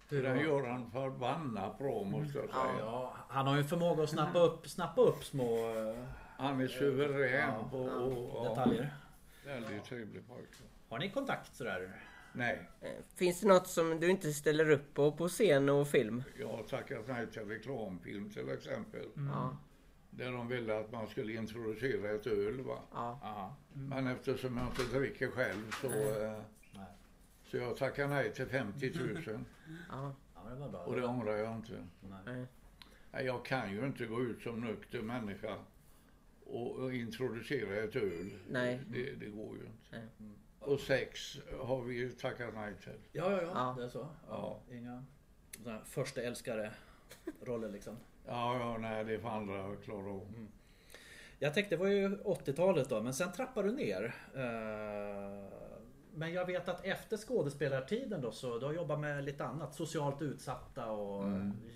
Hur 0.09 0.22
Den 0.22 0.41
gör 0.41 0.66
han 0.66 0.91
förbannat 0.91 1.78
bra 1.78 2.05
måste 2.05 2.39
jag 2.39 2.49
säga. 2.51 2.78
Ja, 2.78 3.16
han 3.28 3.47
har 3.47 3.57
ju 3.57 3.64
förmåga 3.64 4.03
att 4.03 4.11
snappa 4.11 4.39
upp, 4.39 4.66
snappa 4.68 5.01
upp 5.01 5.24
små 5.24 5.57
eh, 5.78 5.97
Han 6.39 6.61
är 6.61 6.68
suverän 6.68 7.55
Ja. 7.62 7.68
på 7.70 7.78
och, 7.78 8.45
ja, 8.47 8.49
detaljer. 8.51 8.95
väldigt 9.45 9.84
trevlig 9.84 10.28
pojke. 10.28 10.55
Har 10.89 10.99
ni 10.99 11.11
kontakt 11.11 11.57
sådär? 11.57 11.97
Nej, 12.37 12.68
Eh, 12.80 12.91
Finns 13.14 13.41
det 13.41 13.47
något 13.49 13.66
som 13.66 14.01
du 14.01 14.11
inte 14.11 14.32
ställer 14.32 14.70
upp 14.70 14.95
på 14.95 15.12
på 15.12 15.28
scen 15.28 15.68
och 15.68 15.89
film? 15.89 16.22
jag 16.39 16.49
har 16.49 16.62
tackat 16.62 17.09
nej 17.09 17.26
till 17.26 17.43
reklamfilm 17.43 18.30
till 18.30 18.49
exempel. 18.51 19.07
Ja. 19.14 19.57
Där 20.11 20.32
de 20.32 20.49
ville 20.49 20.78
att 20.80 20.93
man 20.93 21.07
skulle 21.09 21.32
introducera 21.32 22.11
ett 22.11 22.26
öl 22.26 22.61
va. 22.61 22.78
ja. 22.93 23.20
Aha. 23.22 23.57
Men 23.72 24.07
eftersom 24.07 24.57
jag 24.57 24.66
inte 24.66 24.99
dricker 24.99 25.30
själv 25.30 25.70
så, 25.80 25.87
eh, 25.87 26.43
Nej. 26.72 26.87
så 27.45 27.57
jag 27.57 27.76
tackar 27.76 28.09
nej 28.09 28.32
till 28.32 28.47
50 28.47 28.93
000. 28.99 29.18
ja. 29.91 30.14
Och 30.87 30.97
det 30.97 31.07
ångrar 31.07 31.37
jag 31.37 31.57
inte. 31.57 31.84
Nej. 32.26 32.47
Nej, 33.12 33.24
Jag 33.26 33.45
kan 33.45 33.72
ju 33.72 33.87
inte 33.87 34.07
gå 34.07 34.22
ut 34.22 34.43
som 34.43 34.61
nykter 34.61 35.03
människa 35.03 35.57
och, 36.47 36.70
och 36.76 36.95
introducera 36.95 37.76
ett 37.84 37.97
öl. 37.97 38.30
Nej. 38.51 38.80
Det, 38.93 39.12
det 39.12 39.26
går 39.26 39.57
ju 39.57 39.62
inte. 39.66 40.09
Nej. 40.18 40.32
Och 40.66 40.80
sex 40.80 41.38
har 41.60 41.82
vi 41.82 41.94
ju 41.94 42.10
tackat 42.12 42.54
nej 42.54 42.74
till. 42.84 42.92
Ja, 43.12 43.30
ja, 43.32 43.42
ja, 43.42 43.50
Ja. 43.54 43.74
det 43.78 43.84
är 43.84 43.88
så. 43.88 44.08
Ja. 44.28 44.60
Inga 44.72 45.04
här 45.66 45.80
första 45.84 46.22
älskare 46.22 46.70
roller 47.42 47.68
liksom. 47.68 47.96
Ja, 48.26 48.58
ja, 48.58 48.78
nej, 48.78 49.04
det 49.04 49.18
får 49.18 49.28
andra 49.28 49.76
klara 49.76 50.10
av. 50.10 50.46
Jag 51.38 51.54
tänkte 51.54 51.76
det 51.76 51.80
var 51.80 51.88
ju 51.88 52.08
80-talet 52.16 52.88
då, 52.88 53.02
men 53.02 53.14
sen 53.14 53.32
trappade 53.32 53.68
du 53.68 53.74
ner. 53.74 54.14
Eh, 54.34 55.48
Men 56.14 56.32
jag 56.32 56.46
vet 56.46 56.68
att 56.68 56.84
efter 56.84 57.16
skådespelartiden 57.16 58.20
då 58.20 58.32
så 58.32 58.58
du 58.58 58.66
har 58.66 58.72
jobbat 58.72 59.00
med 59.00 59.24
lite 59.24 59.44
annat. 59.44 59.74
Socialt 59.74 60.22
utsatta 60.22 60.90
och 60.90 61.24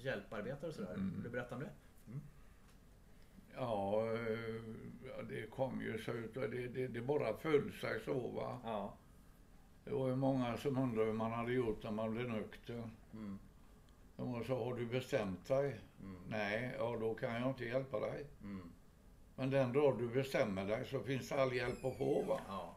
hjälparbetare 0.03 0.69
och 0.69 0.75
sådär. 0.75 0.95
Vill 0.97 1.23
du 1.23 1.29
berätta 1.31 1.55
om 1.55 1.61
det? 1.61 1.71
Ja, 3.61 4.13
eh, 4.13 4.63
ja, 5.05 5.23
det 5.29 5.51
kom 5.51 5.81
ju 5.83 5.99
så 5.99 6.13
ut 6.13 6.37
och 6.37 6.51
det, 6.51 6.69
det, 6.69 6.87
det 6.87 7.01
bara 7.01 7.37
föll 7.37 7.73
sig 7.73 8.01
så 8.05 8.29
va. 8.29 8.59
Ja. 8.65 8.95
Det 9.85 9.91
var 9.91 10.09
ju 10.09 10.17
många 10.17 10.57
som 10.57 10.79
undrade 10.79 11.07
hur 11.07 11.13
man 11.13 11.33
hade 11.33 11.53
gjort 11.53 11.83
när 11.83 11.91
man 11.91 12.11
blev 12.11 12.29
nykter. 12.29 12.91
Mm. 13.13 13.39
De 14.17 14.45
sa, 14.45 14.65
har 14.65 14.75
du 14.75 14.87
bestämt 14.87 15.49
dig? 15.49 15.81
Nej, 16.29 16.75
ja 16.79 16.97
då 17.01 17.15
kan 17.15 17.35
jag 17.35 17.49
inte 17.49 17.65
hjälpa 17.65 18.01
dig. 18.01 18.27
Mm. 18.43 18.73
Men 19.37 19.51
den 19.51 19.73
dag 19.73 19.99
du 19.99 20.09
bestämmer 20.09 20.65
dig 20.65 20.87
så 20.87 21.01
finns 21.01 21.29
det 21.29 21.43
all 21.43 21.53
hjälp 21.53 21.85
att 21.85 21.99
få 21.99 22.23
va. 22.23 22.41
Ja. 22.49 22.77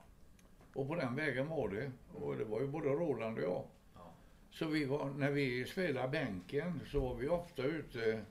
Och 0.74 0.88
på 0.88 0.96
den 0.96 1.16
vägen 1.16 1.50
var 1.50 1.70
det. 1.70 1.92
Och 2.14 2.38
det 2.38 2.46
var 2.46 2.62
ju 2.62 2.68
både 2.68 2.90
Roland 2.90 3.38
och 3.38 3.44
jag. 3.44 3.64
Ja. 3.96 4.14
Så 4.52 4.68
vi 4.68 4.86
var, 4.86 5.10
när 5.10 5.32
vi 5.32 5.66
spelade 5.66 6.08
bänken 6.08 6.82
så 6.86 7.00
var 7.00 7.16
vi 7.16 7.28
ofta 7.28 7.64
ute. 7.64 8.26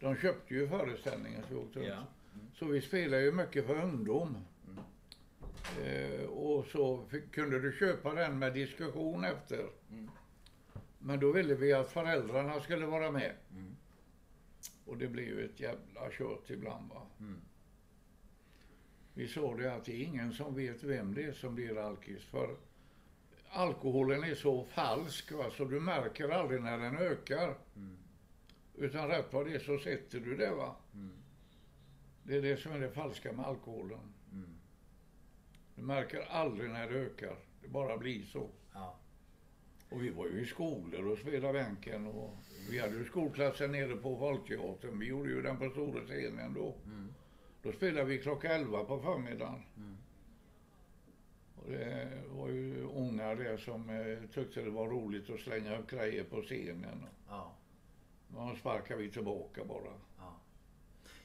De 0.00 0.16
köpte 0.16 0.54
ju 0.54 0.68
föreställningen 0.68 1.42
så 1.48 1.54
vi 1.54 1.60
åkte 1.60 1.78
runt. 1.78 1.88
Så 2.54 2.64
vi 2.66 2.80
spelade 2.80 3.22
ju 3.22 3.32
mycket 3.32 3.66
för 3.66 3.82
ungdom. 3.82 4.36
Eh, 5.84 6.24
och 6.24 6.66
så 6.66 7.04
fick, 7.10 7.32
kunde 7.32 7.60
du 7.60 7.72
köpa 7.72 8.14
den 8.14 8.38
med 8.38 8.54
diskussion 8.54 9.24
efter. 9.24 9.66
Men 10.98 11.20
då 11.20 11.32
ville 11.32 11.54
vi 11.54 11.72
att 11.72 11.90
föräldrarna 11.92 12.60
skulle 12.60 12.86
vara 12.86 13.10
med. 13.10 13.32
Och 14.84 14.96
det 14.98 15.08
blev 15.08 15.26
ju 15.26 15.44
ett 15.44 15.60
jävla 15.60 16.10
kött 16.10 16.50
ibland 16.50 16.88
va. 16.90 17.06
Vi 19.14 19.28
sa 19.28 19.56
det 19.56 19.74
att 19.74 19.84
det 19.84 19.92
är 19.92 20.02
ingen 20.04 20.32
som 20.32 20.54
vet 20.54 20.82
vem 20.82 21.14
det 21.14 21.22
är 21.24 21.32
som 21.32 21.54
blir 21.54 21.78
alkis. 21.78 22.22
För 22.24 22.56
alkoholen 23.50 24.24
är 24.24 24.34
så 24.34 24.64
falsk 24.64 25.32
va, 25.32 25.50
så 25.56 25.64
du 25.64 25.80
märker 25.80 26.28
aldrig 26.28 26.62
när 26.62 26.78
den 26.78 26.98
ökar. 26.98 27.54
Utan 28.80 29.08
rätt 29.08 29.32
vad 29.32 29.46
det 29.46 29.54
är 29.54 29.58
så 29.58 29.78
sätter 29.78 30.20
du 30.20 30.36
det 30.36 30.50
va. 30.54 30.76
Det 32.22 32.36
är 32.36 32.42
det 32.42 32.56
som 32.56 32.72
är 32.72 32.80
det 32.80 32.90
falska 32.90 33.32
med 33.32 33.46
alkoholen. 33.46 34.14
Du 35.74 35.82
märker 35.82 36.20
aldrig 36.20 36.70
när 36.70 36.90
det 36.90 36.98
ökar. 36.98 37.36
Det 37.62 37.68
bara 37.68 37.98
blir 37.98 38.24
så. 38.24 38.48
Ja. 38.74 38.96
Och 39.90 40.02
vi 40.02 40.10
var 40.10 40.26
ju 40.26 40.40
i 40.40 40.46
skolor 40.46 41.06
och 41.06 41.18
spelade 41.18 41.52
bänken 41.52 42.06
och 42.06 42.36
vi 42.70 42.78
hade 42.78 42.96
ju 42.96 43.04
skolklasser 43.04 43.68
nere 43.68 43.96
på 43.96 44.18
Folkteatern. 44.18 44.98
Vi 44.98 45.06
gjorde 45.06 45.30
ju 45.30 45.42
den 45.42 45.56
på 45.56 45.70
stora 45.70 46.06
scenen 46.06 46.54
då. 46.54 46.74
Då 47.62 47.72
spelade 47.72 48.06
vi 48.06 48.18
klockan 48.18 48.50
11 48.50 48.84
på 48.84 49.00
förmiddagen. 49.00 49.62
Och 51.56 51.70
det 51.70 52.08
var 52.30 52.48
ju 52.48 52.84
unga 52.84 53.34
där 53.34 53.56
som 53.56 53.90
eh, 53.90 54.18
tyckte 54.34 54.62
det 54.62 54.70
var 54.70 54.88
roligt 54.88 55.30
att 55.30 55.40
slänga 55.40 55.78
upp 55.78 55.90
grejer 55.90 56.24
på 56.24 56.42
scenen. 56.42 57.06
Ja. 57.28 57.56
Men 58.34 58.48
då 58.48 58.54
sparkade 58.56 59.02
vi 59.02 59.10
tillbaka 59.10 59.64
bara. 59.64 59.92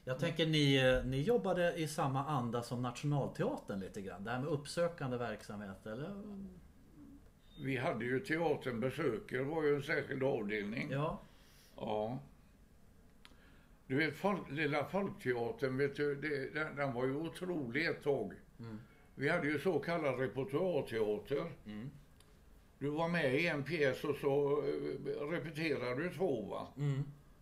Jag 0.08 0.20
tänker 0.20 0.46
ni, 0.46 0.76
eh, 0.76 1.06
ni 1.06 1.22
jobbade 1.22 1.74
i 1.76 1.88
samma 1.88 2.26
anda 2.26 2.62
som 2.62 2.82
Nationalteatern 2.82 3.80
lite 3.80 4.02
grann. 4.02 4.24
Det 4.24 4.32
här 4.32 4.40
med 4.40 4.50
uppsökande 4.50 5.18
verksamhet 5.18 5.86
eller? 5.86 6.12
vi 7.64 7.78
hade 7.78 8.06
ju 8.06 8.20
teatern 8.20 8.80
besöker, 8.80 9.40
var 9.40 9.64
ju 9.64 9.76
en 9.76 9.84
särskild 9.84 10.24
avdelning. 10.24 10.92
Ja. 10.92 11.22
Ja. 11.76 12.20
Du 13.88 13.96
vet, 13.96 14.16
folk, 14.16 14.52
lilla 14.52 14.86
Folkteatern, 14.86 15.78
vet 15.78 15.96
du, 15.96 16.16
det, 16.16 16.54
den, 16.54 16.76
den 16.76 16.94
var 16.94 17.06
ju 17.06 17.16
otrolig 17.16 17.86
ett 17.86 18.04
tag. 18.04 18.34
Vi 19.16 19.30
hade 19.30 19.48
ju 19.48 19.60
så 19.60 19.80
kallad 19.80 20.20
repertoarteater. 20.20 21.52
Du 22.86 22.92
var 22.92 23.08
med 23.10 23.36
i 23.36 23.48
en 23.48 23.64
pjäs 23.64 24.04
och 24.04 24.16
så 24.16 24.64
eh, 24.64 25.28
repeterade 25.30 26.04
du 26.04 26.10
två 26.14 26.42
va. 26.42 26.68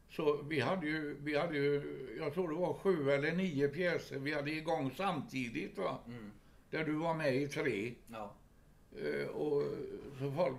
Så 0.10 0.42
vi 0.50 0.60
hade, 0.60 0.86
ju, 0.88 1.18
vi 1.20 1.38
hade 1.38 1.58
ju, 1.58 1.82
jag 2.20 2.34
tror 2.34 2.50
det 2.50 2.56
var 2.56 2.74
sju 2.74 3.12
eller 3.12 3.32
nio 3.32 3.68
pjäser 3.68 4.20
vi 4.20 4.34
hade 4.34 4.52
igång 4.52 4.92
samtidigt 4.98 5.78
va. 5.78 5.98
Där 6.70 6.84
du 6.86 6.92
var 6.94 7.14
med 7.14 7.36
i 7.36 7.48
tre. 7.48 7.94
ja. 8.08 8.34
Eh, 9.00 9.28
Och 9.28 9.64
så 10.20 10.32
folk, 10.32 10.56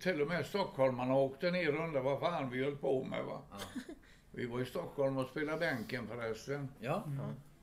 till 0.00 0.20
och 0.22 0.28
med 0.28 0.46
stockholmarna 0.46 1.14
åkte 1.16 1.50
ner 1.50 1.74
och 1.78 1.84
undrade 1.84 2.04
vad 2.04 2.20
fan 2.20 2.50
vi 2.50 2.64
höll 2.64 2.76
på 2.76 3.04
med 3.04 3.24
va. 3.24 3.42
Vi 4.32 4.46
var 4.46 4.60
i 4.60 4.64
Stockholm 4.64 5.16
och 5.16 5.26
spelade 5.26 5.58
bänken 5.58 6.06
förresten. 6.06 6.68
Ja. 6.80 7.04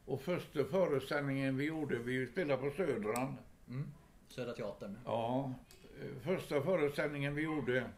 Och 0.05 0.21
första 0.21 0.63
föreställningen 0.65 1.57
vi 1.57 1.65
gjorde, 1.65 1.97
vi 1.99 2.27
spelade 2.27 2.61
på 2.69 2.75
Södran. 2.75 3.35
Södra 4.27 4.53
Teatern. 4.53 4.97
Ja, 5.05 5.53
första 6.23 6.61
föreställningen 6.61 7.35
vi 7.35 7.41
gjorde, 7.41 7.89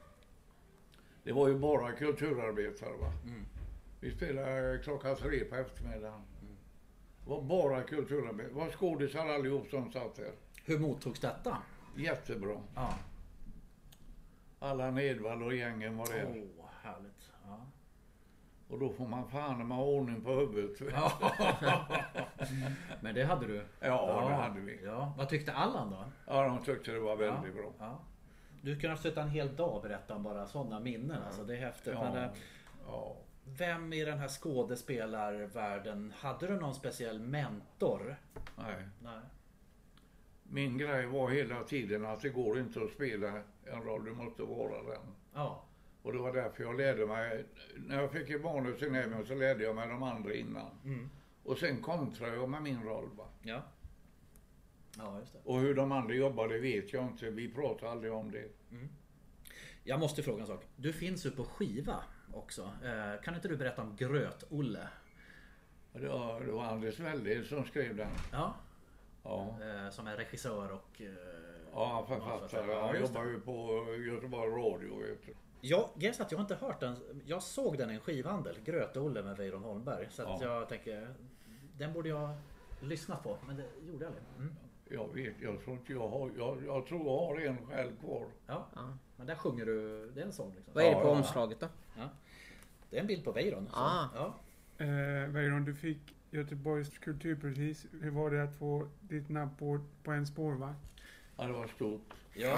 det 1.23 1.31
var 1.31 1.47
ju 1.47 1.57
bara 1.59 1.91
kulturarbetare 1.91 2.97
va. 2.97 3.11
Vi 3.99 4.11
spelade 4.11 4.79
klockan 4.83 5.15
tre 5.15 5.43
på 5.43 5.55
eftermiddagen. 5.55 6.21
Det 7.23 7.29
var 7.29 7.41
bara 7.41 7.83
kulturarbetare. 7.83 8.47
Det 8.47 8.59
var 8.59 8.69
skådisar 8.71 9.27
allihop 9.27 9.69
som 9.69 9.91
satt 9.91 10.15
där. 10.15 10.31
Hur 10.65 10.79
mottogs 10.79 11.19
detta? 11.19 11.57
Jättebra. 11.97 12.61
Ja. 12.75 12.93
Allan 14.59 14.97
Edwall 14.99 15.43
och 15.43 15.55
gängen 15.55 15.97
var 15.97 16.05
Åh, 16.05 16.11
där. 16.11 16.45
härligt. 16.81 17.18
Ja. 18.69 18.73
Och 18.73 18.79
då 18.79 18.89
får 18.89 19.07
man 19.07 19.29
fan 19.29 19.71
ha 19.71 19.83
ordning 19.83 20.21
på 20.21 20.31
huvudet. 20.31 20.79
Men 23.01 23.15
det 23.15 23.23
hade 23.23 23.47
du? 23.47 23.65
Ja, 23.79 24.25
det 24.29 24.33
hade 24.35 24.59
vi. 24.59 24.79
Ja. 24.85 25.13
Vad 25.17 25.29
tyckte 25.29 25.53
Allan 25.53 25.89
då? 25.89 26.05
Ja, 26.27 26.43
de 26.43 26.63
tyckte 26.63 26.91
det 26.91 26.99
var 26.99 27.15
väldigt 27.15 27.55
ja. 27.55 27.61
bra. 27.61 27.73
Ja. 27.79 27.99
Du 28.61 28.79
kunde 28.79 28.89
ha 28.95 28.97
suttit 28.97 29.17
en 29.17 29.29
hel 29.29 29.55
dag 29.55 29.81
berätta 29.81 30.15
om 30.15 30.23
bara 30.23 30.47
sådana 30.47 30.79
minnen. 30.79 31.23
Alltså, 31.23 31.43
det 31.43 31.57
är 31.57 31.61
häftigt. 31.61 31.93
Ja. 31.93 32.11
Men, 32.13 32.23
eh, 32.23 32.29
Ja. 32.87 33.15
vem 33.45 33.93
i 33.93 34.05
den 34.05 34.17
här 34.17 34.27
skådespelarvärlden, 34.27 36.13
hade 36.19 36.47
du 36.47 36.59
någon 36.59 36.75
speciell 36.75 37.19
mentor? 37.19 38.15
Nej. 38.57 38.75
Nej. 38.99 39.19
Min 40.43 40.77
grej 40.77 41.05
var 41.05 41.29
hela 41.29 41.63
tiden 41.63 42.05
att 42.05 42.21
det 42.21 42.29
går 42.29 42.59
inte 42.59 42.83
att 42.83 42.91
spela 42.91 43.27
en 43.65 43.83
roll, 43.83 44.05
du 44.05 44.11
måste 44.11 44.43
vara 44.43 44.83
den. 44.83 45.01
Ja. 45.33 45.63
Och 46.03 46.13
det 46.13 46.19
var 46.19 46.33
därför 46.33 46.63
jag 46.63 46.77
lärde 46.77 47.05
mig, 47.05 47.45
när 47.77 48.01
jag 48.01 48.11
fick 48.11 48.43
manus 48.43 48.81
i 48.83 48.89
näven 48.89 49.25
så 49.25 49.35
lärde 49.35 49.63
jag 49.63 49.75
mig 49.75 49.87
de 49.87 50.03
andra 50.03 50.33
innan. 50.33 50.71
Mm. 50.85 51.09
Och 51.43 51.57
sen 51.57 51.81
kontrade 51.81 52.35
jag 52.35 52.49
med 52.49 52.61
min 52.61 52.83
roll. 52.83 53.09
Va? 53.17 53.25
Ja. 53.43 53.61
Ja, 54.97 55.19
just 55.19 55.33
det. 55.33 55.39
Och 55.43 55.59
hur 55.59 55.75
de 55.75 55.91
andra 55.91 56.13
jobbade 56.13 56.59
vet 56.59 56.93
jag 56.93 57.03
inte, 57.03 57.29
vi 57.29 57.53
pratar 57.53 57.87
aldrig 57.87 58.13
om 58.13 58.31
det. 58.31 58.47
Jag 59.83 59.99
måste 59.99 60.23
fråga 60.23 60.41
en 60.41 60.47
sak. 60.47 60.65
Du 60.75 60.93
finns 60.93 61.25
ju 61.25 61.31
på 61.31 61.43
skiva 61.43 62.03
också. 62.33 62.61
Eh, 62.83 63.21
kan 63.23 63.35
inte 63.35 63.47
du 63.47 63.57
berätta 63.57 63.81
om 63.81 63.95
Gröt-Olle? 63.95 64.87
Det 65.93 66.07
var, 66.07 66.41
det 66.41 66.51
var 66.51 66.63
Anders 66.65 66.99
Welle 66.99 67.43
som 67.43 67.65
skrev 67.65 67.95
den. 67.95 68.09
Ja. 68.31 68.55
Ja, 69.23 69.57
Eh, 69.61 69.89
som 69.89 70.07
är 70.07 70.15
regissör 70.17 70.71
och... 70.71 71.01
Eh, 71.01 71.07
ja 71.73 72.05
författare. 72.07 72.71
Ja, 72.71 72.81
Han 72.85 72.93
det. 72.93 72.99
jobbar 72.99 73.25
ju 73.25 73.39
på 73.39 73.85
Göteborg 74.07 74.51
Radio. 74.51 74.99
Vet 74.99 75.25
du. 75.25 75.33
Jag 75.61 75.89
guess 75.95 76.19
att 76.19 76.31
jag 76.31 76.41
inte 76.41 76.55
hört 76.55 76.79
den. 76.79 76.95
Jag 77.25 77.43
såg 77.43 77.77
den 77.77 77.91
i 77.91 77.93
en 77.93 77.99
skivhandel. 77.99 78.55
Gröt-Olle 78.65 79.23
med 79.23 79.37
Weiron 79.37 79.63
Holmberg. 79.63 80.07
Så 80.11 80.21
att 80.21 80.41
Ja. 80.41 80.47
jag 80.59 80.69
tänker... 80.69 81.13
Den 81.77 81.93
borde 81.93 82.09
jag 82.09 82.29
lyssna 82.81 83.15
på. 83.15 83.37
Men 83.47 83.55
det 83.57 83.65
gjorde 83.87 84.05
jag 84.05 84.13
aldrig. 84.13 84.23
Mm. 84.37 84.55
Jag 84.91 85.13
vet, 85.13 85.41
jag 85.41 85.63
tror 85.63 85.75
inte 85.77 85.93
jag 85.93 86.07
har, 86.09 86.31
jag, 86.37 86.57
jag 86.65 86.85
tror 86.87 87.05
jag 87.05 87.17
har 87.19 87.39
en 87.41 87.65
själv 87.67 87.91
kvar. 87.99 88.25
Ja. 88.47 88.67
Men 89.15 89.27
där 89.27 89.35
sjunger 89.35 89.65
du... 89.65 90.09
Det 90.11 90.21
är 90.21 90.25
en 90.25 90.33
sång 90.33 90.53
liksom. 90.55 90.73
Vad 90.73 90.83
är 90.83 90.87
det 90.87 90.93
Ja, 90.95 91.01
på 91.01 91.07
ja. 91.07 91.11
omslaget 91.11 91.59
då? 91.59 91.67
Det 92.89 92.97
är 92.97 93.01
en 93.01 93.07
bild 93.07 93.23
på 93.23 93.31
Weiron. 93.31 93.69
Ah. 93.73 94.05
Ja. 94.15 94.33
Eh, 94.77 95.27
Weiron, 95.29 95.65
du 95.65 95.75
fick 95.75 96.15
Göteborgs 96.31 96.97
kulturpris. 96.97 97.85
Hur 98.01 98.09
var 98.11 98.31
det 98.31 98.43
att 98.43 98.55
få 98.59 98.87
ditt 99.01 99.29
namn 99.29 99.51
på, 99.59 99.79
på 100.03 100.11
en 100.11 100.27
spårvagn? 100.27 100.75
Ja, 101.37 101.45
det 101.47 101.53
var 101.53 101.67
stort. 101.67 102.13
ja. 102.33 102.57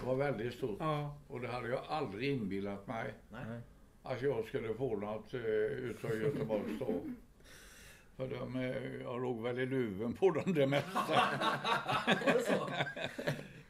Det 0.00 0.06
var 0.06 0.14
väldigt 0.14 0.54
stort. 0.54 0.76
Ja. 0.80 1.16
Och 1.28 1.40
det 1.40 1.48
hade 1.48 1.68
jag 1.68 1.80
aldrig 1.88 2.30
inbillat 2.30 2.86
mig. 2.86 3.14
Nej. 3.30 3.60
Att 4.02 4.22
jag 4.22 4.44
skulle 4.44 4.74
få 4.74 4.96
något 4.96 5.34
uh, 5.34 5.40
utav 5.40 6.10
Göteborgs 6.10 6.76
stad. 6.76 7.14
För 8.16 8.28
de, 8.28 8.56
eh, 8.56 9.02
jag 9.02 9.22
låg 9.22 9.42
väl 9.42 9.58
i 9.58 9.66
luven 9.66 10.12
på 10.12 10.30
dem 10.30 10.54
det 10.54 10.66
mesta. 10.66 11.00
Det 12.06 12.40
så? 12.46 12.68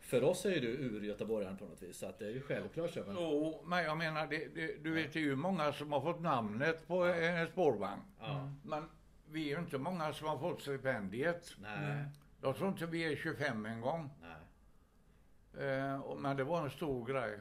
För 0.01 0.25
oss 0.25 0.45
är 0.45 0.51
ju 0.51 0.61
du 0.61 0.69
ur 0.69 1.05
göteborgaren 1.05 1.57
på 1.57 1.65
något 1.65 1.83
vis. 1.83 1.99
Så 1.99 2.07
att 2.07 2.19
det 2.19 2.27
är 2.27 2.31
ju 2.31 2.41
självklart. 2.41 2.91
Så. 2.91 3.01
Men... 3.07 3.17
Jo, 3.19 3.63
men 3.67 3.85
jag 3.85 3.99
menar, 3.99 4.27
det, 4.27 4.55
det, 4.55 4.85
du 4.85 4.91
vet 4.91 5.13
det 5.13 5.19
är 5.19 5.23
ju 5.23 5.37
många 5.37 5.73
som 5.73 5.93
har 5.93 6.01
fått 6.01 6.21
namnet 6.21 6.89
på 6.89 7.05
en 7.05 7.47
spårvagn. 7.47 8.01
Ja. 8.21 8.53
Men 8.63 8.89
vi 9.31 9.51
är 9.51 9.57
ju 9.57 9.63
inte 9.63 9.79
många 9.79 10.13
som 10.13 10.29
har 10.29 10.39
fått 10.39 10.63
stipendiet. 10.63 11.55
Nej. 11.59 12.05
Jag 12.43 12.57
tror 12.57 12.69
inte 12.69 12.87
vi 12.87 13.13
är 13.13 13.17
25 13.17 13.67
en 13.67 13.81
gång. 13.81 14.11
Nej. 14.23 14.31
Eh, 15.61 16.17
men 16.17 16.37
det 16.37 16.45
var 16.45 16.63
en 16.63 16.71
stor 16.71 17.07
grej. 17.07 17.39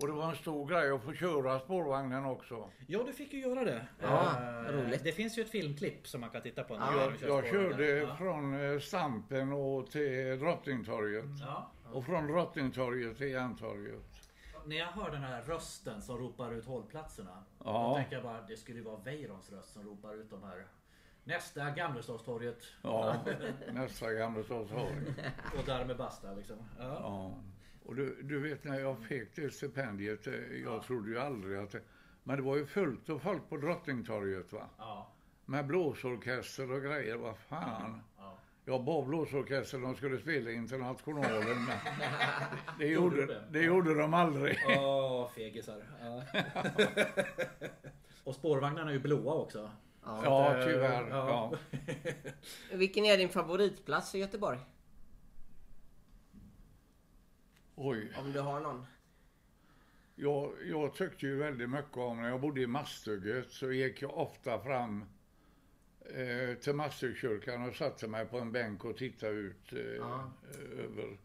Och 0.00 0.06
det 0.06 0.12
var 0.12 0.30
en 0.30 0.36
stor 0.36 0.66
grej 0.68 0.90
att 0.90 1.02
få 1.02 1.12
köra 1.12 1.58
spårvagnen 1.60 2.24
också. 2.24 2.70
Ja, 2.86 3.02
du 3.06 3.12
fick 3.12 3.32
ju 3.32 3.40
göra 3.40 3.64
det. 3.64 3.86
Ja, 4.02 4.42
Eh, 4.42 4.72
roligt. 4.72 5.04
Det 5.04 5.12
finns 5.12 5.38
ju 5.38 5.42
ett 5.42 5.50
filmklipp 5.50 6.08
som 6.08 6.20
man 6.20 6.30
kan 6.30 6.42
titta 6.42 6.64
på. 6.64 6.76
när 6.78 6.92
Jag, 6.98 7.12
du 7.12 7.18
kör 7.18 7.28
jag 7.28 7.46
spårvagn. 7.46 7.70
körde 7.72 7.86
Ja. 7.98 8.16
från 8.16 8.60
eh, 8.72 8.78
Stampen 8.80 9.52
och 9.52 9.90
till 9.90 10.38
Drottningtorget. 10.38 11.24
Ja. 11.40 11.70
Och 11.92 12.04
från 12.06 12.26
Drottningtorget 12.26 13.16
till 13.18 13.30
Järntorget. 13.30 14.02
När 14.66 14.76
jag 14.76 14.86
hör 14.86 15.10
den 15.10 15.22
här 15.22 15.42
rösten 15.42 16.02
som 16.02 16.18
ropar 16.18 16.52
ut 16.52 16.66
hållplatserna. 16.66 17.42
Ja. 17.64 17.88
Då 17.88 17.94
tänker 17.96 18.12
jag 18.16 18.22
bara 18.22 18.42
det 18.42 18.56
skulle 18.56 18.78
ju 18.78 18.84
vara 18.84 18.96
Weirons 18.96 19.52
röst 19.52 19.72
som 19.72 19.82
ropar 19.84 20.14
ut 20.14 20.30
de 20.30 20.42
här. 20.42 20.66
Nästa 21.26 21.70
Gamlestadstorget. 21.70 22.58
Ja, 22.82 23.24
nästa 23.72 24.12
Gamlestadstorg. 24.12 24.96
Och 25.58 25.64
därmed 25.66 25.96
basta 25.96 26.32
liksom. 26.32 26.56
Ja. 26.78 26.84
Ja. 26.84 27.34
Och 27.84 27.94
du, 27.94 28.22
du 28.22 28.40
vet 28.40 28.64
när 28.64 28.80
jag 28.80 28.98
fick 28.98 29.36
det 29.36 29.50
stipendiet, 29.50 30.26
eh, 30.26 30.34
jag 30.64 30.82
trodde 30.82 31.10
ju 31.10 31.18
aldrig 31.18 31.58
att 31.58 31.70
det... 31.70 31.80
Men 32.22 32.36
det 32.36 32.42
var 32.42 32.56
ju 32.56 32.66
fullt 32.66 33.10
av 33.10 33.18
folk 33.18 33.48
på 33.48 33.56
Drottningtorget 33.56 34.52
va. 34.52 34.68
Ja. 34.78 35.12
Med 35.44 35.66
blåsorkester 35.66 36.72
och 36.72 36.82
grejer, 36.82 37.16
vad 37.16 37.36
fan. 37.38 38.02
Ja. 38.18 38.38
Jag 38.64 38.84
bad 38.84 39.06
blåsorkestern 39.06 39.82
de 39.82 39.94
skulle 39.94 40.18
spela 40.18 40.50
Internationalen 40.50 41.64
men 41.64 41.78
det 42.78 42.86
Gjorde 42.86 43.26
det? 43.26 43.42
det 43.50 43.62
gjorde 43.62 43.94
de 43.94 44.14
aldrig. 44.14 44.58
Åh, 44.78 45.28
fegisar. 45.28 45.82
Ja. 46.00 46.22
Och 48.24 48.34
spårvagnarna 48.34 48.90
är 48.90 48.94
ju 48.94 49.00
blåa 49.00 49.34
också. 49.34 49.70
Ja, 50.06 50.62
tyvärr. 50.64 51.08
Ja. 51.10 51.52
Ja. 51.70 51.78
Vilken 52.76 53.04
är 53.04 53.16
din 53.18 53.28
favoritplats 53.28 54.14
i 54.14 54.18
Göteborg? 54.18 54.58
Oj. 57.74 58.12
Om 58.18 58.32
du 58.32 58.40
har 58.40 58.60
någon. 58.60 58.86
Jag, 60.14 60.52
jag 60.66 60.94
tyckte 60.94 61.26
ju 61.26 61.36
väldigt 61.36 61.70
mycket 61.70 61.96
om, 61.96 62.22
när 62.22 62.28
jag 62.28 62.40
bodde 62.40 62.60
i 62.60 62.66
Masthugget 62.66 63.50
så 63.52 63.72
gick 63.72 64.02
jag 64.02 64.18
ofta 64.18 64.58
fram 64.60 65.04
eh, 66.14 66.54
till 66.60 66.74
Masthuggskyrkan 66.74 67.68
och 67.68 67.74
satte 67.74 68.08
mig 68.08 68.26
på 68.26 68.38
en 68.38 68.52
bänk 68.52 68.84
och 68.84 68.96
tittade 68.96 69.32
ut 69.32 69.72
eh, 69.72 69.78
Ja. 69.80 70.32
över. 70.78 71.18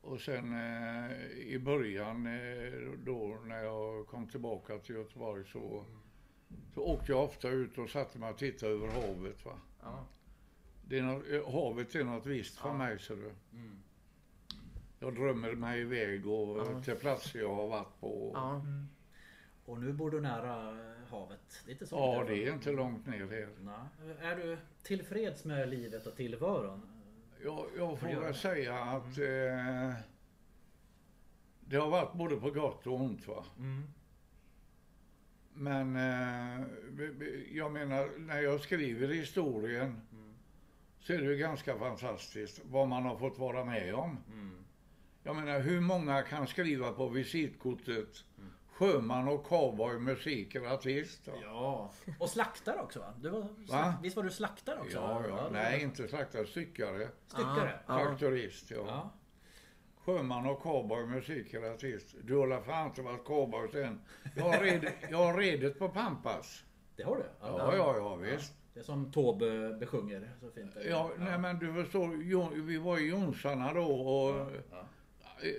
Och 0.00 0.20
sen 0.20 0.52
eh, 0.52 1.12
i 1.38 1.58
början 1.58 2.26
eh, 2.26 2.72
då 2.98 3.38
när 3.44 3.64
jag 3.64 4.06
kom 4.06 4.28
tillbaka 4.28 4.78
till 4.78 4.94
Göteborg 4.94 5.44
så, 5.52 5.84
så 6.74 6.80
åkte 6.82 7.12
jag 7.12 7.24
ofta 7.24 7.48
ut 7.48 7.78
och 7.78 7.90
satte 7.90 8.18
mig 8.18 8.30
och 8.30 8.38
tittade 8.38 8.72
över 8.72 8.88
havet. 8.88 9.44
Va? 9.44 9.58
Ja. 9.82 10.06
Det 10.88 10.98
är 10.98 11.02
något, 11.02 11.24
eh, 11.30 11.52
havet 11.52 11.94
är 11.94 12.04
något 12.04 12.26
visst 12.26 12.58
för 12.58 12.72
mig, 12.72 12.98
ser 12.98 13.16
du. 13.16 13.30
Jag 14.98 15.14
drömmer 15.14 15.52
mig 15.52 15.80
iväg 15.80 16.26
och 16.26 16.58
Ja. 16.58 16.82
till 16.82 16.94
platser 16.94 17.38
jag 17.38 17.54
har 17.54 17.68
varit 17.68 18.00
på. 18.00 18.30
Ja. 18.34 18.62
Och 19.64 19.80
nu 19.80 19.92
bor 19.92 20.10
du 20.10 20.20
nära 20.20 20.70
eh, 20.70 21.10
havet. 21.10 21.62
Det 21.64 21.70
är 21.70 21.72
inte 21.72 21.86
så 21.86 21.96
Ja, 21.96 22.24
det 22.28 22.44
är 22.46 22.52
inte 22.52 22.72
långt 22.72 23.06
ner 23.06 23.26
här. 23.26 23.48
Nej. 23.60 24.16
Är 24.20 24.36
du 24.36 24.58
tillfreds 24.82 25.44
med 25.44 25.68
livet 25.68 26.06
och 26.06 26.16
tillvaron? 26.16 26.82
Jag, 27.44 27.66
jag 27.76 27.98
får 27.98 28.06
väl 28.06 28.20
det. 28.22 28.34
säga 28.34 28.74
att 28.78 29.18
eh, 29.18 29.94
det 31.60 31.76
har 31.76 31.90
varit 31.90 32.12
både 32.12 32.36
på 32.36 32.50
gott 32.50 32.86
och 32.86 32.94
ont. 33.00 33.28
Va? 33.28 33.44
Mm. 33.58 33.82
Men 35.58 35.96
eh, 35.96 36.66
jag 37.52 37.72
menar, 37.72 38.10
när 38.18 38.40
jag 38.40 38.60
skriver 38.60 39.08
historien 39.08 40.00
så 41.00 41.12
är 41.12 41.18
det 41.18 41.24
ju 41.24 41.36
ganska 41.36 41.78
fantastiskt 41.78 42.60
vad 42.64 42.88
man 42.88 43.02
har 43.02 43.16
fått 43.16 43.38
vara 43.38 43.64
med 43.64 43.94
om. 43.94 44.18
Mm. 44.32 44.64
Jag 45.22 45.36
menar, 45.36 45.60
hur 45.60 45.80
många 45.80 46.22
kan 46.22 46.46
skriva 46.46 46.92
på 46.92 47.08
visitkortet 47.08 48.24
sjöman 48.72 49.28
och 49.28 49.44
cowboy, 49.44 49.98
musiker, 49.98 50.66
artist? 50.74 51.28
Ja. 51.42 51.92
Och 52.18 52.28
slaktare 52.28 52.80
också 52.80 52.98
va? 52.98 53.14
Du 53.20 53.28
var, 53.28 53.48
Va? 53.68 53.94
visst 54.02 54.16
var 54.16 54.22
du 54.24 54.30
slaktare 54.30 54.80
också? 54.80 54.96
Ja, 54.96 55.24
ja. 55.28 55.48
Nej, 55.52 55.82
inte 55.82 56.08
slaktare, 56.08 56.46
styckare. 56.46 57.08
Styckare? 57.26 57.80
Ja. 57.86 57.98
Faktorist, 57.98 58.70
ja. 58.70 58.76
Ja. 58.86 59.10
Sjöman 60.06 60.46
och 60.46 60.62
cowboy, 60.62 61.06
musiker, 61.06 61.74
artist. 61.74 62.14
Du 62.24 62.36
har 62.36 62.60
fan 62.60 62.86
inte 62.86 63.02
varit 63.02 63.24
cowboy 63.24 63.68
sen. 63.72 64.00
Jag 64.36 64.42
har, 64.44 64.58
red, 64.60 64.92
jag 65.10 65.18
har 65.18 65.38
redit 65.38 65.78
på 65.78 65.88
Pampas. 65.88 66.64
Det 66.96 67.02
har 67.02 67.16
du? 67.16 67.22
Ja, 67.40 67.74
ja, 67.76 67.96
ja, 67.96 68.14
visst. 68.16 68.52
Det 68.74 68.80
är 68.80 68.84
som 68.84 69.12
Taube 69.12 69.76
besjunger 69.80 70.30
så 70.40 70.50
fint. 70.50 70.76
Ja, 70.88 71.10
nej 71.18 71.38
men 71.38 71.58
du 71.58 71.74
förstår, 71.74 72.08
vi 72.66 72.76
var 72.78 72.98
i 72.98 73.08
Jonsarna 73.08 73.72
då 73.72 73.84
och 73.86 74.46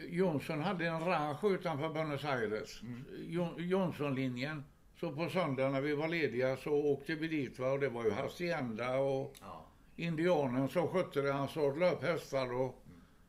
Jonsson 0.10 0.62
hade 0.62 0.88
en 0.88 1.06
ranch 1.06 1.44
utanför 1.44 1.90
Buenos 1.90 2.26
Aires. 2.26 2.82
Jo- 3.28 3.56
Jonssonlinjen. 3.58 4.64
Så 5.00 5.12
på 5.12 5.30
söndag 5.30 5.70
när 5.70 5.82
vi 5.82 5.96
var 5.96 6.08
lediga 6.08 6.58
så 6.58 6.72
åkte 6.72 7.16
vi 7.16 7.28
dit 7.28 7.60
va? 7.60 7.72
och 7.72 7.80
det 7.80 7.90
var 7.90 8.04
ju 8.04 8.12
hacienda 8.12 8.98
och 8.98 9.34
Ja. 9.42 9.66
indianen 9.96 10.70
som 10.70 10.88
skötte 10.88 11.22
det. 11.22 11.32
Han 11.32 11.48
sålde 11.48 11.92
upp 11.92 12.04
hästar 12.04 12.54
och 12.54 12.84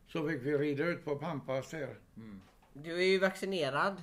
så 0.08 0.28
fick 0.28 0.42
vi 0.42 0.58
rida 0.58 0.84
ut 0.84 1.04
på 1.04 1.16
Pampas 1.16 1.70
där. 1.70 1.96
Du 2.72 2.98
är 3.02 3.06
ju 3.06 3.18
vaccinerad. 3.18 4.02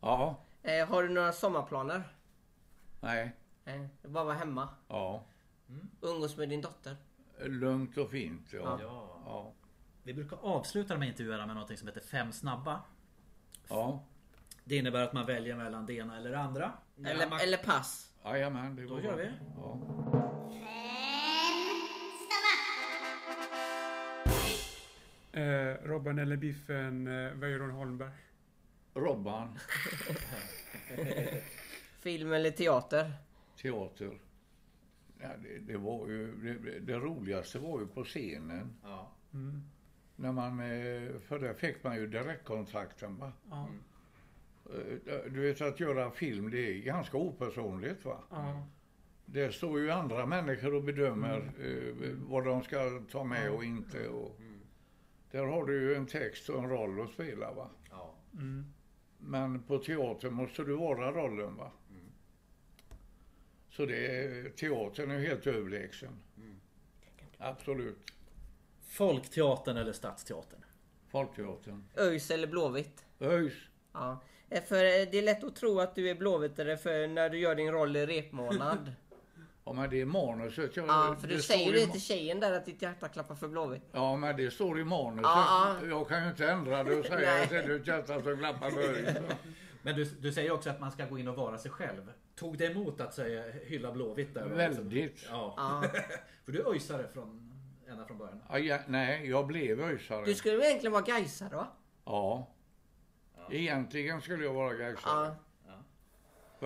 Ja, 0.00 0.36
Eh, 0.62 0.88
har 0.88 1.02
du 1.02 1.08
några 1.08 1.32
sommarplaner? 1.32 2.02
nej, 3.00 3.32
Nej, 3.64 3.88
du 4.02 4.08
bara 4.08 4.24
vara 4.24 4.34
hemma. 4.34 4.68
ja. 4.88 5.24
Umgås 6.00 6.36
med 6.36 6.48
din 6.48 6.60
dotter. 6.60 6.96
Lugnt 7.40 7.96
och 7.98 8.10
fint. 8.10 8.52
Ja. 8.52 8.78
Ja. 8.82 9.20
Ja. 9.26 9.52
Vi 10.02 10.14
brukar 10.14 10.36
avsluta 10.42 10.94
de 10.94 11.02
här 11.02 11.08
intervjuerna 11.08 11.46
med 11.46 11.56
något 11.56 11.78
som 11.78 11.88
heter 11.88 12.00
Fem 12.00 12.32
snabba. 12.32 12.80
ja. 13.68 14.02
Det 14.64 14.76
innebär 14.76 15.02
att 15.02 15.12
man 15.12 15.26
väljer 15.26 15.56
mellan 15.56 15.86
det 15.86 15.92
ena 15.94 16.16
eller 16.16 16.30
det 16.30 16.38
andra. 16.38 16.72
Eller, 17.04 17.42
eller 17.42 17.56
pass. 17.58 18.12
Jajamän, 18.24 18.76
det 18.76 18.82
Då 18.82 18.88
går 18.88 19.00
gör 19.00 19.14
bra. 19.16 19.22
vi. 19.22 19.30
Ja. 19.56 19.78
Eh, 25.36 25.74
Robban 25.84 26.18
eller 26.18 26.36
Biffen 26.36 27.06
eh, 27.06 27.32
Weiron 27.32 27.70
Holmberg? 27.70 28.10
Robban, 28.94 29.58
Film 32.00 32.32
eller 32.32 32.50
teater. 32.50 33.12
teater. 33.62 34.18
Ja, 35.20 35.28
det, 35.42 35.58
det, 35.58 35.76
var 35.76 36.08
ju, 36.08 36.34
det, 36.58 36.78
det 36.80 36.98
roligaste 36.98 37.58
var 37.58 37.80
ju 37.80 37.86
på 37.86 38.04
scenen. 38.04 38.76
Ja. 38.82 39.12
Mm. 39.34 39.62
När 40.16 40.32
man, 40.32 40.60
eh, 40.60 41.18
för 41.20 41.38
där 41.38 41.54
fick 41.54 41.84
man 41.84 41.96
ju 41.96 42.06
direktkontakten. 42.06 43.16
Va? 43.16 43.32
Ja. 43.50 43.68
Eh, 44.66 45.32
Du 45.32 45.40
vet 45.40 45.60
att 45.60 45.80
göra 45.80 46.10
film 46.10 46.50
det 46.50 46.58
är 46.70 46.82
ganska 46.82 47.16
opersonligt. 47.16 48.04
Va? 48.04 48.18
Ja. 48.30 48.66
Det 49.26 49.52
står 49.54 49.80
ju 49.80 49.90
andra 49.90 50.26
människor 50.26 50.74
och 50.74 50.82
bedömer 50.84 51.50
eh, 51.60 51.94
vad 52.28 52.44
de 52.44 52.62
ska 52.62 53.00
ta 53.10 53.24
med 53.24 53.50
och 53.50 53.64
inte. 53.64 54.08
Och, 54.08 54.40
Där 55.36 55.46
har 55.46 55.64
du 55.64 55.80
ju 55.80 55.94
en 55.94 56.06
text 56.06 56.48
och 56.48 56.58
en 56.62 56.68
roll 56.68 57.00
att 57.00 57.10
spela. 57.10 57.52
Va? 57.52 57.70
Ja. 57.90 58.14
Mm. 58.34 58.66
Men 59.18 59.62
på 59.62 59.78
teatern 59.78 60.32
måste 60.32 60.62
du 60.64 60.72
vara 60.76 61.12
rollen. 61.12 61.56
va? 61.56 61.72
Så 63.70 63.86
det 63.86 64.06
är, 64.06 64.50
teatern 64.50 65.10
är 65.10 65.18
helt 65.18 65.46
överlägsen. 65.46 66.18
Absolut. 67.38 67.98
Folkteatern 68.88 69.76
eller 69.76 69.92
Stadsteatern? 69.92 70.60
Folkteatern. 71.08 71.84
ÖIS 71.96 72.30
eller 72.30 72.46
Blåvitt. 72.46 73.04
ÖIS. 73.20 73.54
Ja. 73.92 74.22
Eh, 74.50 74.62
För 74.62 74.84
eh, 74.84 75.08
det 75.10 75.18
är 75.18 75.22
lätt 75.22 75.44
att 75.44 75.56
tro 75.56 75.80
att 75.80 75.94
du 75.94 76.10
är 76.10 76.14
blåvittare 76.14 76.76
för 76.76 77.06
när 77.08 77.30
du 77.30 77.38
gör 77.38 77.54
din 77.54 77.72
roll 77.72 77.96
i 77.96 78.06
repmånad. 78.06 78.92
Ja 79.66 79.72
men 79.72 79.90
det 79.90 80.00
är 80.00 80.06
manuset. 80.06 80.76
Jag, 80.76 80.88
Ja, 80.88 81.16
för 81.20 81.28
du 81.28 81.42
säger 81.42 81.76
i 81.76 81.86
det 81.86 81.92
till 81.92 82.00
tjejen 82.00 82.40
där 82.40 82.52
att 82.52 82.66
ditt 82.66 82.82
hjärta 82.82 83.08
klappar 83.08 83.34
för 83.34 83.48
Blåvitt. 83.48 83.82
Ja 83.92 84.16
men 84.16 84.36
det 84.36 84.50
står 84.50 84.80
i 84.80 84.84
manuset. 84.84 85.22
Ja, 85.24 85.76
ja. 85.82 85.88
Jag 85.88 86.08
kan 86.08 86.22
ju 86.22 86.28
inte 86.30 86.50
ändra 86.50 86.84
det 86.84 86.94
och 86.94 87.06
säga 87.06 87.42
att 87.42 87.50
det 87.50 87.56
är 87.56 87.76
ett 87.76 87.86
hjärta 87.86 88.22
som 88.22 88.38
klappar 88.38 88.70
för. 88.70 89.14
Men 89.82 89.94
du, 89.96 90.04
du 90.04 90.32
säger 90.32 90.50
också 90.50 90.70
att 90.70 90.80
man 90.80 90.90
ska 90.92 91.06
gå 91.06 91.18
in 91.18 91.28
och 91.28 91.36
vara 91.36 91.58
sig 91.58 91.70
själv. 91.70 92.12
Tog 92.34 92.58
det 92.58 92.66
emot 92.66 93.00
att 93.00 93.14
säga 93.14 93.42
hylla 93.66 93.92
Blåvitt 93.92 94.34
där? 94.34 94.44
Väldigt. 94.44 95.26
Ja. 95.30 95.54
Ja. 95.56 95.84
För 96.44 96.52
du 96.52 96.60
är 96.60 96.70
öjsare 96.70 97.08
från, 97.08 97.52
ända 97.88 98.04
från 98.04 98.18
början. 98.18 98.42
Ja, 98.48 98.58
ja, 98.58 98.78
nej, 98.86 99.30
jag 99.30 99.46
blev 99.46 99.80
ÖISare. 99.80 100.24
Du 100.24 100.34
skulle 100.34 100.66
egentligen 100.66 100.92
vara 100.92 101.02
gaisare 101.02 101.56
va? 101.56 101.66
Ja. 102.04 102.52
Egentligen 103.50 104.20
skulle 104.20 104.44
jag 104.44 104.52
vara 104.52 104.74
Gaisare. 104.74 105.34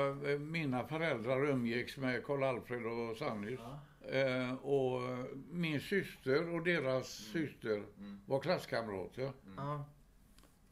Ja. 0.01 0.15
För 0.21 0.31
eh, 0.33 0.39
mina 0.39 0.85
föräldrar 0.87 1.47
umgicks 1.47 1.97
med 1.97 2.25
Karl-Alfred 2.25 2.87
och 2.87 3.17
Sannis. 3.17 3.61
Eh, 4.11 4.53
och 4.55 5.01
min 5.51 5.81
syster 5.81 6.55
och 6.55 6.65
deras 6.65 7.09
syster 7.09 7.83
var 8.27 8.41
klasskamrater. 8.41 9.33
Ja. 9.57 9.85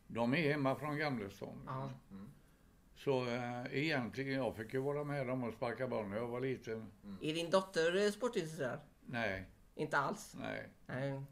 De 0.06 0.34
är 0.34 0.50
hemma 0.50 0.74
från 0.76 0.98
Gamlestan. 0.98 1.62
Ja. 1.66 1.90
Så 2.96 3.26
eh, 3.26 3.64
egentligen, 3.70 4.34
jag 4.34 4.56
fick 4.56 4.74
ju 4.74 4.80
vara 4.80 5.04
med 5.04 5.26
dem 5.26 5.44
och 5.44 5.52
sparka 5.54 5.88
boll 5.88 6.08
när 6.08 6.16
jag 6.16 6.26
var 6.28 6.40
liten. 6.40 6.90
Är 7.22 7.34
din 7.34 7.50
dotter 7.50 8.04
eh, 8.04 8.10
sportintresserad? 8.10 8.80
Nej, 9.06 9.44
Inte 9.74 9.98
alls? 9.98 10.36
nej. 10.40 10.68
Nej. 10.86 11.22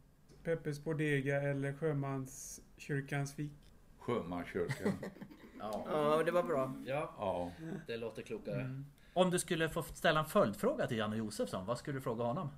Peppes 0.43 0.85
Bodega 0.85 1.43
eller 1.43 1.73
Sjömanskyrkans 1.73 3.35
fik? 3.35 3.53
Sjömanskyrkan. 3.99 4.93
Ja. 5.61 5.87
Ja, 5.91 6.23
det 6.23 6.31
var 6.31 6.43
bra. 6.43 6.73
ja, 6.87 7.15
ja. 7.19 7.53
det 7.87 7.97
låter 7.97 8.23
klokare. 8.23 8.83
Om 9.13 9.31
du 9.31 9.39
skulle 9.39 9.69
få 9.69 9.83
ställa 9.83 10.21
en 10.21 10.27
följdfråga 10.27 10.87
till 10.87 10.97
Janne 10.99 11.17
Josefsson, 11.17 11.67
vad 11.67 11.79
skulle 11.79 11.97
du 11.97 12.01
fråga 12.03 12.25
honom? 12.25 12.49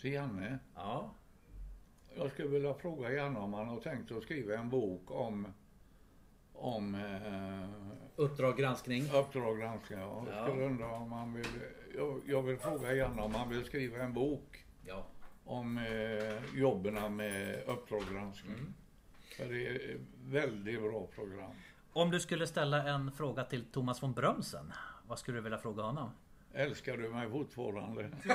Till 0.00 0.12
Janne. 0.12 0.58
Ja. 0.74 1.10
Jag 2.16 2.30
skulle 2.30 2.48
vilja 2.48 2.74
fråga 2.74 3.12
Janne 3.12 3.38
om 3.38 3.54
han 3.54 3.68
har 3.68 3.80
tänkt 3.80 4.12
att 4.12 4.22
skriva 4.22 4.54
en 4.54 4.70
bok 4.70 5.10
om 5.10 5.46
om 6.56 6.94
eh, 6.94 7.68
Uppdrag 8.16 8.56
granskning. 8.56 9.02
Uppdrag 9.14 9.58
granskning. 9.58 9.98
Jag 9.98 10.26
Ja. 10.32 10.46
skulle 10.46 10.64
undra 10.66 10.86
om 10.92 11.12
han 11.12 11.34
vill, 11.34 11.46
jag, 11.96 12.20
jag 12.26 12.42
vill 12.42 12.58
fråga 12.58 12.94
Janne 12.94 13.22
om 13.22 13.34
han 13.34 13.48
vill 13.48 13.64
skriva 13.64 13.98
en 13.98 14.12
bok 14.12 14.64
Ja. 14.86 15.06
om 15.44 15.78
eh, 15.78 16.58
jobben 16.60 17.16
med 17.16 17.62
Uppdrag 17.66 18.02
granskning. 18.12 18.74
För 19.36 19.44
det 19.44 19.66
är 19.66 19.94
ett 19.94 20.00
väldigt 20.24 20.80
bra 20.82 21.06
program. 21.06 21.52
Om 21.96 22.10
du 22.10 22.20
skulle 22.20 22.46
ställa 22.46 22.88
en 22.88 23.12
fråga 23.12 23.44
till 23.44 23.64
Thomas 23.64 24.02
von 24.02 24.12
Brömsen, 24.12 24.72
vad 25.06 25.18
skulle 25.18 25.38
du 25.38 25.42
vilja 25.42 25.58
fråga 25.58 25.82
honom? 25.82 26.10
Älskar 26.52 26.96
du 26.96 27.08
mig 27.08 27.30
fortfarande? 27.30 28.10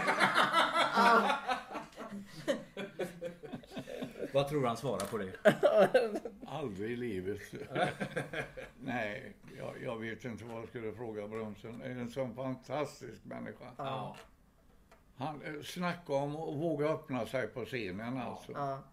Vad 4.34 4.48
tror 4.48 4.62
du 4.62 4.68
han 4.68 4.78
svarar 4.78 5.06
på 5.06 5.18
det? 5.18 5.34
Aldrig 6.48 6.92
i 6.92 6.96
livet. 6.96 7.42
Nej, 8.80 9.34
jag, 9.58 9.84
jag 9.84 9.98
vet 10.00 10.26
inte 10.26 10.46
vad 10.46 10.62
jag 10.62 10.68
skulle 10.68 10.94
fråga 10.94 11.28
Bromsen. 11.28 11.82
Är 11.82 11.90
en 11.90 12.10
sån 12.10 12.36
fantastisk 12.36 13.26
människa. 13.26 13.66
Ja. 13.78 14.16
Han 15.18 15.42
eh, 15.42 15.62
snacka 15.64 16.14
om 16.14 16.36
att 16.36 16.56
våga 16.56 16.88
öppna 16.88 17.26
sig 17.26 17.48
på 17.48 17.66
scenen 17.66 18.18
alltså. 18.18 18.52
Ja. 18.52 18.84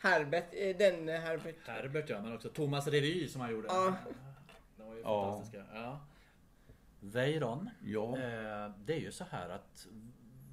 Herbert, 0.00 0.44
eh, 0.52 0.76
den 0.76 1.08
Herbert. 1.08 1.68
Herbert 1.68 2.08
ja, 2.10 2.20
men 2.22 2.34
också 2.34 2.48
Thomas 2.48 2.86
Revy 2.86 3.28
som 3.28 3.40
han 3.40 3.50
gjorde. 3.50 3.66
Ja. 3.68 3.94
De 4.76 4.86
var 4.88 4.94
ju 4.94 5.00
Ja. 5.00 5.30
fantastiska. 5.30 5.64
Ja. 5.74 6.00
Weiron, 7.00 7.70
Ja. 7.84 8.08
eh, 8.18 8.70
det 8.84 8.92
är 8.94 9.00
ju 9.00 9.12
så 9.12 9.24
här 9.30 9.48
att 9.48 9.86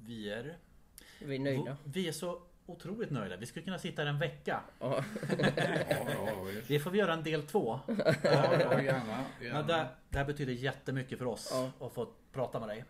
vi 0.06 0.30
är, 0.32 0.56
Vi 1.18 1.34
är 1.34 1.38
nöjda. 1.40 1.76
vi 1.84 2.08
är 2.08 2.12
så 2.12 2.42
otroligt 2.66 3.10
nöjda. 3.10 3.36
Vi 3.36 3.46
skulle 3.46 3.64
kunna 3.64 3.78
sitta 3.78 4.02
här 4.02 4.08
en 4.08 4.18
vecka. 4.18 4.60
Ja. 4.80 5.04
Det 6.68 6.80
får 6.80 6.90
vi 6.90 6.98
göra 6.98 7.12
en 7.12 7.22
del 7.22 7.42
två. 7.42 7.80
ja, 7.86 7.94
ja 8.60 8.82
gärna. 8.82 9.24
Men 9.38 9.46
gärna. 9.46 9.62
det, 9.62 9.88
det 10.08 10.18
här 10.18 10.24
betyder 10.24 10.52
jättemycket 10.52 11.18
för 11.18 11.26
oss 11.26 11.48
Ja. 11.52 11.86
att 11.86 11.92
få 11.92 12.08
prata 12.32 12.60
med 12.60 12.68
dig. 12.68 12.84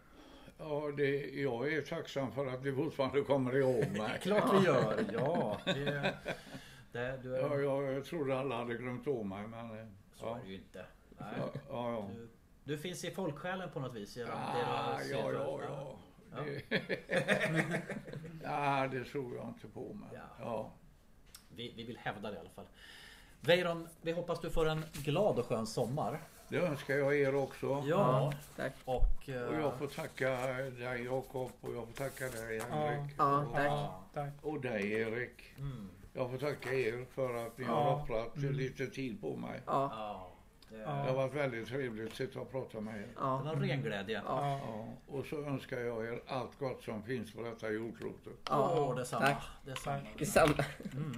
Ja, 0.58 0.90
det, 0.96 1.30
jag 1.30 1.72
är 1.72 1.82
tacksam 1.82 2.32
för 2.32 2.46
att 2.46 2.62
du 2.62 2.74
fortfarande 2.76 3.20
kommer 3.22 3.56
ihåg 3.56 3.90
mig. 3.98 4.18
Klart 4.22 4.54
vi 4.60 4.66
gör, 4.66 5.04
ja. 5.12 5.58
Det, 5.64 6.14
det, 6.92 7.20
du 7.22 7.36
är, 7.36 7.40
Ja, 7.40 7.56
jag, 7.58 7.92
jag 7.92 8.04
trodde 8.04 8.38
alla 8.38 8.56
hade 8.56 8.74
glömt 8.74 9.06
om 9.06 9.28
mig, 9.28 9.46
men... 9.46 9.78
eh, 9.80 9.86
Så 10.14 10.26
är 10.26 10.28
Ja, 10.30 10.38
det 10.44 10.48
ju 10.50 10.54
inte. 10.54 10.84
Nej. 11.18 11.28
ja, 11.38 11.52
ja. 11.70 12.08
Du, 12.14 12.28
du 12.64 12.78
finns 12.78 13.04
i 13.04 13.10
folksjälen 13.10 13.70
på 13.70 13.80
något 13.80 13.94
vis. 13.94 14.16
genom 14.16 14.32
Ah, 14.36 15.00
ja, 15.10 15.32
ja, 15.32 15.32
ja. 15.62 15.98
Ja. 16.36 16.42
Det, 16.44 16.62
ja, 18.42 18.88
det 18.92 19.04
tror 19.04 19.36
jag 19.36 19.48
inte 19.48 19.68
på. 19.68 19.94
Men, 19.94 20.08
Ja. 20.14 20.20
ja. 20.40 20.72
Vi, 21.56 21.72
vi 21.76 21.82
vill 21.84 21.96
hävda 21.98 22.30
det 22.30 22.36
i 22.36 22.40
alla 22.40 22.50
fall. 22.50 22.66
Weiron, 23.40 23.88
vi 24.02 24.12
hoppas 24.12 24.40
du 24.40 24.50
får 24.50 24.68
en 24.68 24.84
glad 24.92 25.38
och 25.38 25.46
skön 25.46 25.66
sommar. 25.66 26.20
Det 26.48 26.56
önskar 26.58 26.94
jag 26.94 27.16
er 27.16 27.34
också. 27.34 27.84
Ja. 27.86 28.32
Tack. 28.56 28.72
Och... 28.84 29.28
eh, 29.28 29.42
Och 29.42 29.54
jag 29.54 29.78
får 29.78 29.86
tacka 29.86 30.30
dig 30.30 31.04
Jakob 31.04 31.50
och 31.60 31.74
jag 31.74 31.86
får 31.86 31.94
tacka 31.94 32.24
dig 32.28 32.56
Ja. 32.56 32.64
Henrik. 32.76 33.14
Ja, 33.18 33.38
och, 33.42 33.52
tack. 33.54 33.66
ja. 33.66 34.00
Tack. 34.14 34.32
och 34.42 34.60
dig 34.60 34.92
Erik. 34.92 35.42
Mm. 35.58 35.88
Jag 36.12 36.30
får 36.30 36.38
tacka 36.38 36.72
er 36.74 37.06
för 37.14 37.46
att 37.46 37.58
ni 37.58 37.64
Ja. 37.64 37.70
har 37.72 37.94
offrat 38.02 38.36
lite 38.36 38.86
tid 38.86 39.20
på 39.20 39.36
mig. 39.36 39.60
Ja, 39.66 39.90
Ja, 39.96 40.28
det, 40.70 40.76
Ja. 40.82 40.90
Det 40.90 41.08
har 41.10 41.14
varit 41.14 41.34
väldigt 41.34 41.68
trevligt 41.68 42.10
att 42.10 42.16
sitta 42.16 42.40
och 42.40 42.50
prata 42.52 42.80
med 42.80 42.94
er. 42.96 43.00
det 43.00 43.08
ja. 43.16 43.42
var 43.44 43.54
ren 43.56 43.82
glädje. 43.82 44.22
Ja. 44.26 44.58
Ja, 44.58 44.86
och 45.08 45.26
så 45.26 45.44
önskar 45.44 45.78
jag 45.78 46.04
er 46.06 46.20
allt 46.26 46.58
gott 46.58 46.82
som 46.82 47.02
finns 47.02 47.32
på 47.32 47.42
detta 47.42 47.70
jordklotet. 47.70 48.32
Åh, 48.50 48.94
detsamma. 48.96 49.26
Tack. 49.26 49.42
detsamma. 49.64 50.00
Detsamma. 50.18 50.64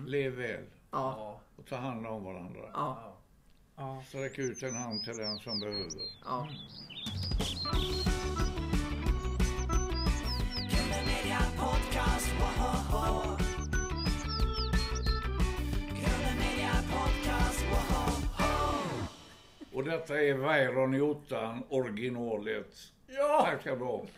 Lev 0.07 0.33
väl 0.33 0.65
Ja, 0.91 1.15
Ja, 1.19 1.41
och 1.57 1.67
ta 1.67 1.77
hand 1.77 2.07
om 2.07 2.25
varandra. 2.25 2.61
ja, 2.73 3.13
ja. 3.81 4.03
Sträck 4.09 4.39
ut 4.39 4.63
en 4.63 4.75
hand 4.75 5.05
till 5.05 5.17
den 5.17 5.39
som 5.39 5.61
behöver. 5.61 5.91
ja. 6.25 6.49
Och 19.73 19.85
detta 19.85 20.23
är 20.23 20.35
Weiron 20.35 20.95
i 20.95 21.01
ottan, 21.01 21.63
originalet. 21.69 22.75
Ja! 23.07 23.47
Tack 23.51 23.61
ska 23.61 23.77
du 23.77 23.85
ha. 23.85 24.05